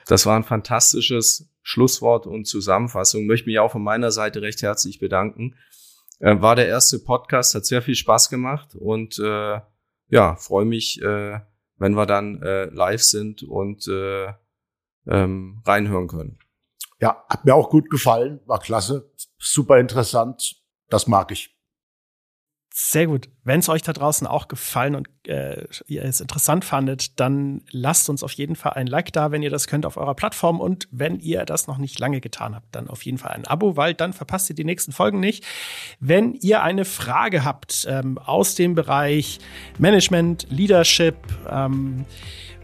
Das 0.07 0.26
war 0.26 0.36
ein 0.36 0.44
fantastisches 0.44 1.48
Schlusswort 1.62 2.26
und 2.26 2.46
Zusammenfassung. 2.46 3.22
Ich 3.22 3.28
möchte 3.28 3.48
mich 3.48 3.59
auch 3.59 3.72
von 3.72 3.82
meiner 3.82 4.11
Seite 4.11 4.42
recht 4.42 4.62
herzlich 4.62 4.98
bedanken. 4.98 5.55
Äh, 6.18 6.40
war 6.40 6.57
der 6.57 6.68
erste 6.68 6.98
Podcast, 6.98 7.55
hat 7.55 7.66
sehr 7.66 7.82
viel 7.82 7.94
Spaß 7.94 8.28
gemacht 8.28 8.74
und 8.74 9.18
äh, 9.18 9.61
ja, 10.09 10.36
freue 10.36 10.66
mich, 10.66 11.00
äh, 11.00 11.40
wenn 11.78 11.94
wir 11.94 12.07
dann 12.07 12.42
äh, 12.42 12.66
live 12.66 13.03
sind 13.03 13.42
und 13.42 13.88
äh, 13.88 14.28
ähm, 15.07 15.62
reinhören 15.66 16.09
können. 16.09 16.38
Ja, 17.00 17.24
hat 17.28 17.44
mir 17.44 17.55
auch 17.55 17.70
gut 17.70 17.90
gefallen, 17.90 18.40
war 18.46 18.61
klasse, 18.61 19.12
super 19.38 19.78
interessant, 19.78 20.62
das 20.88 21.07
mag 21.07 21.32
ich. 21.32 21.57
Sehr 22.74 23.07
gut. 23.07 23.28
Wenn 23.44 23.61
es 23.61 23.68
euch 23.68 23.82
da 23.82 23.92
draußen 23.92 24.26
auch 24.26 24.48
gefallen 24.48 24.94
und 24.94 25.09
äh, 25.26 25.66
ihr 25.88 26.05
es 26.05 26.22
interessant 26.22 26.64
fandet, 26.64 27.20
dann 27.20 27.61
lasst 27.70 28.09
uns 28.09 28.22
auf 28.22 28.32
jeden 28.32 28.57
Fall 28.57 28.72
ein 28.72 28.86
Like 28.86 29.12
da, 29.12 29.30
wenn 29.30 29.42
ihr 29.42 29.50
das 29.50 29.66
könnt 29.66 29.84
auf 29.84 29.98
eurer 29.98 30.14
Plattform. 30.14 30.59
Und 30.59 30.88
wenn 30.90 31.20
ihr 31.20 31.44
das 31.44 31.66
noch 31.66 31.76
nicht 31.76 31.98
lange 31.98 32.22
getan 32.22 32.55
habt, 32.55 32.74
dann 32.74 32.88
auf 32.88 33.05
jeden 33.05 33.18
Fall 33.18 33.32
ein 33.32 33.46
Abo, 33.46 33.76
weil 33.76 33.92
dann 33.92 34.14
verpasst 34.14 34.48
ihr 34.48 34.57
die 34.57 34.64
nächsten 34.64 34.92
Folgen 34.92 35.20
nicht. 35.20 35.44
Wenn 36.00 36.32
ihr 36.32 36.62
eine 36.62 36.86
Frage 36.86 37.44
habt 37.44 37.86
ähm, 37.90 38.16
aus 38.16 38.55
dem 38.55 38.74
Bereich 38.74 39.38
Management, 39.78 40.46
Leadership, 40.48 41.16
ähm, 41.50 42.07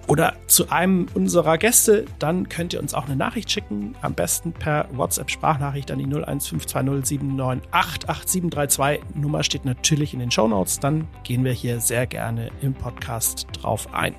oder 0.08 0.34
zu 0.46 0.70
einem 0.70 1.06
unserer 1.14 1.58
Gäste, 1.58 2.06
dann 2.18 2.48
könnt 2.48 2.72
ihr 2.72 2.80
uns 2.80 2.94
auch 2.94 3.04
eine 3.06 3.16
Nachricht 3.16 3.50
schicken. 3.50 3.94
Am 4.00 4.14
besten 4.14 4.52
per 4.52 4.88
WhatsApp-Sprachnachricht 4.92 5.90
an 5.90 5.98
die 5.98 6.06
0152079888732. 6.06 9.00
Nummer 9.14 9.42
steht 9.44 9.66
natürlich 9.66 10.14
in 10.14 10.20
den 10.20 10.30
Show 10.30 10.48
Notes. 10.48 10.80
Dann 10.80 11.06
gehen 11.24 11.44
wir 11.44 11.52
hier 11.52 11.80
sehr 11.80 12.06
gerne 12.06 12.48
im 12.62 12.72
Podcast 12.74 13.48
drauf 13.52 13.92
ein. 13.92 14.14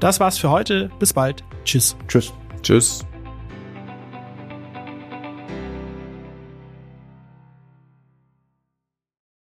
Das 0.00 0.18
war's 0.18 0.38
für 0.38 0.48
heute. 0.50 0.90
Bis 0.98 1.12
bald. 1.12 1.44
Tschüss. 1.64 1.94
Tschüss. 2.08 2.32
Tschüss. 2.62 3.04